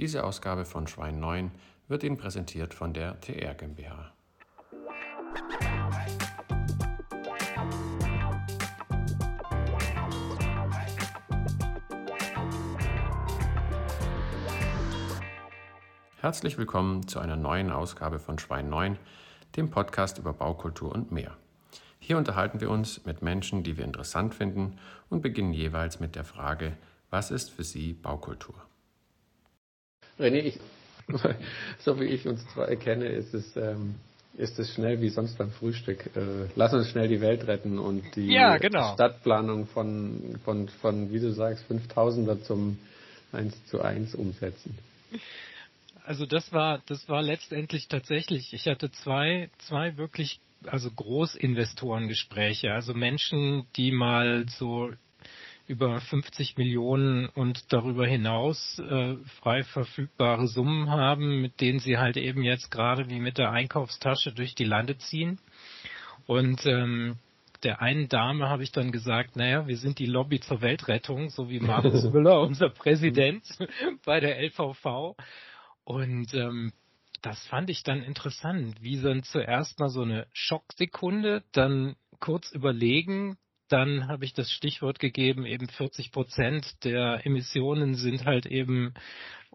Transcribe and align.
Diese 0.00 0.24
Ausgabe 0.24 0.64
von 0.64 0.86
Schwein 0.86 1.20
9 1.20 1.50
wird 1.88 2.04
Ihnen 2.04 2.16
präsentiert 2.16 2.72
von 2.72 2.94
der 2.94 3.20
TR 3.20 3.52
GmbH. 3.52 4.14
Herzlich 16.16 16.56
willkommen 16.56 17.06
zu 17.06 17.18
einer 17.18 17.36
neuen 17.36 17.70
Ausgabe 17.70 18.18
von 18.18 18.38
Schwein 18.38 18.70
9, 18.70 18.96
dem 19.56 19.68
Podcast 19.68 20.16
über 20.16 20.32
Baukultur 20.32 20.92
und 20.92 21.12
mehr. 21.12 21.36
Hier 21.98 22.16
unterhalten 22.16 22.62
wir 22.62 22.70
uns 22.70 23.04
mit 23.04 23.20
Menschen, 23.20 23.64
die 23.64 23.76
wir 23.76 23.84
interessant 23.84 24.34
finden 24.34 24.78
und 25.10 25.20
beginnen 25.20 25.52
jeweils 25.52 26.00
mit 26.00 26.16
der 26.16 26.24
Frage, 26.24 26.78
was 27.10 27.30
ist 27.30 27.50
für 27.50 27.64
Sie 27.64 27.92
Baukultur? 27.92 28.54
René, 30.20 30.40
ich, 30.40 30.60
so 31.78 31.98
wie 31.98 32.04
ich 32.04 32.26
uns 32.28 32.46
zwar 32.52 32.68
erkenne, 32.68 33.06
ist 33.06 33.34
es, 33.34 33.56
ähm, 33.56 33.96
ist 34.36 34.58
es 34.58 34.72
schnell 34.72 35.00
wie 35.00 35.08
sonst 35.08 35.38
beim 35.38 35.50
Frühstück. 35.50 36.06
Äh, 36.14 36.48
lass 36.54 36.72
uns 36.72 36.88
schnell 36.88 37.08
die 37.08 37.20
Welt 37.20 37.46
retten 37.46 37.78
und 37.78 38.04
die 38.16 38.32
ja, 38.32 38.58
genau. 38.58 38.94
Stadtplanung 38.94 39.66
von, 39.66 40.38
von, 40.44 40.68
von, 40.68 41.12
wie 41.12 41.20
du 41.20 41.32
sagst, 41.32 41.64
5000er 41.70 42.42
zum 42.42 42.78
1 43.32 43.66
zu 43.66 43.80
1 43.80 44.14
umsetzen 44.14 44.76
also 46.10 46.26
das 46.26 46.52
war, 46.52 46.82
das 46.86 47.08
war 47.08 47.22
letztendlich 47.22 47.86
tatsächlich, 47.86 48.52
ich 48.52 48.66
hatte 48.66 48.90
zwei, 48.90 49.48
zwei 49.58 49.96
wirklich, 49.96 50.40
also 50.66 50.90
Großinvestorengespräche, 50.90 52.72
also 52.72 52.94
Menschen, 52.94 53.64
die 53.76 53.92
mal 53.92 54.44
so 54.48 54.90
über 55.70 56.00
50 56.00 56.58
Millionen 56.58 57.28
und 57.28 57.72
darüber 57.72 58.04
hinaus 58.04 58.80
äh, 58.80 59.14
frei 59.40 59.62
verfügbare 59.62 60.48
Summen 60.48 60.90
haben, 60.90 61.40
mit 61.40 61.60
denen 61.60 61.78
sie 61.78 61.96
halt 61.96 62.16
eben 62.16 62.42
jetzt 62.42 62.72
gerade 62.72 63.08
wie 63.08 63.20
mit 63.20 63.38
der 63.38 63.52
Einkaufstasche 63.52 64.32
durch 64.32 64.56
die 64.56 64.64
Lande 64.64 64.98
ziehen. 64.98 65.38
Und 66.26 66.66
ähm, 66.66 67.18
der 67.62 67.80
einen 67.80 68.08
Dame 68.08 68.48
habe 68.48 68.64
ich 68.64 68.72
dann 68.72 68.90
gesagt, 68.90 69.36
naja, 69.36 69.68
wir 69.68 69.76
sind 69.76 70.00
die 70.00 70.06
Lobby 70.06 70.40
zur 70.40 70.60
Weltrettung, 70.60 71.30
so 71.30 71.48
wie 71.48 71.60
Markus 71.60 72.02
Müller, 72.12 72.40
unser 72.40 72.70
Präsident 72.70 73.44
bei 74.04 74.18
der 74.18 74.42
LVV. 74.42 75.14
Und 75.84 76.34
ähm, 76.34 76.72
das 77.22 77.46
fand 77.46 77.70
ich 77.70 77.84
dann 77.84 78.02
interessant, 78.02 78.82
wie 78.82 79.00
dann 79.00 79.22
zuerst 79.22 79.78
mal 79.78 79.88
so 79.88 80.02
eine 80.02 80.26
Schocksekunde, 80.32 81.44
dann 81.52 81.94
kurz 82.18 82.50
überlegen, 82.50 83.36
dann 83.72 84.08
habe 84.08 84.24
ich 84.24 84.34
das 84.34 84.50
Stichwort 84.50 84.98
gegeben, 84.98 85.46
eben 85.46 85.68
40 85.68 86.12
Prozent 86.12 86.84
der 86.84 87.24
Emissionen 87.24 87.94
sind 87.94 88.24
halt 88.24 88.46
eben 88.46 88.94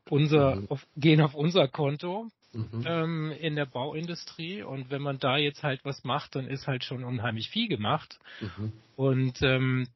unser, 0.10 0.56
mhm. 0.56 0.68
auf, 0.70 0.86
gehen 0.96 1.22
auf 1.22 1.36
unser 1.36 1.68
Konto 1.68 2.30
mhm. 2.54 2.84
ähm, 2.86 3.32
in 3.32 3.56
der 3.56 3.66
Bauindustrie. 3.66 4.64
Und 4.64 4.90
wenn 4.90 5.02
man 5.02 5.20
da 5.20 5.38
jetzt 5.38 5.64
halt 5.64 5.84
was 5.84 6.04
macht, 6.04 6.36
dann 6.36 6.48
ist 6.48 6.68
halt 6.68 6.84
schon 6.84 7.04
unheimlich 7.04 7.50
viel 7.50 7.68
gemacht. 7.68 8.20
Mhm. 8.42 8.74
Und 8.96 9.42
ähm, 9.42 9.88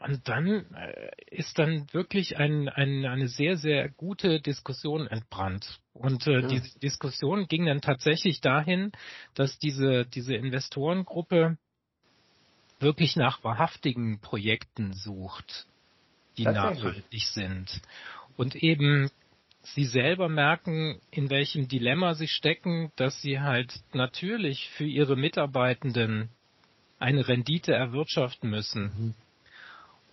und 0.00 0.28
dann 0.28 0.64
äh, 0.74 1.10
ist 1.30 1.58
dann 1.58 1.86
wirklich 1.92 2.38
ein, 2.38 2.70
ein, 2.70 3.04
eine 3.04 3.28
sehr, 3.28 3.58
sehr 3.58 3.90
gute 3.90 4.40
Diskussion 4.40 5.06
entbrannt. 5.06 5.78
Und 5.92 6.26
äh, 6.26 6.40
ja. 6.40 6.48
diese 6.48 6.78
Diskussion 6.78 7.46
ging 7.48 7.66
dann 7.66 7.82
tatsächlich 7.82 8.40
dahin, 8.40 8.92
dass 9.34 9.58
diese, 9.58 10.06
diese 10.06 10.34
Investorengruppe 10.34 11.58
wirklich 12.80 13.16
nach 13.16 13.42
wahrhaftigen 13.44 14.20
Projekten 14.20 14.92
sucht, 14.92 15.66
die 16.36 16.44
nachhaltig 16.44 17.22
sind. 17.22 17.80
Und 18.36 18.56
eben 18.56 19.10
sie 19.62 19.84
selber 19.84 20.28
merken, 20.28 21.00
in 21.10 21.30
welchem 21.30 21.68
Dilemma 21.68 22.14
sie 22.14 22.28
stecken, 22.28 22.90
dass 22.96 23.20
sie 23.20 23.40
halt 23.40 23.74
natürlich 23.92 24.70
für 24.70 24.86
ihre 24.86 25.16
Mitarbeitenden 25.16 26.30
eine 26.98 27.28
Rendite 27.28 27.72
erwirtschaften 27.72 28.50
müssen. 28.50 28.82
Mhm 28.82 29.14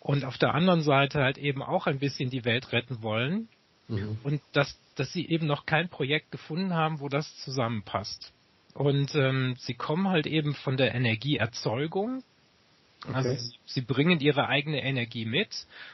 und 0.08 0.24
auf 0.24 0.38
der 0.38 0.56
anderen 0.56 0.82
Seite 0.82 1.22
halt 1.22 1.38
eben 1.38 1.62
auch 1.62 1.86
ein 1.86 2.00
bisschen 2.00 2.30
die 2.30 2.46
Welt 2.46 2.72
retten 2.72 3.02
wollen 3.02 3.50
mhm. 3.90 4.18
und 4.24 4.42
dass, 4.54 4.80
dass 4.96 5.12
sie 5.12 5.28
eben 5.28 5.48
noch 5.48 5.66
kein 5.66 5.90
Projekt 5.90 6.32
gefunden 6.32 6.74
haben, 6.74 7.02
wo 7.02 7.10
das 7.10 7.36
zusammenpasst. 7.44 8.32
Und 8.74 9.16
ähm, 9.16 9.56
sie 9.60 9.74
kommen 9.74 10.08
halt 10.08 10.26
eben 10.26 10.54
von 10.54 10.78
der 10.78 10.96
Energieerzeugung. 10.96 12.24
Okay. 13.08 13.16
Also 13.16 13.56
sie, 13.66 13.82
bringen 13.82 14.20
ihre 14.20 14.48
eigene 14.48 14.84
Energie 14.84 15.26
mit 15.26 15.50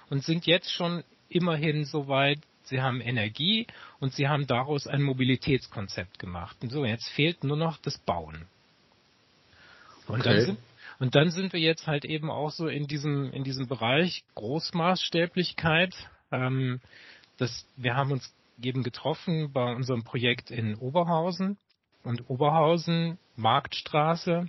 und 0.10 0.24
sind 0.24 0.46
jetzt 0.46 0.72
schon 0.72 1.04
immerhin 1.30 1.86
so 1.86 2.08
weit, 2.08 2.40
sie 2.64 2.82
haben 2.82 3.02
Energie 3.02 3.68
und 4.00 4.14
sie 4.14 4.28
haben 4.28 4.48
daraus 4.48 4.88
ein 4.88 5.02
Mobilitätskonzept 5.02 6.20
gemacht. 6.20 6.58
Und 6.62 6.72
so, 6.72 6.86
jetzt 6.86 7.10
fehlt 7.10 7.44
nur 7.44 7.58
noch 7.58 7.78
das 7.78 7.98
Bauen. 8.00 8.46
Und 10.08 10.22
okay. 10.22 10.30
dann 10.30 10.46
sind, 10.46 10.60
und 11.00 11.16
dann 11.16 11.30
sind 11.32 11.54
wir 11.54 11.60
jetzt 11.60 11.88
halt 11.88 12.06
eben 12.06 12.30
auch 12.30 12.52
so 12.52 12.68
in 12.68 12.88
diesem, 12.88 13.32
in 13.32 13.44
diesem 13.44 13.68
Bereich 13.68 14.24
Großmaßstäblichkeit. 14.36 15.96
Ähm, 16.32 16.82
das, 17.38 17.66
wir 17.78 17.96
haben 17.96 18.12
uns 18.12 18.34
eben 18.62 18.84
getroffen 18.84 19.52
bei 19.52 19.74
unserem 19.74 20.04
Projekt 20.04 20.52
in 20.52 20.76
Oberhausen. 20.76 21.58
Und 22.04 22.30
Oberhausen, 22.30 23.18
Marktstraße, 23.38 24.48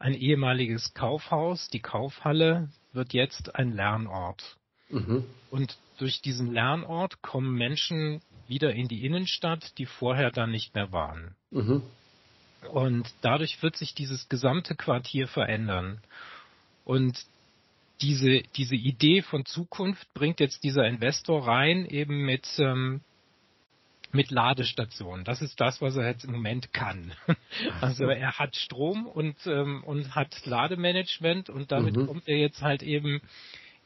ein 0.00 0.14
ehemaliges 0.14 0.94
Kaufhaus, 0.94 1.68
die 1.68 1.80
Kaufhalle, 1.80 2.70
wird 2.92 3.12
jetzt 3.12 3.54
ein 3.54 3.72
Lernort. 3.72 4.56
Mhm. 4.88 5.24
Und 5.50 5.76
durch 5.98 6.22
diesen 6.22 6.52
Lernort 6.52 7.22
kommen 7.22 7.54
Menschen 7.54 8.22
wieder 8.48 8.72
in 8.72 8.88
die 8.88 9.04
Innenstadt, 9.04 9.78
die 9.78 9.86
vorher 9.86 10.30
dann 10.32 10.50
nicht 10.50 10.74
mehr 10.74 10.90
waren. 10.90 11.36
Mhm. 11.50 11.82
Und 12.72 13.08
dadurch 13.20 13.62
wird 13.62 13.76
sich 13.76 13.94
dieses 13.94 14.28
gesamte 14.28 14.74
Quartier 14.74 15.28
verändern. 15.28 16.00
Und 16.84 17.24
diese, 18.00 18.42
diese 18.56 18.76
Idee 18.76 19.22
von 19.22 19.44
Zukunft 19.44 20.12
bringt 20.14 20.40
jetzt 20.40 20.64
dieser 20.64 20.86
Investor 20.86 21.46
rein, 21.46 21.86
eben 21.86 22.24
mit, 22.24 22.48
ähm, 22.58 23.02
mit 24.12 24.30
Ladestationen. 24.30 25.24
Das 25.24 25.42
ist 25.42 25.60
das, 25.60 25.80
was 25.80 25.96
er 25.96 26.08
jetzt 26.08 26.24
im 26.24 26.32
Moment 26.32 26.72
kann. 26.72 27.12
Also 27.80 28.04
er 28.04 28.38
hat 28.38 28.56
Strom 28.56 29.06
und, 29.06 29.36
ähm, 29.46 29.82
und 29.84 30.14
hat 30.14 30.44
Lademanagement 30.44 31.50
und 31.50 31.72
damit 31.72 31.96
mhm. 31.96 32.06
kommt 32.06 32.28
er 32.28 32.38
jetzt 32.38 32.62
halt 32.62 32.82
eben 32.82 33.20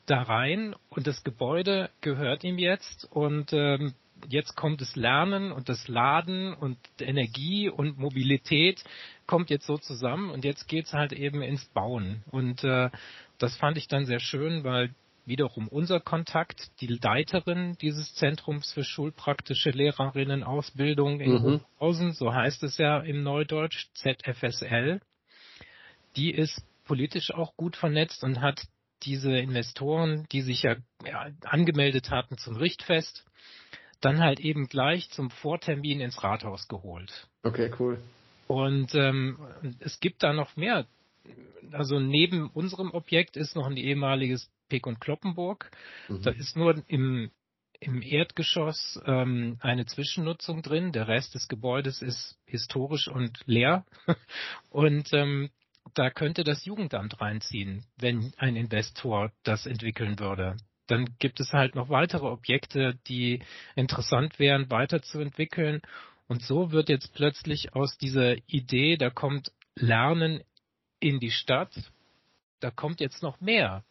da 0.06 0.22
rein 0.22 0.74
und 0.90 1.06
das 1.06 1.24
Gebäude 1.24 1.90
gehört 2.00 2.44
ihm 2.44 2.58
jetzt 2.58 3.04
und 3.10 3.52
ähm, 3.52 3.94
jetzt 4.28 4.56
kommt 4.56 4.80
das 4.80 4.96
Lernen 4.96 5.52
und 5.52 5.68
das 5.68 5.88
Laden 5.88 6.54
und 6.54 6.78
Energie 7.00 7.68
und 7.68 7.98
Mobilität 7.98 8.82
kommt 9.26 9.50
jetzt 9.50 9.66
so 9.66 9.78
zusammen 9.78 10.30
und 10.30 10.44
jetzt 10.44 10.68
geht's 10.68 10.92
halt 10.92 11.12
eben 11.12 11.42
ins 11.42 11.64
Bauen. 11.66 12.22
Und 12.30 12.64
äh, 12.64 12.90
das 13.38 13.56
fand 13.56 13.76
ich 13.76 13.88
dann 13.88 14.06
sehr 14.06 14.20
schön, 14.20 14.64
weil 14.64 14.94
wiederum 15.26 15.68
unser 15.68 16.00
Kontakt, 16.00 16.70
die 16.80 16.86
Leiterin 16.86 17.76
dieses 17.80 18.14
Zentrums 18.14 18.72
für 18.72 18.84
schulpraktische 18.84 19.70
Lehrerinnenausbildung 19.70 21.20
in 21.20 21.32
mhm. 21.32 21.42
Hohenhausen, 21.42 22.12
so 22.12 22.32
heißt 22.32 22.62
es 22.62 22.78
ja 22.78 23.00
im 23.00 23.22
Neudeutsch, 23.22 23.88
ZFSL, 23.94 25.00
die 26.16 26.30
ist 26.30 26.62
politisch 26.84 27.32
auch 27.32 27.56
gut 27.56 27.76
vernetzt 27.76 28.22
und 28.22 28.40
hat 28.40 28.62
diese 29.02 29.36
Investoren, 29.36 30.26
die 30.32 30.42
sich 30.42 30.62
ja, 30.62 30.76
ja 31.04 31.28
angemeldet 31.44 32.10
hatten 32.10 32.38
zum 32.38 32.56
Richtfest, 32.56 33.24
dann 34.00 34.20
halt 34.20 34.40
eben 34.40 34.68
gleich 34.68 35.10
zum 35.10 35.30
Vortermin 35.30 36.00
ins 36.00 36.22
Rathaus 36.22 36.68
geholt. 36.68 37.28
Okay, 37.42 37.70
cool. 37.78 37.98
Und 38.46 38.94
ähm, 38.94 39.38
es 39.80 40.00
gibt 40.00 40.22
da 40.22 40.32
noch 40.32 40.56
mehr. 40.56 40.86
Also 41.72 41.98
neben 41.98 42.50
unserem 42.50 42.90
Objekt 42.90 43.36
ist 43.36 43.56
noch 43.56 43.66
ein 43.66 43.78
ehemaliges 43.78 44.50
Pek 44.68 44.86
und 44.86 45.00
Kloppenburg. 45.00 45.70
Mhm. 46.08 46.22
Da 46.22 46.30
ist 46.30 46.56
nur 46.56 46.82
im, 46.88 47.30
im 47.80 48.02
Erdgeschoss 48.02 49.00
ähm, 49.06 49.58
eine 49.60 49.86
Zwischennutzung 49.86 50.62
drin. 50.62 50.92
Der 50.92 51.08
Rest 51.08 51.34
des 51.34 51.48
Gebäudes 51.48 52.02
ist 52.02 52.38
historisch 52.46 53.08
und 53.08 53.40
leer. 53.46 53.84
und 54.70 55.12
ähm, 55.12 55.50
da 55.94 56.10
könnte 56.10 56.44
das 56.44 56.64
Jugendamt 56.64 57.20
reinziehen, 57.20 57.84
wenn 57.98 58.32
ein 58.38 58.56
Investor 58.56 59.32
das 59.42 59.66
entwickeln 59.66 60.18
würde 60.18 60.56
dann 60.86 61.16
gibt 61.18 61.40
es 61.40 61.52
halt 61.52 61.74
noch 61.74 61.88
weitere 61.88 62.26
Objekte, 62.26 62.98
die 63.06 63.42
interessant 63.74 64.38
wären, 64.38 64.70
weiterzuentwickeln. 64.70 65.80
Und 66.26 66.42
so 66.42 66.72
wird 66.72 66.88
jetzt 66.88 67.14
plötzlich 67.14 67.74
aus 67.74 67.96
dieser 67.98 68.36
Idee, 68.48 68.96
da 68.96 69.10
kommt 69.10 69.52
Lernen 69.76 70.42
in 71.00 71.20
die 71.20 71.30
Stadt, 71.30 71.74
da 72.60 72.70
kommt 72.70 73.00
jetzt 73.00 73.22
noch 73.22 73.40
mehr. 73.40 73.84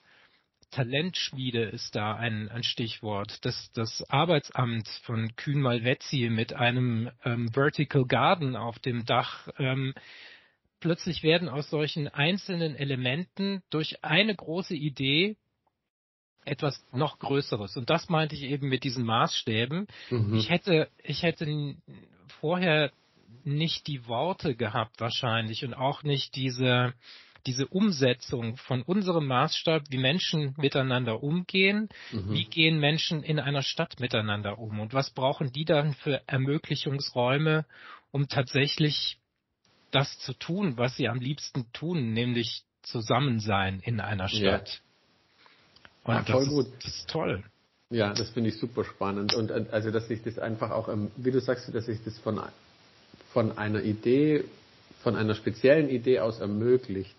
Talentschmiede 0.73 1.63
ist 1.63 1.95
da 1.95 2.15
ein, 2.15 2.49
ein 2.49 2.63
Stichwort. 2.63 3.45
Das, 3.45 3.71
das 3.73 4.03
Arbeitsamt 4.09 4.87
von 5.03 5.35
Kühn 5.35 5.61
Malvezzi 5.61 6.29
mit 6.29 6.53
einem 6.53 7.11
ähm, 7.23 7.49
Vertical 7.53 8.05
Garden 8.05 8.55
auf 8.55 8.79
dem 8.79 9.05
Dach. 9.05 9.47
Ähm, 9.59 9.93
plötzlich 10.79 11.21
werden 11.21 11.47
aus 11.47 11.69
solchen 11.69 12.07
einzelnen 12.07 12.75
Elementen 12.75 13.61
durch 13.69 14.03
eine 14.03 14.35
große 14.35 14.75
Idee 14.75 15.37
etwas 16.43 16.83
noch 16.91 17.19
Größeres. 17.19 17.77
Und 17.77 17.89
das 17.89 18.09
meinte 18.09 18.35
ich 18.35 18.43
eben 18.43 18.67
mit 18.67 18.83
diesen 18.83 19.05
Maßstäben. 19.05 19.87
Mhm. 20.09 20.35
Ich 20.35 20.49
hätte, 20.49 20.89
ich 21.03 21.21
hätte 21.21 21.75
vorher 22.39 22.91
nicht 23.43 23.87
die 23.87 24.07
Worte 24.07 24.55
gehabt 24.55 24.99
wahrscheinlich 24.99 25.63
und 25.63 25.73
auch 25.73 26.03
nicht 26.03 26.35
diese, 26.35 26.93
diese 27.45 27.67
Umsetzung 27.67 28.57
von 28.57 28.81
unserem 28.83 29.27
Maßstab, 29.27 29.83
wie 29.89 29.97
Menschen 29.97 30.55
miteinander 30.57 31.23
umgehen, 31.23 31.89
mhm. 32.11 32.31
wie 32.31 32.45
gehen 32.45 32.79
Menschen 32.79 33.23
in 33.23 33.39
einer 33.39 33.61
Stadt 33.61 33.99
miteinander 33.99 34.59
um 34.59 34.79
und 34.79 34.93
was 34.93 35.09
brauchen 35.09 35.51
die 35.51 35.65
dann 35.65 35.93
für 35.93 36.21
Ermöglichungsräume, 36.27 37.65
um 38.11 38.27
tatsächlich 38.27 39.17
das 39.91 40.17
zu 40.19 40.33
tun, 40.33 40.77
was 40.77 40.95
sie 40.95 41.07
am 41.07 41.19
liebsten 41.19 41.71
tun, 41.73 42.13
nämlich 42.13 42.63
zusammen 42.81 43.39
sein 43.39 43.79
in 43.83 43.99
einer 43.99 44.27
Stadt. 44.27 44.81
Ja. 46.05 46.15
Und 46.15 46.15
ja, 46.15 46.21
das. 46.21 46.47
Ist, 46.47 46.73
das 46.83 46.95
ist 46.95 47.09
toll. 47.09 47.43
Ja, 47.89 48.13
das 48.13 48.31
finde 48.31 48.49
ich 48.49 48.57
super 48.57 48.83
spannend. 48.83 49.33
Und 49.35 49.51
also, 49.51 49.91
dass 49.91 50.07
sich 50.07 50.23
das 50.23 50.39
einfach 50.39 50.71
auch, 50.71 50.89
wie 51.15 51.31
du 51.31 51.39
sagst, 51.39 51.73
dass 51.73 51.85
sich 51.85 52.03
das 52.03 52.17
von, 52.19 52.41
von 53.31 53.57
einer 53.57 53.83
Idee, 53.83 54.45
von 55.03 55.15
einer 55.15 55.35
speziellen 55.35 55.89
Idee 55.89 56.19
aus 56.19 56.39
ermöglicht 56.39 57.15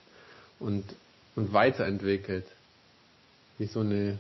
und, 0.61 0.85
und 1.37 1.53
weiterentwickelt. 1.53 2.47
Wie 3.59 3.67
so 3.67 3.81
eine, 3.81 4.19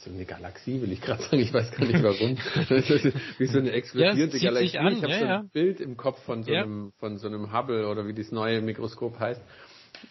so 0.00 0.10
eine 0.10 0.24
Galaxie, 0.24 0.80
will 0.80 0.92
ich 0.92 1.00
gerade 1.00 1.22
sagen, 1.22 1.40
ich 1.40 1.52
weiß 1.52 1.72
gar 1.72 1.86
nicht 1.86 2.02
warum. 2.02 2.36
wie 3.38 3.46
so 3.46 3.58
eine 3.58 3.72
explodierte 3.72 4.36
ja, 4.38 4.50
Galaxie. 4.50 4.78
An, 4.78 4.92
ich 4.96 5.02
habe 5.02 5.12
ja, 5.12 5.18
so 5.18 5.24
ein 5.24 5.30
ja. 5.30 5.44
Bild 5.52 5.80
im 5.80 5.96
Kopf 5.96 6.22
von 6.22 6.44
so, 6.44 6.52
einem, 6.52 6.92
von 7.00 7.18
so 7.18 7.26
einem 7.26 7.52
Hubble 7.52 7.88
oder 7.88 8.06
wie 8.06 8.14
das 8.14 8.30
neue 8.30 8.60
Mikroskop 8.60 9.18
heißt. 9.18 9.40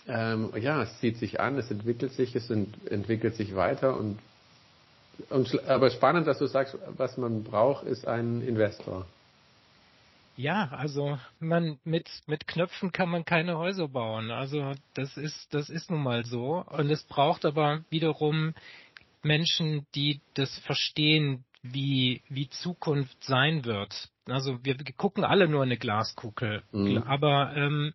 Ähm, 0.07 0.51
ja, 0.59 0.83
es 0.83 0.99
zieht 0.99 1.17
sich 1.17 1.39
an, 1.39 1.57
es 1.57 1.71
entwickelt 1.71 2.11
sich, 2.11 2.35
es 2.35 2.49
ent 2.49 2.75
entwickelt 2.89 3.35
sich 3.35 3.55
weiter 3.55 3.97
und, 3.97 4.19
und 5.29 5.67
aber 5.67 5.89
spannend, 5.91 6.27
dass 6.27 6.39
du 6.39 6.47
sagst, 6.47 6.77
was 6.97 7.17
man 7.17 7.43
braucht, 7.43 7.85
ist 7.85 8.05
ein 8.05 8.41
Investor. 8.41 9.05
Ja, 10.37 10.69
also 10.69 11.17
man 11.39 11.79
mit 11.83 12.09
mit 12.27 12.47
Knöpfen 12.47 12.91
kann 12.91 13.09
man 13.09 13.25
keine 13.25 13.57
Häuser 13.57 13.87
bauen. 13.87 14.29
Also 14.29 14.75
das 14.93 15.17
ist 15.17 15.53
das 15.53 15.69
ist 15.69 15.89
nun 15.89 16.03
mal 16.03 16.25
so 16.25 16.63
und 16.63 16.91
es 16.91 17.03
braucht 17.03 17.43
aber 17.43 17.83
wiederum 17.89 18.53
Menschen, 19.23 19.87
die 19.95 20.21
das 20.35 20.57
verstehen, 20.59 21.43
wie 21.63 22.21
wie 22.29 22.49
Zukunft 22.49 23.23
sein 23.23 23.65
wird. 23.65 24.09
Also 24.27 24.63
wir, 24.63 24.77
wir 24.77 24.93
gucken 24.95 25.23
alle 25.23 25.47
nur 25.47 25.63
eine 25.63 25.77
Glaskugel, 25.77 26.61
mhm. 26.71 26.99
aber 26.99 27.53
ähm, 27.55 27.93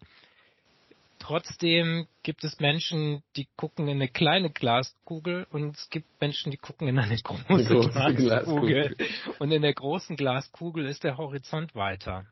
Trotzdem 1.23 2.09
gibt 2.25 2.43
es 2.43 2.59
Menschen, 2.59 3.23
die 3.37 3.47
gucken 3.57 3.87
in 3.87 3.99
eine 3.99 4.09
kleine 4.09 4.51
Glaskugel 4.51 5.47
und 5.53 5.77
es 5.77 5.89
gibt 5.89 6.21
Menschen, 6.21 6.51
die 6.51 6.57
gucken 6.57 6.89
in 6.89 6.99
eine 6.99 7.17
große, 7.23 7.45
große 7.47 7.91
Glaskugel. 7.93 8.17
Glaskugel. 8.17 8.97
Und 9.39 9.53
in 9.53 9.63
der 9.63 9.73
großen 9.73 10.17
Glaskugel 10.17 10.85
ist 10.85 11.05
der 11.05 11.19
Horizont 11.19 11.77
weiter. 11.77 12.27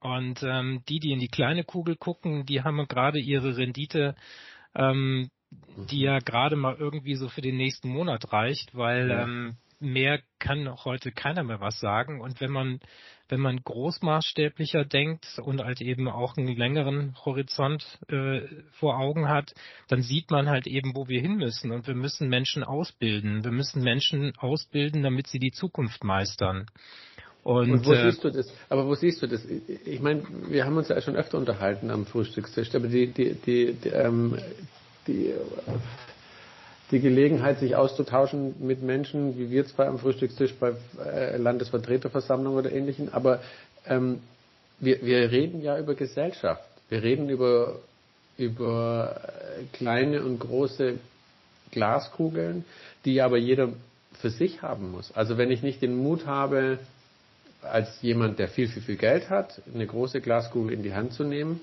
Und 0.00 0.42
ähm, 0.42 0.82
die, 0.88 1.00
die 1.00 1.12
in 1.12 1.18
die 1.18 1.28
kleine 1.28 1.64
Kugel 1.64 1.96
gucken, 1.96 2.46
die 2.46 2.62
haben 2.62 2.86
gerade 2.86 3.18
ihre 3.18 3.56
Rendite, 3.56 4.14
ähm, 4.74 5.30
die 5.90 6.00
ja 6.00 6.18
gerade 6.18 6.56
mal 6.56 6.76
irgendwie 6.76 7.14
so 7.14 7.28
für 7.28 7.40
den 7.40 7.56
nächsten 7.56 7.88
Monat 7.88 8.32
reicht, 8.32 8.74
weil 8.74 9.10
ja. 9.10 9.22
ähm, 9.22 9.56
mehr 9.80 10.20
kann 10.38 10.68
heute 10.84 11.12
keiner 11.12 11.44
mehr 11.44 11.60
was 11.60 11.78
sagen. 11.80 12.20
Und 12.20 12.40
wenn 12.40 12.50
man, 12.50 12.80
wenn 13.28 13.40
man 13.40 13.62
großmaßstäblicher 13.62 14.84
denkt 14.84 15.26
und 15.42 15.62
halt 15.62 15.80
eben 15.80 16.08
auch 16.08 16.36
einen 16.36 16.56
längeren 16.56 17.14
Horizont 17.24 17.98
äh, 18.08 18.40
vor 18.72 18.98
Augen 18.98 19.28
hat, 19.28 19.54
dann 19.88 20.02
sieht 20.02 20.30
man 20.30 20.48
halt 20.48 20.66
eben, 20.66 20.94
wo 20.94 21.08
wir 21.08 21.20
hin 21.20 21.36
müssen. 21.36 21.72
Und 21.72 21.86
wir 21.86 21.94
müssen 21.94 22.28
Menschen 22.28 22.64
ausbilden. 22.64 23.44
Wir 23.44 23.52
müssen 23.52 23.82
Menschen 23.82 24.36
ausbilden, 24.36 25.02
damit 25.02 25.26
sie 25.26 25.38
die 25.38 25.52
Zukunft 25.52 26.04
meistern. 26.04 26.66
Und, 27.46 27.70
und 27.70 27.86
wo 27.86 27.92
äh, 27.92 28.10
siehst 28.10 28.24
du 28.24 28.30
das? 28.30 28.48
Aber 28.68 28.88
wo 28.88 28.96
siehst 28.96 29.22
du 29.22 29.28
das? 29.28 29.40
Ich 29.84 30.00
meine, 30.00 30.24
wir 30.48 30.64
haben 30.64 30.76
uns 30.76 30.88
ja 30.88 31.00
schon 31.00 31.14
öfter 31.14 31.38
unterhalten 31.38 31.92
am 31.92 32.04
Frühstückstisch, 32.04 32.74
aber 32.74 32.88
die, 32.88 33.06
die, 33.06 33.34
die, 33.34 33.72
die, 33.74 33.88
ähm, 33.88 34.36
die 35.06 35.32
die 36.90 36.98
Gelegenheit, 36.98 37.60
sich 37.60 37.76
auszutauschen 37.76 38.54
mit 38.58 38.82
Menschen, 38.82 39.38
wie 39.38 39.50
wir 39.50 39.64
zwar 39.66 39.86
am 39.86 40.00
Frühstückstisch 40.00 40.54
bei 40.54 40.74
äh, 41.04 41.36
Landesvertreterversammlungen 41.36 42.58
oder 42.58 42.72
ähnlichen, 42.72 43.12
aber 43.12 43.40
ähm, 43.86 44.20
wir, 44.80 45.02
wir 45.02 45.30
reden 45.30 45.62
ja 45.62 45.78
über 45.78 45.94
Gesellschaft. 45.94 46.64
Wir 46.88 47.02
reden 47.04 47.28
über, 47.28 47.76
über 48.38 49.20
äh, 49.24 49.76
kleine 49.76 50.24
und 50.24 50.40
große 50.40 50.94
Glaskugeln, 51.70 52.64
die 53.04 53.20
aber 53.20 53.36
jeder 53.38 53.68
für 54.20 54.30
sich 54.30 54.62
haben 54.62 54.90
muss. 54.90 55.12
Also 55.12 55.38
wenn 55.38 55.52
ich 55.52 55.62
nicht 55.62 55.82
den 55.82 55.96
Mut 55.96 56.26
habe, 56.26 56.78
als 57.70 58.00
jemand, 58.02 58.38
der 58.38 58.48
viel, 58.48 58.68
viel, 58.68 58.82
viel 58.82 58.96
Geld 58.96 59.30
hat, 59.30 59.60
eine 59.72 59.86
große 59.86 60.20
Glaskugel 60.20 60.72
in 60.72 60.82
die 60.82 60.94
Hand 60.94 61.12
zu 61.12 61.24
nehmen, 61.24 61.60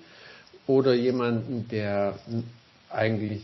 oder 0.67 0.93
jemanden, 0.93 1.67
der 1.69 2.17
eigentlich 2.89 3.43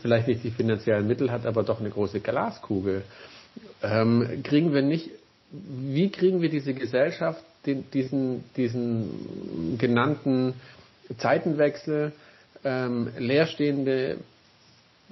vielleicht 0.00 0.28
nicht 0.28 0.44
die 0.44 0.50
finanziellen 0.50 1.06
Mittel 1.06 1.30
hat, 1.30 1.46
aber 1.46 1.62
doch 1.62 1.80
eine 1.80 1.90
große 1.90 2.20
Glaskugel. 2.20 3.02
Ähm, 3.82 4.42
kriegen 4.42 4.72
wir 4.72 4.82
nicht, 4.82 5.10
wie 5.50 6.10
kriegen 6.10 6.40
wir 6.40 6.48
diese 6.48 6.74
Gesellschaft, 6.74 7.42
den, 7.66 7.90
diesen, 7.90 8.44
diesen 8.56 9.76
genannten 9.78 10.54
Zeitenwechsel, 11.18 12.12
ähm, 12.64 13.10
leerstehende, 13.18 14.18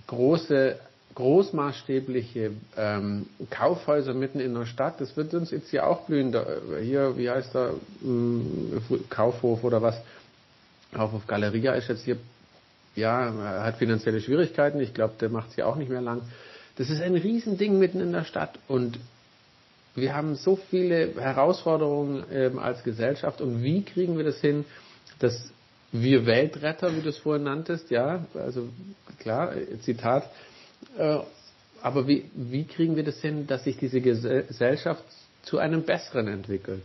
große, 0.07 0.79
großmaßstäbliche 1.15 2.53
ähm, 2.77 3.27
Kaufhäuser 3.51 4.15
mitten 4.15 4.41
in 4.41 4.55
der 4.55 4.67
Stadt, 4.67 5.01
das 5.01 5.17
wird 5.17 5.35
uns 5.35 5.51
jetzt 5.51 5.71
hier 5.71 5.87
auch 5.87 6.03
blühen. 6.07 6.33
Da, 6.33 6.47
hier, 6.81 7.17
wie 7.17 7.29
heißt 7.29 7.55
der, 7.55 7.75
ähm, 8.03 8.81
Kaufhof 9.09 9.65
oder 9.65 9.83
was? 9.83 10.01
Kaufhof 10.93 11.27
Galeria 11.27 11.73
ist 11.75 11.89
jetzt 11.89 12.05
hier 12.05 12.17
ja, 12.97 13.29
er 13.29 13.65
hat 13.65 13.77
finanzielle 13.77 14.21
Schwierigkeiten. 14.21 14.81
Ich 14.81 14.95
glaube, 14.95 15.15
der 15.21 15.29
macht 15.29 15.51
es 15.51 15.57
ja 15.57 15.67
auch 15.67 15.77
nicht 15.77 15.91
mehr 15.91 16.01
lang. 16.01 16.23
Das 16.77 16.91
ist 16.91 17.01
ein 17.01 17.15
Riesending 17.15 17.79
mitten 17.79 18.01
in 18.01 18.13
der 18.13 18.25
Stadt 18.25 18.59
und 18.69 18.99
wir 19.95 20.15
haben 20.15 20.37
so 20.37 20.57
viele 20.57 21.15
Herausforderungen 21.21 22.25
ähm, 22.33 22.59
als 22.59 22.85
Gesellschaft 22.85 23.41
und 23.41 23.63
wie 23.63 23.83
kriegen 23.83 24.17
wir 24.17 24.25
das 24.25 24.41
hin, 24.41 24.65
dass 25.19 25.53
wir 25.93 26.27
Weltretter, 26.27 26.97
wie 26.97 27.01
du 27.01 27.09
es 27.09 27.19
vorhin 27.19 27.43
nanntest, 27.45 27.91
ja, 27.91 28.25
also 28.35 28.69
klar, 29.19 29.53
Zitat, 29.83 30.25
äh, 30.25 30.29
aber 31.83 32.07
wie, 32.07 32.31
wie 32.35 32.65
kriegen 32.65 32.97
wir 32.97 33.05
das 33.05 33.21
hin, 33.21 33.47
dass 33.47 33.65
sich 33.65 33.77
diese 33.77 34.01
Gesellschaft 34.01 35.05
zu 35.43 35.59
einem 35.59 35.85
Besseren 35.85 36.29
entwickelt? 36.29 36.85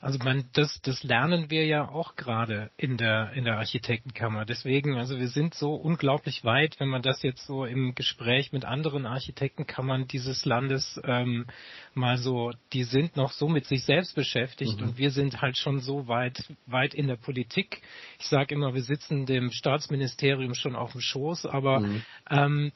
Also 0.00 0.18
man, 0.18 0.44
das, 0.52 0.80
das 0.82 1.02
lernen 1.02 1.50
wir 1.50 1.66
ja 1.66 1.88
auch 1.88 2.16
gerade 2.16 2.70
in 2.76 2.96
der, 2.96 3.32
in 3.32 3.44
der 3.44 3.56
Architektenkammer. 3.56 4.44
Deswegen, 4.44 4.96
also 4.96 5.18
wir 5.18 5.28
sind 5.28 5.54
so 5.54 5.74
unglaublich 5.74 6.44
weit, 6.44 6.78
wenn 6.78 6.88
man 6.88 7.02
das 7.02 7.22
jetzt 7.22 7.46
so 7.46 7.64
im 7.64 7.94
Gespräch 7.94 8.52
mit 8.52 8.64
anderen 8.64 9.06
Architektenkammern 9.06 10.06
dieses 10.06 10.44
Landes 10.44 11.00
ähm, 11.04 11.46
mal 11.94 12.18
so, 12.18 12.52
die 12.72 12.84
sind 12.84 13.16
noch 13.16 13.32
so 13.32 13.48
mit 13.48 13.66
sich 13.66 13.84
selbst 13.84 14.14
beschäftigt 14.14 14.78
mhm. 14.78 14.88
und 14.88 14.98
wir 14.98 15.10
sind 15.10 15.40
halt 15.40 15.56
schon 15.56 15.80
so 15.80 16.06
weit, 16.06 16.44
weit 16.66 16.94
in 16.94 17.08
der 17.08 17.16
Politik. 17.16 17.80
Ich 18.20 18.26
sage 18.26 18.54
immer, 18.54 18.74
wir 18.74 18.82
sitzen 18.82 19.26
dem 19.26 19.50
Staatsministerium 19.50 20.54
schon 20.54 20.76
auf 20.76 20.92
dem 20.92 21.00
Schoß, 21.00 21.46
aber 21.46 21.80
mhm. 21.80 22.02
ähm, 22.30 22.72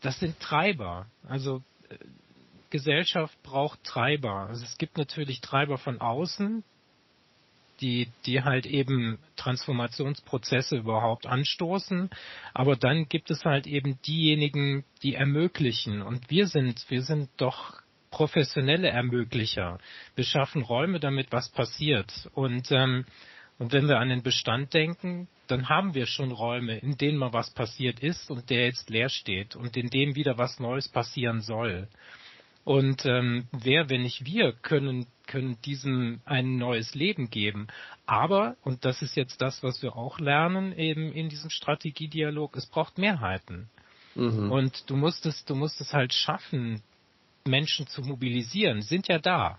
das 0.00 0.18
sind 0.18 0.38
Treiber. 0.40 1.06
Also 1.28 1.62
äh, 1.88 1.96
Gesellschaft 2.70 3.36
braucht 3.42 3.82
Treiber. 3.84 4.46
Also 4.48 4.64
es 4.64 4.78
gibt 4.78 4.96
natürlich 4.96 5.40
Treiber 5.40 5.78
von 5.78 6.00
außen, 6.00 6.64
die, 7.80 8.08
die 8.26 8.42
halt 8.42 8.66
eben 8.66 9.18
Transformationsprozesse 9.36 10.76
überhaupt 10.76 11.26
anstoßen. 11.26 12.10
Aber 12.54 12.76
dann 12.76 13.08
gibt 13.08 13.30
es 13.30 13.44
halt 13.44 13.66
eben 13.66 14.00
diejenigen, 14.02 14.84
die 15.02 15.14
ermöglichen. 15.14 16.02
Und 16.02 16.30
wir 16.30 16.46
sind, 16.46 16.84
wir 16.88 17.02
sind 17.02 17.28
doch 17.38 17.80
professionelle 18.10 18.88
Ermöglicher. 18.88 19.78
Wir 20.14 20.24
schaffen 20.24 20.62
Räume, 20.62 21.00
damit 21.00 21.32
was 21.32 21.48
passiert. 21.48 22.28
Und, 22.34 22.70
ähm, 22.70 23.06
und 23.60 23.74
wenn 23.74 23.88
wir 23.88 23.98
an 23.98 24.08
den 24.08 24.22
Bestand 24.22 24.72
denken, 24.72 25.28
dann 25.46 25.68
haben 25.68 25.94
wir 25.94 26.06
schon 26.06 26.32
Räume, 26.32 26.78
in 26.78 26.96
denen 26.96 27.18
mal 27.18 27.34
was 27.34 27.50
passiert 27.50 28.00
ist 28.00 28.30
und 28.30 28.48
der 28.48 28.64
jetzt 28.64 28.88
leer 28.88 29.10
steht 29.10 29.54
und 29.54 29.76
in 29.76 29.90
dem 29.90 30.14
wieder 30.14 30.38
was 30.38 30.58
Neues 30.60 30.88
passieren 30.88 31.42
soll. 31.42 31.86
Und 32.64 33.04
ähm, 33.04 33.48
wer, 33.52 33.90
wenn 33.90 34.02
nicht 34.02 34.24
wir, 34.24 34.54
können, 34.54 35.06
können 35.26 35.60
diesem 35.60 36.22
ein 36.24 36.56
neues 36.56 36.94
Leben 36.94 37.28
geben. 37.28 37.66
Aber, 38.06 38.56
und 38.62 38.86
das 38.86 39.02
ist 39.02 39.14
jetzt 39.14 39.42
das, 39.42 39.62
was 39.62 39.82
wir 39.82 39.94
auch 39.94 40.18
lernen 40.18 40.72
eben 40.72 41.12
in 41.12 41.28
diesem 41.28 41.50
Strategiedialog, 41.50 42.56
es 42.56 42.64
braucht 42.64 42.96
Mehrheiten. 42.96 43.68
Mhm. 44.14 44.50
Und 44.50 44.88
du 44.88 44.96
musst 44.96 45.26
es, 45.26 45.44
du 45.44 45.54
musst 45.54 45.82
es 45.82 45.92
halt 45.92 46.14
schaffen, 46.14 46.80
Menschen 47.44 47.86
zu 47.88 48.00
mobilisieren, 48.00 48.80
sind 48.80 49.06
ja 49.08 49.18
da. 49.18 49.58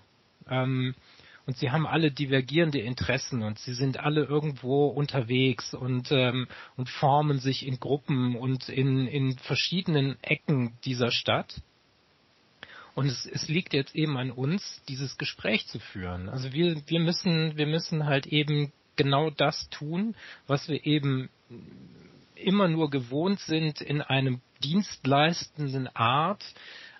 Ähm, 0.49 0.95
und 1.45 1.57
sie 1.57 1.71
haben 1.71 1.87
alle 1.87 2.11
divergierende 2.11 2.79
Interessen 2.79 3.43
und 3.43 3.59
sie 3.59 3.73
sind 3.73 3.99
alle 3.99 4.23
irgendwo 4.23 4.87
unterwegs 4.87 5.73
und, 5.73 6.11
ähm, 6.11 6.47
und 6.77 6.89
formen 6.89 7.39
sich 7.39 7.65
in 7.65 7.79
Gruppen 7.79 8.35
und 8.35 8.69
in, 8.69 9.07
in 9.07 9.37
verschiedenen 9.37 10.17
Ecken 10.21 10.77
dieser 10.85 11.11
Stadt. 11.11 11.61
Und 12.93 13.07
es, 13.07 13.25
es 13.25 13.47
liegt 13.47 13.73
jetzt 13.73 13.95
eben 13.95 14.17
an 14.17 14.31
uns, 14.31 14.81
dieses 14.87 15.17
Gespräch 15.17 15.67
zu 15.67 15.79
führen. 15.79 16.29
Also 16.29 16.51
wir, 16.53 16.81
wir 16.87 16.99
müssen, 16.99 17.57
wir 17.57 17.67
müssen 17.67 18.05
halt 18.05 18.27
eben 18.27 18.71
genau 18.95 19.29
das 19.29 19.69
tun, 19.69 20.15
was 20.47 20.67
wir 20.67 20.85
eben 20.85 21.29
immer 22.35 22.67
nur 22.67 22.89
gewohnt 22.89 23.39
sind 23.39 23.81
in 23.81 24.01
einem 24.01 24.41
dienstleistenden 24.63 25.87
Art. 25.95 26.43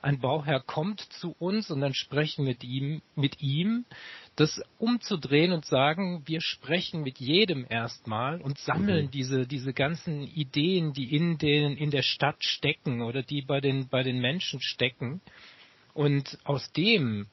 Ein 0.02 0.20
Bauherr 0.20 0.62
kommt 0.62 1.02
zu 1.02 1.36
uns 1.38 1.70
und 1.70 1.82
dann 1.82 1.94
sprechen 1.94 2.46
mit 2.46 2.64
ihm, 2.64 3.02
mit 3.16 3.42
ihm, 3.42 3.86
das 4.36 4.62
umzudrehen 4.78 5.52
und 5.52 5.66
sagen, 5.66 6.24
wir 6.26 6.42
sprechen 6.42 7.04
mit 7.04 7.20
jedem 7.20 7.66
erstmal 7.70 8.42
und 8.42 8.58
sammeln 8.58 9.08
mhm. 9.08 9.12
diese, 9.12 9.46
diese 9.46 9.74
ganzen 9.74 10.22
Ideen, 10.22 10.94
die 10.94 11.16
in 11.16 11.38
den, 11.38 11.76
in 11.76 11.92
der 11.92 12.02
Stadt 12.02 12.44
stecken 12.44 13.02
oder 13.02 13.24
die 13.24 13.42
bei 13.42 13.60
den, 13.60 13.90
bei 13.90 14.04
den 14.04 14.20
Menschen 14.20 14.62
stecken. 14.62 15.22
Und 15.94 16.38
aus 16.46 16.72
dem 16.72 17.28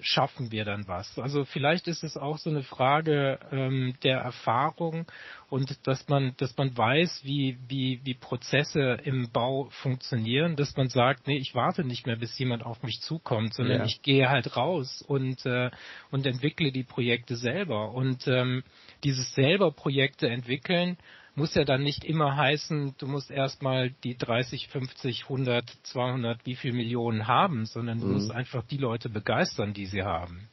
schaffen 0.00 0.52
wir 0.52 0.64
dann 0.64 0.86
was? 0.86 1.18
Also 1.18 1.44
vielleicht 1.44 1.88
ist 1.88 2.04
es 2.04 2.16
auch 2.16 2.38
so 2.38 2.50
eine 2.50 2.62
Frage 2.62 3.38
ähm, 3.50 3.94
der 4.02 4.18
Erfahrung 4.18 5.06
und 5.50 5.86
dass 5.86 6.08
man, 6.08 6.34
dass 6.36 6.56
man 6.56 6.76
weiß, 6.76 7.22
wie, 7.24 7.58
wie, 7.68 8.00
wie 8.04 8.14
Prozesse 8.14 8.98
im 9.04 9.30
Bau 9.32 9.68
funktionieren, 9.70 10.56
dass 10.56 10.76
man 10.76 10.88
sagt, 10.88 11.26
nee, 11.26 11.38
ich 11.38 11.54
warte 11.54 11.84
nicht 11.84 12.06
mehr, 12.06 12.16
bis 12.16 12.38
jemand 12.38 12.64
auf 12.64 12.82
mich 12.82 13.00
zukommt, 13.00 13.54
sondern 13.54 13.80
ja. 13.80 13.84
ich 13.84 14.02
gehe 14.02 14.28
halt 14.28 14.56
raus 14.56 15.02
und, 15.06 15.44
äh, 15.46 15.70
und 16.10 16.26
entwickle 16.26 16.70
die 16.70 16.84
Projekte 16.84 17.36
selber. 17.36 17.92
Und 17.92 18.26
ähm, 18.28 18.62
dieses 19.04 19.34
selber 19.34 19.72
Projekte 19.72 20.28
entwickeln, 20.28 20.98
muss 21.38 21.54
ja 21.54 21.64
dann 21.64 21.82
nicht 21.82 22.04
immer 22.04 22.36
heißen, 22.36 22.96
du 22.98 23.06
musst 23.06 23.30
erstmal 23.30 23.90
die 24.02 24.16
30, 24.18 24.68
50, 24.68 25.22
100, 25.22 25.64
200, 25.84 26.44
wie 26.44 26.56
viel 26.56 26.72
Millionen 26.72 27.28
haben, 27.28 27.64
sondern 27.64 28.00
du 28.00 28.06
mhm. 28.06 28.12
musst 28.14 28.32
einfach 28.32 28.64
die 28.64 28.76
Leute 28.76 29.08
begeistern, 29.08 29.72
die 29.72 29.86
sie 29.86 30.02
haben. 30.02 30.48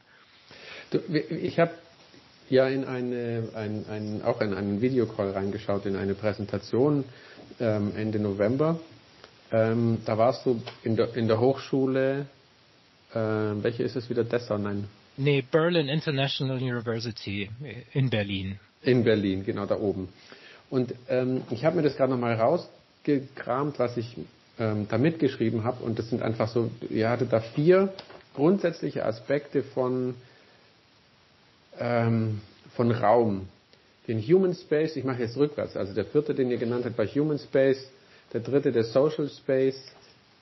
Du, 0.90 1.00
ich 1.08 1.58
habe 1.58 1.72
ja 2.48 2.68
in 2.68 2.84
eine, 2.84 3.48
ein, 3.54 3.84
ein, 3.90 4.22
auch 4.22 4.40
in 4.40 4.54
einen 4.54 4.80
Videocall 4.80 5.32
reingeschaut, 5.32 5.84
in 5.86 5.96
eine 5.96 6.14
Präsentation 6.14 7.04
ähm, 7.58 7.92
Ende 7.96 8.20
November. 8.20 8.78
Ähm, 9.50 9.98
da 10.04 10.16
warst 10.16 10.46
du 10.46 10.62
in 10.84 10.94
der, 10.94 11.16
in 11.16 11.26
der 11.26 11.40
Hochschule, 11.40 12.26
äh, 13.12 13.18
welche 13.18 13.82
ist 13.82 13.96
es 13.96 14.08
wieder, 14.08 14.22
Dessau? 14.22 14.58
Nein. 14.58 14.88
Nee, 15.16 15.42
Berlin 15.50 15.88
International 15.88 16.58
University 16.58 17.50
in 17.92 18.08
Berlin. 18.08 18.60
In 18.82 19.02
Berlin, 19.02 19.44
genau 19.44 19.66
da 19.66 19.76
oben. 19.76 20.08
Und 20.70 20.94
ähm, 21.08 21.42
ich 21.50 21.64
habe 21.64 21.76
mir 21.76 21.82
das 21.82 21.96
gerade 21.96 22.12
nochmal 22.12 22.34
rausgekramt, 22.34 23.78
was 23.78 23.96
ich 23.96 24.16
ähm, 24.58 24.86
da 24.88 24.98
mitgeschrieben 24.98 25.64
habe. 25.64 25.84
Und 25.84 25.98
das 25.98 26.10
sind 26.10 26.22
einfach 26.22 26.48
so, 26.48 26.70
ihr 26.90 27.08
hattet 27.08 27.32
da 27.32 27.40
vier 27.40 27.92
grundsätzliche 28.34 29.04
Aspekte 29.04 29.62
von, 29.62 30.14
ähm, 31.78 32.40
von 32.74 32.90
Raum. 32.90 33.48
Den 34.08 34.20
Human 34.20 34.54
Space, 34.54 34.96
ich 34.96 35.04
mache 35.04 35.22
jetzt 35.22 35.36
rückwärts, 35.36 35.76
also 35.76 35.92
der 35.92 36.04
vierte, 36.04 36.34
den 36.34 36.50
ihr 36.50 36.58
genannt 36.58 36.84
habt, 36.84 36.96
war 36.96 37.06
Human 37.06 37.38
Space, 37.38 37.90
der 38.32 38.40
dritte 38.40 38.70
der 38.70 38.84
Social 38.84 39.28
Space, 39.28 39.82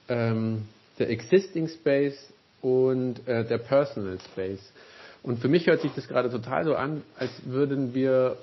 ähm, 0.09 0.69
der 0.99 1.09
Existing 1.11 1.69
Space 1.69 2.33
und 2.61 3.27
äh, 3.27 3.45
der 3.45 3.59
Personal 3.59 4.19
Space. 4.33 4.73
Und 5.23 5.39
für 5.39 5.49
mich 5.49 5.67
hört 5.67 5.81
sich 5.81 5.93
das 5.95 6.07
gerade 6.07 6.31
total 6.31 6.65
so 6.65 6.75
an, 6.75 7.03
als 7.17 7.31
würden 7.45 7.95
wir 7.95 8.37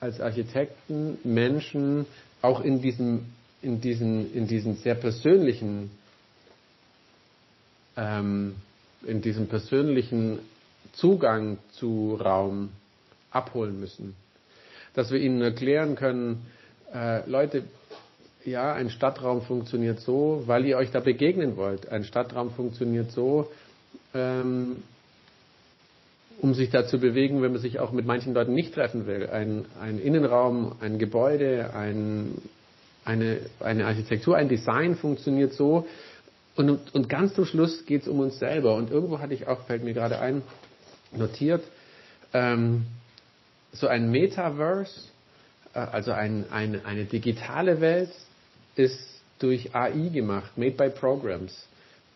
als 0.00 0.20
Architekten 0.20 1.18
Menschen 1.24 2.06
auch 2.42 2.60
in 2.60 2.80
diesem, 2.80 3.26
in 3.62 3.80
diesen, 3.80 4.32
in 4.34 4.46
diesen 4.46 4.76
sehr 4.76 4.94
persönlichen, 4.94 5.90
ähm, 7.96 8.54
in 9.06 9.22
diesem 9.22 9.48
persönlichen 9.48 10.38
Zugang 10.92 11.58
zu 11.72 12.14
Raum 12.20 12.70
abholen 13.30 13.78
müssen. 13.80 14.14
Dass 14.94 15.10
wir 15.10 15.20
ihnen 15.20 15.42
erklären 15.42 15.94
können, 15.96 16.46
äh, 16.94 17.28
Leute, 17.28 17.64
ja, 18.44 18.72
ein 18.72 18.90
Stadtraum 18.90 19.42
funktioniert 19.42 20.00
so, 20.00 20.42
weil 20.46 20.64
ihr 20.64 20.76
euch 20.78 20.90
da 20.90 21.00
begegnen 21.00 21.56
wollt. 21.56 21.88
Ein 21.88 22.04
Stadtraum 22.04 22.50
funktioniert 22.52 23.10
so, 23.10 23.50
ähm, 24.14 24.82
um 26.40 26.54
sich 26.54 26.70
da 26.70 26.86
zu 26.86 26.98
bewegen, 26.98 27.42
wenn 27.42 27.52
man 27.52 27.60
sich 27.60 27.80
auch 27.80 27.92
mit 27.92 28.06
manchen 28.06 28.34
Leuten 28.34 28.54
nicht 28.54 28.74
treffen 28.74 29.06
will. 29.06 29.28
Ein, 29.28 29.64
ein 29.80 29.98
Innenraum, 29.98 30.76
ein 30.80 30.98
Gebäude, 30.98 31.74
ein, 31.74 32.40
eine, 33.04 33.40
eine 33.60 33.86
Architektur, 33.86 34.36
ein 34.36 34.48
Design 34.48 34.94
funktioniert 34.94 35.52
so. 35.54 35.86
Und, 36.54 36.94
und 36.94 37.08
ganz 37.08 37.34
zum 37.34 37.44
Schluss 37.44 37.86
geht 37.86 38.02
es 38.02 38.08
um 38.08 38.20
uns 38.20 38.38
selber. 38.38 38.74
Und 38.76 38.90
irgendwo 38.90 39.18
hatte 39.18 39.34
ich 39.34 39.46
auch, 39.48 39.62
fällt 39.66 39.82
mir 39.82 39.94
gerade 39.94 40.20
ein, 40.20 40.42
notiert, 41.12 41.62
ähm, 42.32 42.86
so 43.72 43.86
ein 43.86 44.10
Metaverse, 44.10 45.00
äh, 45.74 45.78
also 45.78 46.12
ein, 46.12 46.44
ein, 46.50 46.84
eine 46.84 47.04
digitale 47.04 47.80
Welt, 47.80 48.10
ist 48.76 48.98
durch 49.38 49.74
AI 49.74 50.08
gemacht, 50.12 50.56
made 50.56 50.72
by 50.72 50.90
programs. 50.90 51.66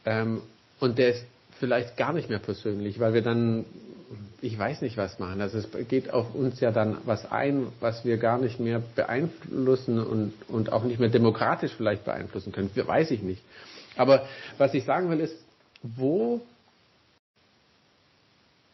Ähm, 0.05 0.43
und 0.81 0.99
der 0.99 1.11
ist 1.11 1.25
vielleicht 1.59 1.97
gar 1.97 2.13
nicht 2.13 2.29
mehr 2.29 2.41
persönlich, 2.41 2.99
weil 2.99 3.15
wir 3.15 3.23
dann 3.23 3.65
ich 4.43 4.59
weiß 4.59 4.83
nicht, 4.83 4.97
was 4.97 5.21
machen. 5.21 5.41
Also 5.41 5.59
es 5.59 5.69
geht 5.89 6.13
auf 6.13 6.35
uns 6.35 6.59
ja 6.61 6.73
dann 6.73 6.99
was 7.05 7.31
ein, 7.31 7.69
was 7.79 8.05
wir 8.05 8.19
gar 8.19 8.39
nicht 8.39 8.59
mehr 8.59 8.83
beeinflussen 8.97 10.05
und, 10.05 10.33
und 10.49 10.73
auch 10.73 10.83
nicht 10.83 10.99
mehr 10.99 11.09
demokratisch 11.09 11.73
vielleicht 11.77 12.05
beeinflussen 12.05 12.51
können. 12.51 12.71
Weiß 12.75 13.13
ich 13.13 13.23
nicht. 13.23 13.41
Aber 13.97 14.27
was 14.59 14.75
ich 14.75 14.85
sagen 14.85 15.11
will 15.11 15.21
ist, 15.21 15.37
wo 15.83 16.41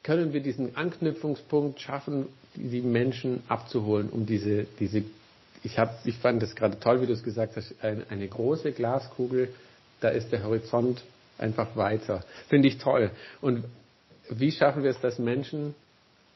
können 0.02 0.32
wir 0.32 0.40
diesen 0.40 0.75
Anknüpfungspunkt 0.75 1.80
schaffen, 1.80 2.28
die 2.54 2.80
Menschen 2.80 3.42
abzuholen, 3.48 4.08
um 4.08 4.25
diese, 4.25 4.66
diese 4.80 5.04
ich, 5.62 5.78
hab, 5.78 6.06
ich 6.06 6.16
fand 6.16 6.42
das 6.42 6.54
gerade 6.54 6.80
toll, 6.80 7.02
wie 7.02 7.06
du 7.06 7.12
es 7.12 7.22
gesagt 7.22 7.56
hast, 7.56 7.75
eine, 7.82 8.06
eine 8.08 8.26
große 8.26 8.72
Glaskugel, 8.72 9.52
da 10.00 10.08
ist 10.08 10.32
der 10.32 10.44
Horizont 10.44 11.02
einfach 11.37 11.76
weiter. 11.76 12.25
Finde 12.48 12.68
ich 12.68 12.78
toll. 12.78 13.10
Und 13.42 13.64
wie 14.30 14.52
schaffen 14.52 14.82
wir 14.82 14.90
es, 14.90 15.00
dass 15.00 15.18
Menschen 15.18 15.75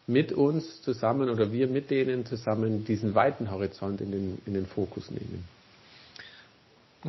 mit 0.07 0.33
uns 0.33 0.83
zusammen 0.83 1.29
oder 1.29 1.53
wir 1.53 1.69
mit 1.69 1.91
denen 1.91 2.27
zusammen 2.27 2.85
diesen 2.85 3.15
weiten 3.15 3.51
Horizont 3.51 4.01
in 4.01 4.11
den, 4.11 4.43
in 4.47 4.55
den 4.55 4.67
Fokus 4.67 5.11
nehmen? 5.11 5.45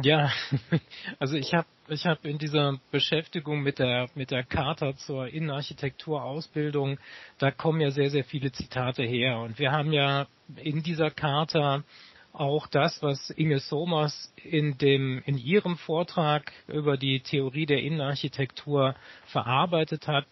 Ja, 0.01 0.31
also 1.19 1.35
ich 1.35 1.53
habe 1.53 1.67
ich 1.87 2.05
hab 2.05 2.25
in 2.25 2.37
dieser 2.37 2.79
Beschäftigung 2.91 3.61
mit 3.61 3.77
der 3.77 4.09
mit 4.15 4.31
der 4.31 4.43
Charta 4.43 4.95
zur 4.95 5.27
Innenarchitekturausbildung, 5.27 6.97
da 7.37 7.51
kommen 7.51 7.81
ja 7.81 7.91
sehr 7.91 8.09
sehr 8.09 8.23
viele 8.23 8.51
Zitate 8.51 9.03
her 9.03 9.39
und 9.39 9.59
wir 9.59 9.71
haben 9.71 9.91
ja 9.91 10.27
in 10.55 10.81
dieser 10.81 11.11
Charta 11.11 11.83
auch 12.31 12.65
das, 12.65 13.03
was 13.03 13.29
Inge 13.29 13.59
Somers 13.59 14.33
in 14.43 14.79
dem 14.79 15.21
in 15.25 15.37
ihrem 15.37 15.77
Vortrag 15.77 16.51
über 16.67 16.97
die 16.97 17.19
Theorie 17.19 17.67
der 17.67 17.83
Innenarchitektur 17.83 18.95
verarbeitet 19.27 20.07
hat 20.07 20.25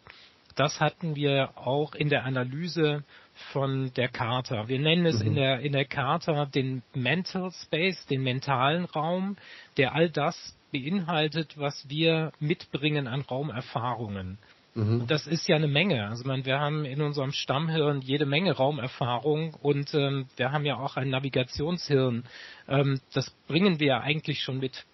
das 0.55 0.79
hatten 0.79 1.15
wir 1.15 1.51
auch 1.55 1.95
in 1.95 2.09
der 2.09 2.25
Analyse 2.25 3.03
von 3.51 3.91
der 3.95 4.09
Charta. 4.09 4.67
Wir 4.67 4.79
nennen 4.79 5.05
es 5.05 5.19
mhm. 5.19 5.27
in 5.27 5.35
der, 5.35 5.59
in 5.59 5.71
der 5.73 5.85
Charta 5.85 6.45
den 6.45 6.83
Mental 6.93 7.51
Space, 7.51 8.05
den 8.07 8.23
mentalen 8.23 8.85
Raum, 8.85 9.37
der 9.77 9.95
all 9.95 10.09
das 10.09 10.57
beinhaltet, 10.71 11.57
was 11.57 11.89
wir 11.89 12.31
mitbringen 12.39 13.07
an 13.07 13.21
Raumerfahrungen. 13.21 14.37
Mhm. 14.73 15.05
Das 15.07 15.27
ist 15.27 15.47
ja 15.47 15.57
eine 15.57 15.67
Menge. 15.67 16.07
Also 16.07 16.25
man, 16.25 16.45
wir 16.45 16.59
haben 16.59 16.85
in 16.85 17.01
unserem 17.01 17.33
Stammhirn 17.33 18.01
jede 18.01 18.25
Menge 18.25 18.53
Raumerfahrung 18.53 19.53
und 19.55 19.93
ähm, 19.93 20.27
wir 20.37 20.51
haben 20.51 20.65
ja 20.65 20.77
auch 20.77 20.95
ein 20.95 21.09
Navigationshirn. 21.09 22.23
Ähm, 22.69 23.01
das 23.13 23.29
bringen 23.47 23.79
wir 23.79 23.87
ja 23.87 23.99
eigentlich 23.99 24.41
schon 24.41 24.59
mit 24.59 24.85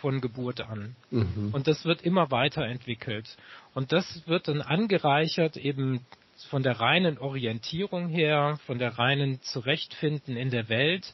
von 0.00 0.20
Geburt 0.20 0.60
an. 0.60 0.96
Mhm. 1.10 1.50
Und 1.52 1.66
das 1.66 1.84
wird 1.84 2.02
immer 2.02 2.30
weiterentwickelt. 2.30 3.36
Und 3.74 3.92
das 3.92 4.22
wird 4.26 4.48
dann 4.48 4.62
angereichert 4.62 5.56
eben 5.56 6.04
von 6.48 6.62
der 6.62 6.80
reinen 6.80 7.18
Orientierung 7.18 8.08
her, 8.08 8.58
von 8.66 8.78
der 8.78 8.98
reinen 8.98 9.40
Zurechtfinden 9.42 10.36
in 10.36 10.50
der 10.50 10.68
Welt, 10.68 11.12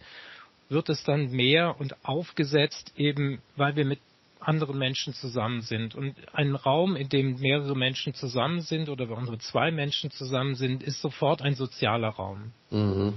wird 0.69 0.89
es 0.89 1.05
dann 1.05 1.31
mehr 1.31 1.79
und 1.79 1.95
aufgesetzt 2.05 2.93
eben, 2.97 3.41
weil 3.57 3.77
wir 3.77 3.85
mit 3.85 4.01
anderen 4.41 4.79
Menschen 4.79 5.13
zusammen 5.15 5.61
sind. 5.63 5.95
Und 5.95 6.15
ein 6.33 6.55
Raum, 6.55 6.97
in 6.97 7.09
dem 7.09 7.39
mehrere 7.41 7.77
Menschen 7.77 8.15
zusammen 8.15 8.61
sind 8.61 8.89
oder 8.89 9.09
wenn 9.09 9.17
unsere 9.17 9.39
zwei 9.39 9.71
Menschen 9.71 10.11
zusammen 10.11 10.55
sind, 10.55 10.83
ist 10.83 11.01
sofort 11.01 11.43
ein 11.43 11.55
sozialer 11.55 12.11
Raum. 12.11 12.53
Mhm. 12.71 13.15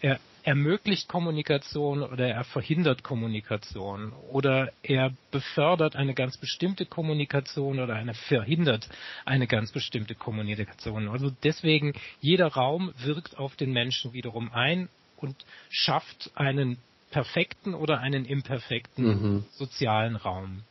Er, 0.00 0.18
ermöglicht 0.44 1.08
Kommunikation 1.08 2.02
oder 2.02 2.28
er 2.28 2.44
verhindert 2.44 3.02
Kommunikation 3.02 4.12
oder 4.30 4.72
er 4.82 5.12
befördert 5.30 5.96
eine 5.96 6.14
ganz 6.14 6.36
bestimmte 6.36 6.84
Kommunikation 6.86 7.78
oder 7.78 7.94
er 7.94 8.14
verhindert 8.14 8.88
eine 9.24 9.46
ganz 9.46 9.72
bestimmte 9.72 10.14
Kommunikation. 10.14 11.08
Also 11.08 11.30
deswegen, 11.42 11.92
jeder 12.20 12.48
Raum 12.48 12.92
wirkt 12.98 13.38
auf 13.38 13.56
den 13.56 13.72
Menschen 13.72 14.12
wiederum 14.12 14.52
ein 14.52 14.88
und 15.16 15.36
schafft 15.70 16.30
einen 16.34 16.78
perfekten 17.10 17.74
oder 17.74 18.00
einen 18.00 18.24
imperfekten 18.24 19.04
mhm. 19.04 19.44
sozialen 19.52 20.16
Raum. 20.16 20.62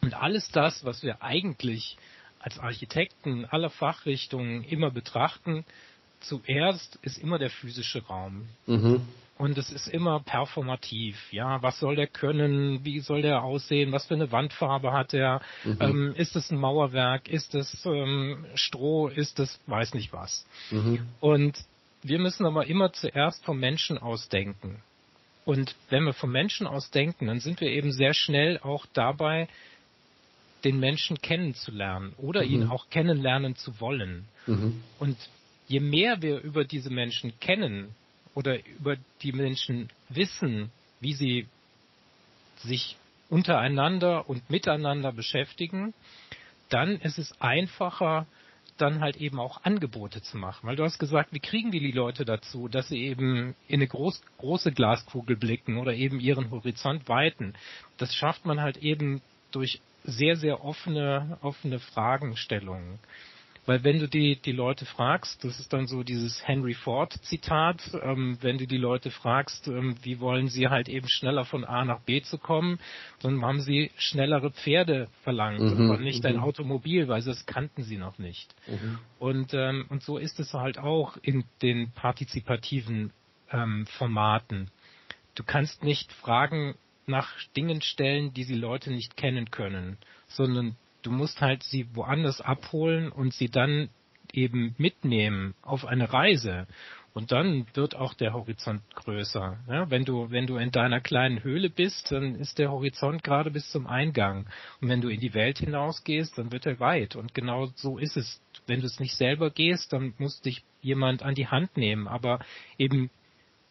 Und 0.00 0.14
alles 0.14 0.50
das, 0.52 0.84
was 0.84 1.02
wir 1.02 1.22
eigentlich 1.22 1.96
als 2.38 2.58
Architekten 2.58 3.44
aller 3.44 3.68
Fachrichtungen 3.68 4.62
immer 4.64 4.90
betrachten, 4.90 5.64
zuerst 6.20 6.96
ist 7.02 7.18
immer 7.18 7.38
der 7.38 7.50
physische 7.50 8.04
Raum. 8.06 8.48
Mhm. 8.66 9.02
Und 9.38 9.56
es 9.56 9.70
ist 9.70 9.86
immer 9.86 10.18
performativ. 10.20 11.32
Ja, 11.32 11.62
was 11.62 11.78
soll 11.78 11.94
der 11.94 12.08
können? 12.08 12.84
Wie 12.84 12.98
soll 12.98 13.22
der 13.22 13.44
aussehen? 13.44 13.92
Was 13.92 14.06
für 14.06 14.14
eine 14.14 14.32
Wandfarbe 14.32 14.92
hat 14.92 15.14
er? 15.14 15.40
Mhm. 15.64 15.76
Ähm, 15.80 16.14
ist 16.16 16.34
es 16.34 16.50
ein 16.50 16.58
Mauerwerk? 16.58 17.28
Ist 17.28 17.54
es 17.54 17.86
ähm, 17.86 18.44
Stroh? 18.54 19.06
Ist 19.06 19.38
es 19.38 19.60
weiß 19.66 19.94
nicht 19.94 20.12
was? 20.12 20.44
Mhm. 20.72 21.06
Und 21.20 21.56
wir 22.02 22.18
müssen 22.18 22.46
aber 22.46 22.66
immer 22.66 22.92
zuerst 22.92 23.44
vom 23.44 23.60
Menschen 23.60 23.96
aus 23.96 24.28
denken. 24.28 24.82
Und 25.44 25.76
wenn 25.88 26.04
wir 26.04 26.14
vom 26.14 26.32
Menschen 26.32 26.66
aus 26.66 26.90
denken, 26.90 27.28
dann 27.28 27.40
sind 27.40 27.60
wir 27.60 27.70
eben 27.70 27.92
sehr 27.92 28.14
schnell 28.14 28.58
auch 28.58 28.86
dabei, 28.92 29.48
den 30.64 30.80
Menschen 30.80 31.22
kennenzulernen 31.22 32.12
oder 32.18 32.44
mhm. 32.44 32.50
ihn 32.50 32.68
auch 32.68 32.90
kennenlernen 32.90 33.54
zu 33.54 33.80
wollen. 33.80 34.26
Mhm. 34.46 34.82
Und 34.98 35.16
je 35.68 35.80
mehr 35.80 36.22
wir 36.22 36.40
über 36.40 36.64
diese 36.64 36.90
Menschen 36.90 37.38
kennen 37.40 37.94
oder 38.34 38.58
über 38.66 38.96
die 39.22 39.32
Menschen 39.32 39.90
wissen, 40.08 40.70
wie 41.00 41.12
sie 41.12 41.46
sich 42.56 42.96
untereinander 43.28 44.28
und 44.28 44.50
miteinander 44.50 45.12
beschäftigen, 45.12 45.94
dann 46.70 47.00
ist 47.00 47.18
es 47.18 47.40
einfacher, 47.40 48.26
dann 48.78 49.00
halt 49.00 49.16
eben 49.16 49.38
auch 49.40 49.64
Angebote 49.64 50.22
zu 50.22 50.36
machen. 50.36 50.66
Weil 50.66 50.76
du 50.76 50.84
hast 50.84 50.98
gesagt, 50.98 51.32
wie 51.32 51.40
kriegen 51.40 51.72
wir 51.72 51.80
die 51.80 51.92
Leute 51.92 52.24
dazu, 52.24 52.68
dass 52.68 52.88
sie 52.88 53.02
eben 53.02 53.54
in 53.66 53.80
eine 53.80 53.88
groß, 53.88 54.22
große 54.38 54.72
Glaskugel 54.72 55.36
blicken 55.36 55.78
oder 55.78 55.94
eben 55.94 56.20
ihren 56.20 56.50
Horizont 56.50 57.08
weiten. 57.08 57.54
Das 57.96 58.14
schafft 58.14 58.46
man 58.46 58.60
halt 58.60 58.78
eben 58.78 59.20
durch 59.50 59.80
sehr, 60.04 60.36
sehr 60.36 60.64
offene, 60.64 61.38
offene 61.42 61.80
Fragenstellungen. 61.80 62.98
Weil 63.68 63.84
wenn 63.84 63.98
du 63.98 64.08
die, 64.08 64.36
die 64.36 64.52
Leute 64.52 64.86
fragst, 64.86 65.44
das 65.44 65.60
ist 65.60 65.74
dann 65.74 65.86
so 65.86 66.02
dieses 66.02 66.48
Henry 66.48 66.72
Ford 66.72 67.12
Zitat, 67.24 67.82
ähm, 68.02 68.38
wenn 68.40 68.56
du 68.56 68.66
die 68.66 68.78
Leute 68.78 69.10
fragst, 69.10 69.68
ähm, 69.68 69.94
wie 70.00 70.20
wollen 70.20 70.48
sie 70.48 70.68
halt 70.68 70.88
eben 70.88 71.06
schneller 71.06 71.44
von 71.44 71.66
A 71.66 71.84
nach 71.84 72.00
B 72.00 72.22
zu 72.22 72.38
kommen, 72.38 72.78
dann 73.20 73.42
haben 73.42 73.60
sie 73.60 73.90
schnellere 73.98 74.52
Pferde 74.52 75.08
verlangt, 75.22 75.60
mhm, 75.60 75.90
aber 75.90 76.00
nicht 76.00 76.22
mhm. 76.22 76.30
ein 76.30 76.38
Automobil, 76.38 77.08
weil 77.08 77.20
das 77.20 77.44
kannten 77.44 77.82
sie 77.82 77.98
noch 77.98 78.16
nicht. 78.16 78.54
Mhm. 78.68 78.98
Und, 79.18 79.52
ähm, 79.52 79.84
und 79.90 80.02
so 80.02 80.16
ist 80.16 80.40
es 80.40 80.54
halt 80.54 80.78
auch 80.78 81.18
in 81.20 81.44
den 81.60 81.90
partizipativen 81.90 83.12
ähm, 83.52 83.84
Formaten. 83.98 84.70
Du 85.34 85.44
kannst 85.44 85.84
nicht 85.84 86.10
Fragen 86.14 86.74
nach 87.04 87.28
Dingen 87.54 87.82
stellen, 87.82 88.32
die 88.32 88.44
sie 88.44 88.56
Leute 88.56 88.90
nicht 88.90 89.18
kennen 89.18 89.50
können, 89.50 89.98
sondern 90.26 90.76
du 91.08 91.14
musst 91.14 91.40
halt 91.40 91.62
sie 91.62 91.94
woanders 91.94 92.40
abholen 92.40 93.10
und 93.10 93.32
sie 93.32 93.48
dann 93.48 93.88
eben 94.32 94.74
mitnehmen 94.78 95.54
auf 95.62 95.86
eine 95.86 96.12
Reise. 96.12 96.66
Und 97.14 97.32
dann 97.32 97.66
wird 97.74 97.96
auch 97.96 98.14
der 98.14 98.34
Horizont 98.34 98.82
größer. 98.94 99.58
Ja, 99.66 99.90
wenn 99.90 100.04
du, 100.04 100.30
wenn 100.30 100.46
du 100.46 100.56
in 100.58 100.70
deiner 100.70 101.00
kleinen 101.00 101.42
Höhle 101.42 101.70
bist, 101.70 102.12
dann 102.12 102.36
ist 102.36 102.58
der 102.58 102.70
Horizont 102.70 103.24
gerade 103.24 103.50
bis 103.50 103.70
zum 103.70 103.86
Eingang. 103.86 104.46
Und 104.80 104.88
wenn 104.88 105.00
du 105.00 105.08
in 105.08 105.18
die 105.18 105.34
Welt 105.34 105.58
hinausgehst, 105.58 106.38
dann 106.38 106.52
wird 106.52 106.66
er 106.66 106.78
weit. 106.78 107.16
Und 107.16 107.34
genau 107.34 107.70
so 107.74 107.98
ist 107.98 108.16
es. 108.16 108.40
Wenn 108.66 108.80
du 108.80 108.86
es 108.86 109.00
nicht 109.00 109.16
selber 109.16 109.50
gehst, 109.50 109.94
dann 109.94 110.12
muss 110.18 110.42
dich 110.42 110.62
jemand 110.82 111.22
an 111.22 111.34
die 111.34 111.48
Hand 111.48 111.76
nehmen, 111.76 112.06
aber 112.06 112.40
eben 112.76 113.10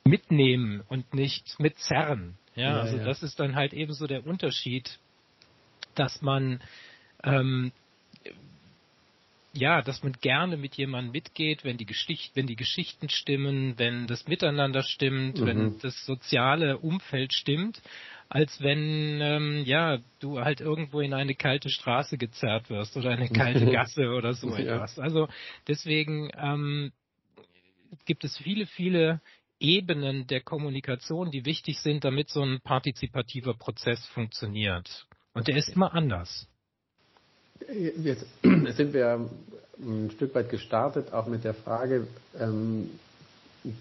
mitnehmen 0.04 0.82
und 0.90 1.14
nicht 1.14 1.60
mitzerren. 1.60 2.38
Ja, 2.56 2.64
ja 2.64 2.80
also 2.82 2.98
ja. 2.98 3.06
das 3.06 3.22
ist 3.22 3.40
dann 3.40 3.56
halt 3.56 3.74
eben 3.74 3.94
so 3.94 4.08
der 4.08 4.26
Unterschied, 4.26 4.98
dass 5.94 6.22
man 6.22 6.60
ähm, 7.24 7.72
ja, 9.54 9.82
dass 9.82 10.04
man 10.04 10.14
gerne 10.14 10.56
mit 10.58 10.76
jemandem 10.76 11.12
mitgeht, 11.12 11.64
wenn 11.64 11.78
die, 11.78 11.86
Geschicht, 11.86 12.36
wenn 12.36 12.48
die 12.48 12.56
Geschichten 12.56 13.10
stimmen, 13.10 13.74
wenn 13.78 14.08
das 14.08 14.28
Miteinander 14.28 14.84
stimmt, 14.84 15.40
mhm. 15.40 15.46
wenn 15.46 15.80
das 15.80 16.06
soziale 16.06 16.78
Umfeld 16.78 17.34
stimmt, 17.34 17.82
als 18.30 18.62
wenn 18.62 19.20
ähm, 19.22 19.64
ja 19.66 20.00
du 20.20 20.40
halt 20.40 20.62
irgendwo 20.62 21.00
in 21.00 21.14
eine 21.14 21.34
kalte 21.34 21.70
Straße 21.70 22.18
gezerrt 22.18 22.70
wirst 22.70 22.98
oder 22.98 23.12
eine 23.12 23.30
kalte 23.30 23.66
Gasse 23.72 24.10
oder 24.10 24.34
so 24.34 24.50
ja. 24.50 24.76
etwas. 24.76 25.00
Also 25.00 25.28
deswegen 25.68 26.30
ähm, 26.38 26.92
gibt 28.06 28.24
es 28.26 28.38
viele, 28.38 28.66
viele 28.66 29.22
Ebenen 29.60 30.28
der 30.28 30.42
Kommunikation, 30.42 31.32
die 31.32 31.46
wichtig 31.46 31.80
sind, 31.80 32.04
damit 32.04 32.30
so 32.30 32.44
ein 32.44 32.60
partizipativer 32.62 33.56
Prozess 33.56 34.06
funktioniert. 34.08 35.08
Und 35.34 35.48
der 35.48 35.56
ist 35.56 35.70
immer 35.70 35.94
anders. 35.94 36.48
Jetzt 38.04 38.26
sind 38.44 38.94
wir 38.94 39.28
ein 39.80 40.12
Stück 40.12 40.34
weit 40.36 40.50
gestartet, 40.50 41.14
auch 41.14 41.28
mit 41.28 41.44
der 41.44 41.54
Frage, 41.54 42.08
ähm, 42.40 42.90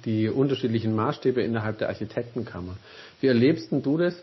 die 0.04 0.28
unterschiedlichen 0.28 0.94
Maßstäbe 0.94 1.42
innerhalb 1.42 1.78
der 1.78 1.88
Architektenkammer. 1.88 2.76
Wie 3.20 3.28
erlebst 3.28 3.68
du 3.70 3.96
das 3.98 4.14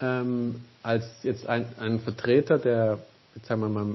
ähm, 0.00 0.56
als 0.82 1.04
jetzt 1.22 1.46
ein, 1.46 1.66
ein 1.78 2.00
Vertreter 2.00 2.58
der, 2.58 2.98
sagen 3.44 3.60
wir 3.60 3.68
mal, 3.68 3.94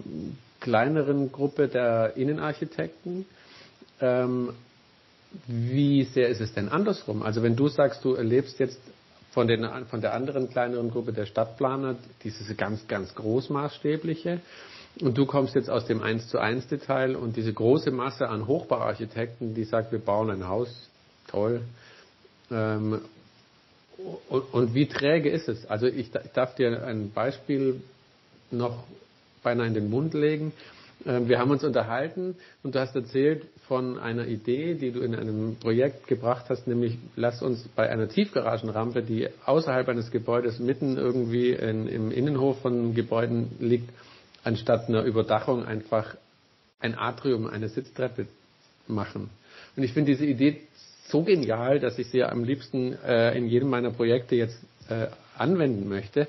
kleineren 0.60 1.32
Gruppe 1.32 1.68
der 1.68 2.16
Innenarchitekten? 2.16 3.26
Ähm, 4.00 4.50
wie 5.48 6.04
sehr 6.04 6.30
ist 6.30 6.42
es 6.42 6.54
denn 6.54 6.70
andersrum? 6.70 7.24
Also 7.24 7.42
wenn 7.44 7.56
du 7.56 7.68
sagst, 7.68 8.04
du 8.06 8.14
erlebst 8.14 8.60
jetzt 8.60 8.80
von, 9.32 9.48
den, 9.48 9.68
von 9.90 10.00
der 10.02 10.14
anderen 10.14 10.50
kleineren 10.50 10.92
Gruppe 10.92 11.12
der 11.12 11.26
Stadtplaner 11.26 11.96
dieses 12.24 12.56
ganz, 12.56 12.88
ganz 12.88 13.16
großmaßstäbliche 13.16 14.40
und 15.02 15.18
du 15.18 15.26
kommst 15.26 15.56
jetzt 15.56 15.70
aus 15.70 15.86
dem 15.86 16.02
1 16.02 16.30
zu 16.30 16.38
1 16.38 16.68
Detail 16.68 17.16
und 17.16 17.36
diese 17.36 17.52
große 17.52 17.92
Masse 17.92 18.30
an 18.30 18.48
Hochbauarchitekten, 18.48 19.56
die 19.56 19.64
sagt, 19.64 19.92
wir 19.92 20.00
bauen 20.00 20.30
ein 20.30 20.48
Haus, 20.48 20.70
toll. 21.28 21.62
Ähm, 22.52 23.02
und, 24.30 24.54
und, 24.54 24.74
wie 24.74 24.88
träge 24.88 25.30
ist 25.30 25.48
es? 25.48 25.66
Also 25.66 25.88
ich, 25.88 26.14
ich, 26.14 26.32
darf 26.34 26.56
dir 26.56 26.84
ein 26.86 27.12
Beispiel 27.12 27.82
noch 28.52 28.84
beinahe 29.42 29.68
in 29.68 29.74
den 29.74 29.90
Mund 29.90 30.14
legen. 30.14 30.52
Ähm, 31.06 31.28
wir 31.28 31.40
haben 31.40 31.52
uns 31.52 31.64
unterhalten 31.64 32.36
und 32.64 32.76
du 32.76 32.80
hast 32.80 32.96
erzählt 32.96 33.46
von 33.68 33.98
einer 33.98 34.28
Idee, 34.28 34.76
die 34.76 34.92
du 34.92 35.00
in 35.00 35.16
einem 35.16 35.56
Projekt 35.56 36.08
gebracht 36.08 36.46
hast, 36.50 36.68
nämlich 36.68 36.98
lass 37.16 37.42
uns 37.42 37.68
bei 37.76 37.90
einer 37.90 38.10
Tiefgaragenrampe, 38.10 39.02
die 39.02 39.30
außerhalb 39.46 39.88
eines 39.88 40.12
Gebäudes 40.12 40.60
mitten 40.60 40.98
irgendwie 40.98 41.52
in, 41.52 41.88
im 41.88 42.12
Innenhof 42.12 42.60
von 42.62 42.94
Gebäuden 42.94 43.52
liegt, 43.60 43.90
anstatt 44.44 44.90
einer 44.90 45.04
Überdachung 45.04 45.66
einfach 45.66 46.16
ein 46.80 46.98
Atrium, 46.98 47.48
eine 47.48 47.70
Sitztreppe 47.70 48.28
machen. 48.88 49.30
Und 49.76 49.84
ich 49.84 49.94
finde 49.94 50.12
diese 50.12 50.26
Idee 50.26 50.62
so 51.08 51.24
genial, 51.24 51.80
dass 51.80 51.98
ich 52.00 52.10
sie 52.10 52.24
am 52.24 52.44
liebsten 52.44 52.94
äh, 53.04 53.38
in 53.38 53.48
jedem 53.48 53.70
meiner 53.70 53.92
Projekte 53.92 54.36
jetzt 54.36 54.58
äh, 54.90 55.08
anwenden 55.38 55.88
möchte. 55.88 56.28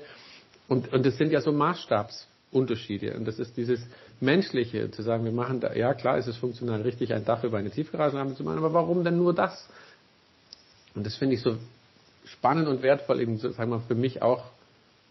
Und, 0.67 0.91
und 0.93 1.05
das 1.05 1.17
sind 1.17 1.31
ja 1.31 1.41
so 1.41 1.51
Maßstabsunterschiede. 1.51 3.15
Und 3.15 3.25
das 3.25 3.39
ist 3.39 3.55
dieses 3.57 3.85
Menschliche, 4.19 4.89
zu 4.91 5.01
sagen, 5.01 5.25
wir 5.25 5.31
machen 5.31 5.59
da, 5.59 5.73
ja 5.73 5.93
klar 5.93 6.17
ist 6.17 6.27
es 6.27 6.37
funktional 6.37 6.81
richtig, 6.81 7.13
ein 7.13 7.25
Dach 7.25 7.43
über 7.43 7.57
eine 7.57 7.69
Tiefgaragenrampe 7.69 8.35
zu 8.35 8.43
machen, 8.43 8.59
aber 8.59 8.73
warum 8.73 9.03
denn 9.03 9.17
nur 9.17 9.33
das? 9.33 9.67
Und 10.95 11.05
das 11.05 11.15
finde 11.17 11.35
ich 11.35 11.41
so 11.41 11.57
spannend 12.25 12.67
und 12.67 12.81
wertvoll, 12.81 13.19
eben, 13.19 13.37
sagen 13.37 13.69
wir, 13.71 13.81
für 13.81 13.95
mich 13.95 14.21
auch 14.21 14.45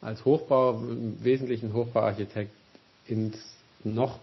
als 0.00 0.24
Hochbau, 0.24 0.80
im 0.80 1.22
Wesentlichen 1.22 1.72
Hochbauarchitekt, 1.72 2.50
ins 3.06 3.36
noch, 3.84 4.18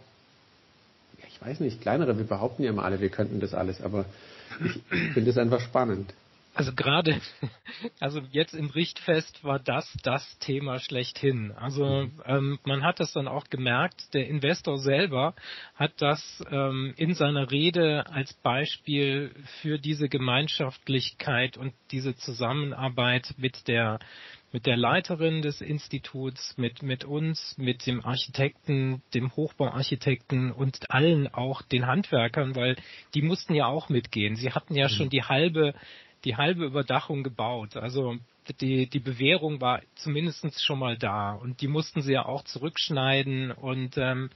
ich 1.28 1.42
weiß 1.42 1.60
nicht, 1.60 1.82
kleinere, 1.82 2.18
wir 2.18 2.26
behaupten 2.26 2.64
ja 2.64 2.72
immer 2.72 2.84
alle, 2.84 3.00
wir 3.00 3.10
könnten 3.10 3.40
das 3.40 3.54
alles, 3.54 3.82
aber 3.82 4.06
ich 4.64 5.14
finde 5.14 5.30
es 5.30 5.38
einfach 5.38 5.62
spannend. 5.62 6.14
Also 6.54 6.74
gerade, 6.74 7.22
also 8.02 8.20
jetzt 8.32 8.54
im 8.54 8.70
Richtfest 8.70 9.42
war 9.44 9.58
das 9.58 9.90
das 10.04 10.38
Thema 10.40 10.80
schlechthin. 10.80 11.54
Also 11.54 12.10
ähm, 12.26 12.60
man 12.66 12.84
hat 12.84 13.00
das 13.00 13.14
dann 13.14 13.30
auch 13.30 13.46
gemerkt, 13.50 14.14
der 14.14 14.28
Investor 14.28 14.78
selber 14.78 15.34
hat 15.76 15.94
das 16.00 16.44
ähm, 16.52 16.94
in 16.98 17.14
seiner 17.14 17.52
Rede 17.52 18.06
als 18.08 18.34
Beispiel 18.34 19.32
für 19.62 19.78
diese 19.78 20.10
Gemeinschaftlichkeit 20.10 21.56
und 21.56 21.74
diese 21.92 22.18
Zusammenarbeit 22.18 23.34
mit 23.38 23.70
der 23.70 24.00
mit 24.52 24.66
der 24.66 24.78
Leiterin 24.78 25.42
des 25.42 25.62
Instituts, 25.62 26.58
mit, 26.58 26.84
mit 26.84 27.06
uns, 27.06 27.56
mit 27.58 27.86
dem 27.86 28.04
Architekten, 28.04 29.02
dem 29.14 29.36
Hochbauarchitekten 29.36 30.52
und 30.52 30.92
allen 30.92 31.28
auch 31.34 31.62
den 31.62 31.88
Handwerkern, 31.88 32.56
weil 32.56 32.76
die 33.14 33.22
mussten 33.22 33.54
ja 33.54 33.68
auch 33.68 33.90
mitgehen. 33.90 34.36
Sie 34.36 34.52
hatten 34.52 34.76
ja 34.76 34.88
mhm. 34.88 34.92
schon 34.92 35.10
die 35.10 35.24
halbe 35.24 35.74
die 36.24 36.36
halbe 36.36 36.66
Überdachung 36.66 37.24
gebaut. 37.24 37.76
Also 37.76 38.18
die, 38.60 38.88
die 38.88 39.00
Bewährung 39.00 39.62
war 39.62 39.82
zumindest 39.96 40.64
schon 40.64 40.80
mal 40.80 40.98
da 40.98 41.34
und 41.34 41.62
die 41.62 41.68
mussten 41.68 42.02
sie 42.02 42.14
ja 42.14 42.26
auch 42.26 42.44
zurückschneiden 42.44 43.52
und, 43.52 43.98
ähm, 43.98 44.30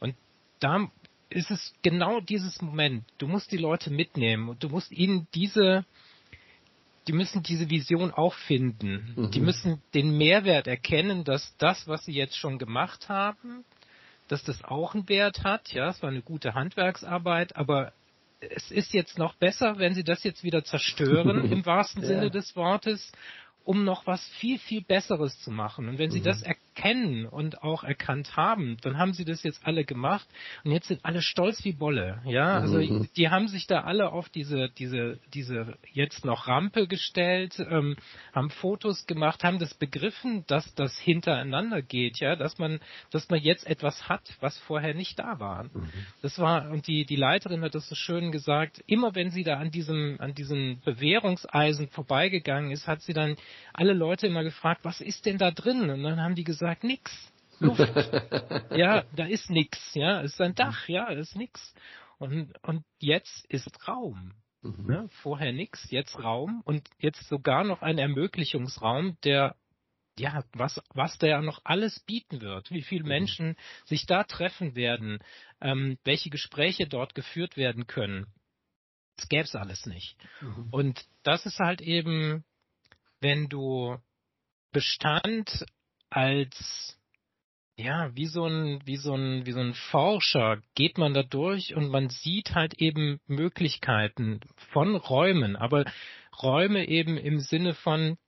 und 0.00 0.14
da 0.60 0.90
ist 1.28 1.50
es 1.50 1.74
genau 1.82 2.20
dieses 2.20 2.60
Moment. 2.60 3.04
Du 3.18 3.28
musst 3.28 3.52
die 3.52 3.58
Leute 3.58 3.90
mitnehmen 3.90 4.48
und 4.48 4.62
du 4.62 4.68
musst 4.68 4.90
ihnen 4.90 5.28
diese, 5.34 5.84
die 7.06 7.12
müssen 7.12 7.42
diese 7.42 7.70
Vision 7.70 8.10
auch 8.10 8.34
finden. 8.34 9.14
Mhm. 9.16 9.30
Die 9.30 9.40
müssen 9.40 9.82
den 9.94 10.16
Mehrwert 10.16 10.66
erkennen, 10.66 11.24
dass 11.24 11.56
das, 11.58 11.88
was 11.88 12.04
sie 12.04 12.12
jetzt 12.12 12.36
schon 12.36 12.58
gemacht 12.58 13.08
haben, 13.08 13.64
dass 14.28 14.44
das 14.44 14.62
auch 14.64 14.94
einen 14.94 15.08
Wert 15.08 15.42
hat. 15.42 15.72
Ja, 15.72 15.88
es 15.88 16.02
war 16.02 16.10
eine 16.10 16.22
gute 16.22 16.54
Handwerksarbeit, 16.54 17.56
aber 17.56 17.92
es 18.40 18.70
ist 18.70 18.92
jetzt 18.92 19.18
noch 19.18 19.34
besser, 19.34 19.78
wenn 19.78 19.94
sie 19.94 20.04
das 20.04 20.24
jetzt 20.24 20.44
wieder 20.44 20.64
zerstören, 20.64 21.44
im 21.52 21.66
wahrsten 21.66 22.02
ja. 22.02 22.08
Sinne 22.08 22.30
des 22.30 22.54
Wortes, 22.56 23.12
um 23.64 23.84
noch 23.84 24.06
was 24.06 24.26
viel, 24.38 24.58
viel 24.58 24.82
Besseres 24.82 25.38
zu 25.40 25.50
machen. 25.50 25.88
Und 25.88 25.98
wenn 25.98 26.10
sie 26.10 26.20
mhm. 26.20 26.24
das 26.24 26.42
erkennen 26.42 26.69
und 27.30 27.62
auch 27.62 27.84
erkannt 27.84 28.36
haben, 28.36 28.78
dann 28.80 28.96
haben 28.96 29.12
sie 29.12 29.26
das 29.26 29.42
jetzt 29.42 29.66
alle 29.66 29.84
gemacht 29.84 30.26
und 30.64 30.72
jetzt 30.72 30.88
sind 30.88 31.04
alle 31.04 31.20
stolz 31.20 31.62
wie 31.64 31.72
Bolle. 31.72 32.22
Ja, 32.24 32.58
also 32.58 32.78
mhm. 32.78 33.06
die 33.16 33.28
haben 33.28 33.48
sich 33.48 33.66
da 33.66 33.82
alle 33.82 34.12
auf 34.12 34.30
diese, 34.30 34.70
diese, 34.70 35.18
diese 35.34 35.76
jetzt 35.92 36.24
noch 36.24 36.48
Rampe 36.48 36.86
gestellt, 36.86 37.58
ähm, 37.58 37.96
haben 38.32 38.48
Fotos 38.48 39.06
gemacht, 39.06 39.44
haben 39.44 39.58
das 39.58 39.74
begriffen, 39.74 40.44
dass 40.46 40.74
das 40.74 40.98
hintereinander 40.98 41.82
geht, 41.82 42.18
ja, 42.20 42.34
dass 42.34 42.58
man, 42.58 42.80
dass 43.10 43.28
man 43.28 43.40
jetzt 43.40 43.66
etwas 43.66 44.08
hat, 44.08 44.22
was 44.40 44.56
vorher 44.60 44.94
nicht 44.94 45.18
da 45.18 45.38
war. 45.38 45.64
Mhm. 45.64 45.90
Das 46.22 46.38
war, 46.38 46.70
und 46.70 46.86
die, 46.86 47.04
die 47.04 47.16
Leiterin 47.16 47.60
hat 47.60 47.74
das 47.74 47.88
so 47.88 47.94
schön 47.94 48.32
gesagt, 48.32 48.82
immer 48.86 49.14
wenn 49.14 49.30
sie 49.30 49.42
da 49.42 49.58
an 49.58 49.70
diesem, 49.70 50.16
an 50.18 50.32
diesem 50.32 50.80
Bewährungseisen 50.82 51.88
vorbeigegangen 51.88 52.70
ist, 52.70 52.86
hat 52.86 53.02
sie 53.02 53.12
dann 53.12 53.36
alle 53.74 53.92
Leute 53.92 54.26
immer 54.26 54.44
gefragt, 54.44 54.80
was 54.82 55.02
ist 55.02 55.26
denn 55.26 55.36
da 55.36 55.50
drin? 55.50 55.90
Und 55.90 56.02
dann 56.02 56.22
haben 56.22 56.34
die 56.34 56.44
gesagt, 56.44 56.59
nix. 56.82 57.32
Luft. 57.60 57.80
ja, 58.74 59.04
da 59.14 59.26
ist 59.26 59.50
nix, 59.50 59.94
ja, 59.94 60.22
es 60.22 60.32
ist 60.32 60.40
ein 60.40 60.54
Dach, 60.54 60.88
ja, 60.88 61.10
es 61.12 61.28
ist 61.28 61.36
nix. 61.36 61.74
Und, 62.18 62.52
und 62.62 62.84
jetzt 62.98 63.44
ist 63.46 63.86
Raum. 63.86 64.32
Mhm. 64.62 64.86
Ne? 64.86 65.08
Vorher 65.22 65.52
nix, 65.52 65.90
jetzt 65.90 66.18
Raum 66.22 66.62
und 66.64 66.88
jetzt 66.98 67.28
sogar 67.28 67.64
noch 67.64 67.82
ein 67.82 67.98
Ermöglichungsraum, 67.98 69.18
der 69.24 69.56
ja, 70.18 70.42
was, 70.52 70.80
was 70.92 71.18
der 71.18 71.40
noch 71.42 71.60
alles 71.64 72.00
bieten 72.00 72.40
wird, 72.40 72.70
wie 72.70 72.82
viele 72.82 73.04
mhm. 73.04 73.08
Menschen 73.08 73.56
sich 73.84 74.06
da 74.06 74.24
treffen 74.24 74.74
werden, 74.74 75.18
ähm, 75.60 75.98
welche 76.04 76.30
Gespräche 76.30 76.86
dort 76.86 77.14
geführt 77.14 77.56
werden 77.56 77.86
können. 77.86 78.26
Das 79.16 79.28
gäbe 79.28 79.44
es 79.44 79.54
alles 79.54 79.86
nicht. 79.86 80.16
Mhm. 80.40 80.68
Und 80.70 81.04
das 81.22 81.46
ist 81.46 81.58
halt 81.58 81.80
eben 81.82 82.44
wenn 83.20 83.48
du 83.48 83.98
Bestand 84.72 85.66
als 86.10 86.96
ja, 87.76 88.14
wie 88.14 88.26
so 88.26 88.44
ein, 88.46 88.80
wie 88.84 88.96
so 88.96 89.14
ein, 89.14 89.46
wie 89.46 89.52
so 89.52 89.60
ein 89.60 89.74
Forscher 89.74 90.60
geht 90.74 90.98
man 90.98 91.14
da 91.14 91.22
durch 91.22 91.74
und 91.74 91.88
man 91.88 92.10
sieht 92.10 92.54
halt 92.54 92.74
eben 92.74 93.20
Möglichkeiten 93.26 94.40
von 94.72 94.96
Räumen, 94.96 95.56
aber 95.56 95.84
Räume 96.42 96.86
eben 96.88 97.16
im 97.16 97.40
Sinne 97.40 97.74
von 97.74 98.18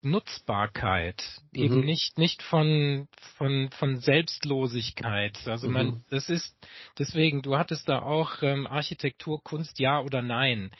Nutzbarkeit, 0.00 1.22
mhm. 1.52 1.62
eben 1.62 1.80
nicht, 1.80 2.18
nicht 2.18 2.42
von, 2.42 3.08
von, 3.36 3.70
von 3.70 3.98
Selbstlosigkeit. 3.98 5.36
Also 5.46 5.68
man, 5.68 5.86
mhm. 5.86 6.04
das 6.10 6.28
ist, 6.28 6.56
deswegen, 6.98 7.42
du 7.42 7.56
hattest 7.56 7.88
da 7.88 8.02
auch 8.02 8.42
ähm, 8.42 8.66
Architektur, 8.66 9.42
Kunst, 9.42 9.78
ja 9.78 10.00
oder 10.00 10.22
nein 10.22 10.70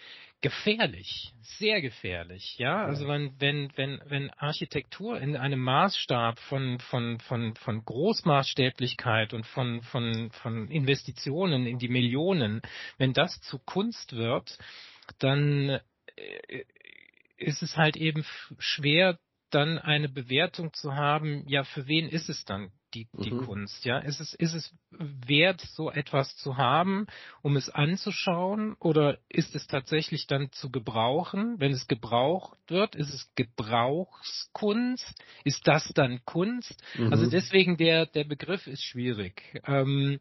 gefährlich, 0.41 1.33
sehr 1.43 1.81
gefährlich, 1.81 2.57
ja. 2.59 2.85
Also 2.85 3.09
wenn, 3.09 3.35
wenn, 3.41 3.73
wenn, 3.77 4.01
wenn 4.07 4.31
Architektur 4.31 5.21
in 5.21 5.37
einem 5.37 5.61
Maßstab 5.61 6.39
von, 6.39 6.79
von, 6.79 7.19
von, 7.21 7.55
von 7.57 7.85
Großmaßstäblichkeit 7.85 9.35
und 9.35 9.47
von, 9.47 9.83
von, 9.83 10.31
von 10.31 10.69
Investitionen 10.69 11.67
in 11.67 11.79
die 11.79 11.89
Millionen, 11.89 12.63
wenn 12.99 13.13
das 13.13 13.41
zu 13.41 13.59
Kunst 13.59 14.15
wird, 14.15 14.59
dann 15.19 15.81
äh, 16.17 16.65
ist 17.37 17.63
es 17.63 17.77
halt 17.77 17.97
eben 17.97 18.25
schwer, 18.59 19.19
dann 19.51 19.79
eine 19.79 20.09
Bewertung 20.09 20.73
zu 20.73 20.95
haben, 20.95 21.49
ja, 21.49 21.65
für 21.65 21.87
wen 21.87 22.09
ist 22.09 22.29
es 22.29 22.45
dann 22.45 22.71
die, 22.95 23.09
die 23.13 23.33
mhm. 23.33 23.45
Kunst, 23.45 23.85
ja? 23.85 23.99
Ist 23.99 24.21
es, 24.21 24.35
ist 24.35 24.55
es 24.55 24.75
wert, 24.91 25.61
so 25.61 25.91
etwas 25.91 26.37
zu 26.37 26.57
haben, 26.57 27.07
um 27.43 27.57
es 27.57 27.69
anzuschauen, 27.69 28.75
oder 28.79 29.19
ist 29.29 29.55
es 29.55 29.67
tatsächlich 29.67 30.27
dann 30.27 30.51
zu 30.53 30.71
gebrauchen? 30.71 31.57
Wenn 31.59 31.73
es 31.73 31.87
gebraucht 31.87 32.59
wird, 32.69 32.95
ist 32.95 33.13
es 33.13 33.31
Gebrauchskunst? 33.35 35.15
Ist 35.45 35.67
das 35.67 35.93
dann 35.95 36.21
Kunst? 36.25 36.83
Mhm. 36.97 37.13
Also 37.13 37.29
deswegen 37.29 37.77
der, 37.77 38.07
der 38.07 38.25
Begriff 38.25 38.67
ist 38.67 38.83
schwierig. 38.83 39.61
Ähm, 39.67 40.21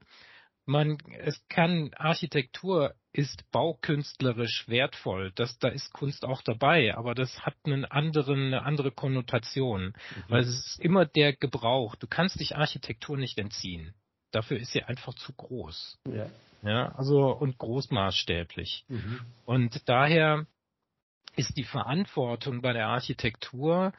man, 0.67 0.97
es 1.19 1.41
kann 1.47 1.91
Architektur 1.95 2.93
ist 3.13 3.49
baukünstlerisch 3.51 4.67
wertvoll. 4.67 5.31
Das, 5.35 5.57
da 5.59 5.69
ist 5.69 5.91
Kunst 5.93 6.23
auch 6.23 6.41
dabei, 6.41 6.95
aber 6.95 7.15
das 7.15 7.45
hat 7.45 7.55
einen 7.63 7.85
anderen, 7.85 8.47
eine 8.47 8.63
andere 8.63 8.91
Konnotation, 8.91 9.87
mhm. 9.87 9.93
weil 10.27 10.41
es 10.41 10.49
ist 10.49 10.79
immer 10.79 11.05
der 11.05 11.33
Gebrauch. 11.33 11.95
Du 11.95 12.07
kannst 12.07 12.39
dich 12.39 12.55
Architektur 12.55 13.17
nicht 13.17 13.37
entziehen. 13.39 13.93
Dafür 14.31 14.57
ist 14.57 14.71
sie 14.71 14.83
einfach 14.83 15.13
zu 15.15 15.33
groß. 15.33 15.99
Ja. 16.13 16.29
Ja, 16.63 16.89
also 16.95 17.31
und 17.31 17.57
großmaßstäblich. 17.57 18.85
Mhm. 18.87 19.21
Und 19.45 19.87
daher 19.87 20.47
ist 21.35 21.55
die 21.55 21.63
Verantwortung 21.63 22.61
bei 22.61 22.73
der 22.73 22.87
Architektur 22.87 23.93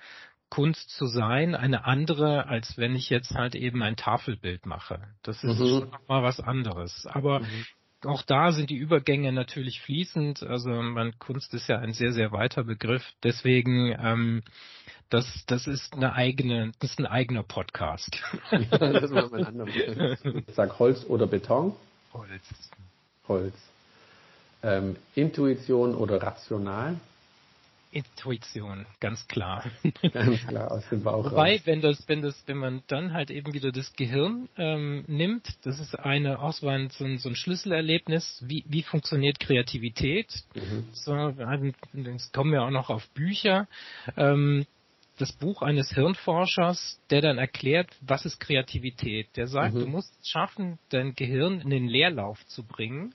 Kunst 0.51 0.91
zu 0.91 1.07
sein 1.07 1.55
eine 1.55 1.85
andere, 1.85 2.47
als 2.47 2.79
wenn 2.79 2.97
ich 2.97 3.11
jetzt 3.11 3.35
halt 3.35 3.55
eben 3.55 3.83
ein 3.83 3.97
Tafelbild 3.97 4.67
mache. 4.67 5.01
Das 5.23 5.45
ist 5.45 5.59
mhm. 5.59 5.91
mal 6.07 6.23
was 6.23 6.41
anderes. 6.41 7.07
Aber 7.07 7.41
mhm. 7.41 7.65
auch 8.05 8.23
da 8.23 8.53
sind 8.53 8.71
die 8.71 8.77
Übergänge 8.77 9.33
natürlich 9.33 9.81
fließend. 9.83 10.43
Also 10.43 10.71
man, 10.71 11.19
Kunst 11.19 11.53
ist 11.55 11.69
ja 11.69 11.79
ein 11.79 11.93
sehr, 11.93 12.13
sehr 12.13 12.33
weiter 12.33 12.65
Begriff. 12.65 13.05
Deswegen, 13.23 13.95
ähm, 14.01 14.43
das, 15.11 15.45
das 15.47 15.67
ist 15.67 15.95
eine 15.95 16.15
eigene, 16.15 16.73
das 16.81 16.93
ist 16.93 16.99
ein 16.99 17.07
eigener 17.07 17.43
Podcast. 17.43 18.21
Ja, 18.51 18.61
das 18.79 19.11
war 19.13 19.29
mein 19.31 19.45
anderer 19.45 19.69
Ich 19.69 20.55
sag 20.55 20.79
Holz 20.79 21.05
oder 21.07 21.27
Beton? 21.27 21.75
Holz. 22.13 22.71
Holz. 23.27 23.55
Ähm, 24.63 24.97
Intuition 25.15 25.95
oder 25.95 26.23
rational? 26.23 26.97
Intuition, 27.91 28.87
ganz 29.01 29.27
klar. 29.29 29.65
Ganz 30.13 30.47
klar 30.47 30.71
aus 30.71 30.89
dem 30.91 31.03
Bauch 31.03 31.25
Wobei, 31.25 31.57
raus. 31.57 31.63
wenn 31.65 31.81
das, 31.81 32.09
wenn 32.09 32.23
das, 32.23 32.43
wenn 32.47 32.59
man 32.59 32.83
dann 32.87 33.13
halt 33.13 33.31
eben 33.31 33.55
wieder 33.55 33.73
das 33.73 33.95
Gehirn 33.95 34.49
ähm, 34.57 35.05
nimmt, 35.07 35.47
das 35.63 35.81
ist 35.81 35.99
eine 35.99 36.41
auch 36.41 36.53
so 36.53 36.69
ein, 36.69 36.91
so 36.91 37.05
ein, 37.05 37.35
Schlüsselerlebnis, 37.35 38.45
wie, 38.47 38.65
wie 38.69 38.83
funktioniert 38.83 39.41
Kreativität. 39.41 40.33
Mhm. 40.55 40.89
So, 40.93 41.35
jetzt 41.95 42.33
kommen 42.33 42.53
wir 42.53 42.63
auch 42.63 42.71
noch 42.71 42.91
auf 42.91 43.09
Bücher. 43.11 43.69
Ähm, 44.17 44.67
das 45.19 45.33
Buch 45.33 45.63
eines 45.63 45.91
Hirnforschers, 45.91 47.01
der 47.11 47.23
dann 47.23 47.39
erklärt, 47.39 47.91
was 48.01 48.25
ist 48.25 48.39
Kreativität. 48.39 49.29
Der 49.37 49.49
sagt, 49.49 49.75
mhm. 49.75 49.81
du 49.81 49.87
musst 49.87 50.13
es 50.21 50.29
schaffen, 50.29 50.79
dein 50.91 51.15
Gehirn 51.15 51.61
in 51.61 51.71
den 51.71 51.89
Leerlauf 51.89 52.45
zu 52.47 52.63
bringen, 52.63 53.15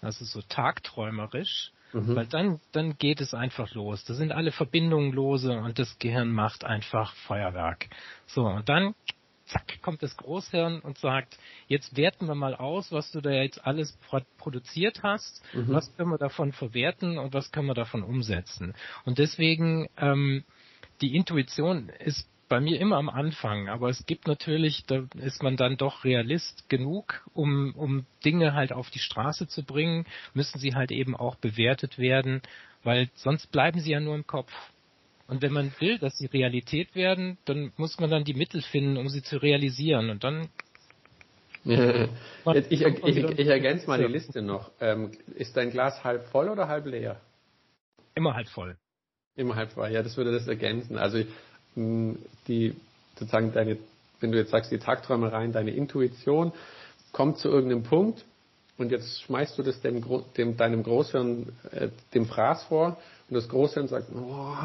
also 0.00 0.24
so 0.24 0.40
tagträumerisch, 0.42 1.72
Mhm. 1.92 2.16
Weil 2.16 2.26
dann, 2.26 2.60
dann 2.72 2.98
geht 2.98 3.20
es 3.20 3.34
einfach 3.34 3.72
los. 3.74 4.04
Da 4.04 4.14
sind 4.14 4.32
alle 4.32 4.52
Verbindungen 4.52 5.12
lose 5.12 5.52
und 5.52 5.78
das 5.78 5.98
Gehirn 5.98 6.32
macht 6.32 6.64
einfach 6.64 7.14
Feuerwerk. 7.26 7.88
So, 8.26 8.46
und 8.46 8.68
dann, 8.68 8.94
zack, 9.46 9.80
kommt 9.82 10.02
das 10.02 10.16
Großhirn 10.16 10.80
und 10.80 10.98
sagt, 10.98 11.38
jetzt 11.66 11.96
werten 11.96 12.26
wir 12.26 12.34
mal 12.34 12.54
aus, 12.54 12.92
was 12.92 13.10
du 13.10 13.20
da 13.20 13.30
jetzt 13.30 13.64
alles 13.66 13.98
produziert 14.36 15.02
hast, 15.02 15.42
mhm. 15.54 15.72
was 15.72 15.94
können 15.96 16.10
wir 16.10 16.18
davon 16.18 16.52
verwerten 16.52 17.18
und 17.18 17.32
was 17.32 17.50
können 17.50 17.66
wir 17.66 17.74
davon 17.74 18.02
umsetzen. 18.02 18.74
Und 19.04 19.18
deswegen, 19.18 19.88
ähm, 19.96 20.44
die 21.00 21.14
Intuition 21.16 21.88
ist 21.88 22.28
bei 22.48 22.60
mir 22.60 22.80
immer 22.80 22.96
am 22.96 23.08
Anfang, 23.08 23.68
aber 23.68 23.88
es 23.88 24.06
gibt 24.06 24.26
natürlich, 24.26 24.84
da 24.86 25.04
ist 25.20 25.42
man 25.42 25.56
dann 25.56 25.76
doch 25.76 26.04
Realist 26.04 26.68
genug, 26.68 27.22
um, 27.34 27.74
um 27.74 28.06
Dinge 28.24 28.54
halt 28.54 28.72
auf 28.72 28.90
die 28.90 28.98
Straße 28.98 29.48
zu 29.48 29.64
bringen, 29.64 30.06
müssen 30.34 30.58
sie 30.58 30.74
halt 30.74 30.90
eben 30.90 31.14
auch 31.14 31.36
bewertet 31.36 31.98
werden, 31.98 32.42
weil 32.82 33.10
sonst 33.14 33.52
bleiben 33.52 33.80
sie 33.80 33.92
ja 33.92 34.00
nur 34.00 34.14
im 34.14 34.26
Kopf. 34.26 34.52
Und 35.26 35.42
wenn 35.42 35.52
man 35.52 35.72
will, 35.78 35.98
dass 35.98 36.16
sie 36.16 36.26
Realität 36.26 36.94
werden, 36.94 37.36
dann 37.44 37.72
muss 37.76 38.00
man 38.00 38.10
dann 38.10 38.24
die 38.24 38.34
Mittel 38.34 38.62
finden, 38.62 38.96
um 38.96 39.08
sie 39.08 39.22
zu 39.22 39.36
realisieren. 39.36 40.10
Und 40.10 40.24
dann. 40.24 40.48
Ich, 42.54 42.70
ich, 42.70 42.82
ich, 42.82 43.16
ich 43.16 43.48
ergänze 43.48 43.86
mal 43.88 43.98
die 43.98 44.10
Liste 44.10 44.40
noch. 44.40 44.70
Ähm, 44.80 45.10
ist 45.34 45.54
dein 45.54 45.70
Glas 45.70 46.02
halb 46.02 46.24
voll 46.28 46.48
oder 46.48 46.66
halb 46.66 46.86
leer? 46.86 47.20
Immer 48.14 48.32
halb 48.34 48.48
voll. 48.48 48.78
Immer 49.36 49.54
halb 49.54 49.72
voll, 49.72 49.90
ja, 49.90 50.02
das 50.02 50.16
würde 50.16 50.32
das 50.32 50.48
ergänzen. 50.48 50.96
Also 50.96 51.22
die 52.46 52.74
sozusagen 53.18 53.52
deine, 53.52 53.78
wenn 54.20 54.32
du 54.32 54.38
jetzt 54.38 54.50
sagst, 54.50 54.70
die 54.70 54.78
Tagträumereien, 54.78 55.52
deine 55.52 55.70
Intuition 55.70 56.52
kommt 57.12 57.38
zu 57.38 57.48
irgendeinem 57.48 57.82
Punkt 57.82 58.24
und 58.76 58.90
jetzt 58.92 59.22
schmeißt 59.22 59.58
du 59.58 59.62
das 59.62 59.80
dem, 59.80 60.04
dem 60.36 60.56
deinem 60.56 60.82
Großhirn, 60.82 61.52
äh, 61.72 61.88
dem 62.14 62.26
Fraß 62.26 62.64
vor 62.64 62.98
und 63.28 63.34
das 63.34 63.48
Großhirn 63.48 63.88
sagt, 63.88 64.08
oh, 64.14 64.56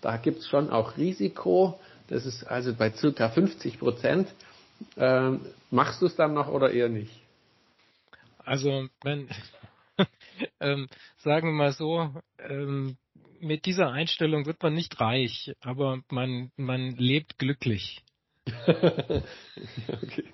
da 0.00 0.16
gibt's 0.16 0.48
schon 0.48 0.70
auch 0.70 0.96
Risiko, 0.96 1.78
das 2.08 2.26
ist 2.26 2.44
also 2.44 2.74
bei 2.74 2.90
circa 2.90 3.28
50 3.28 3.78
Prozent. 3.78 4.28
Ähm, 4.96 5.40
machst 5.70 6.02
du 6.02 6.06
es 6.06 6.16
dann 6.16 6.34
noch 6.34 6.48
oder 6.48 6.72
eher 6.72 6.88
nicht? 6.88 7.12
Also, 8.44 8.88
wenn, 9.02 9.28
ähm, 10.60 10.88
sagen 11.18 11.48
wir 11.48 11.52
mal 11.52 11.72
so, 11.72 12.10
ähm, 12.38 12.96
mit 13.40 13.66
dieser 13.66 13.90
Einstellung 13.90 14.46
wird 14.46 14.62
man 14.62 14.74
nicht 14.74 15.00
reich, 15.00 15.52
aber 15.60 16.00
man, 16.10 16.50
man 16.56 16.96
lebt 16.96 17.38
glücklich. 17.38 18.02
okay. 18.66 20.24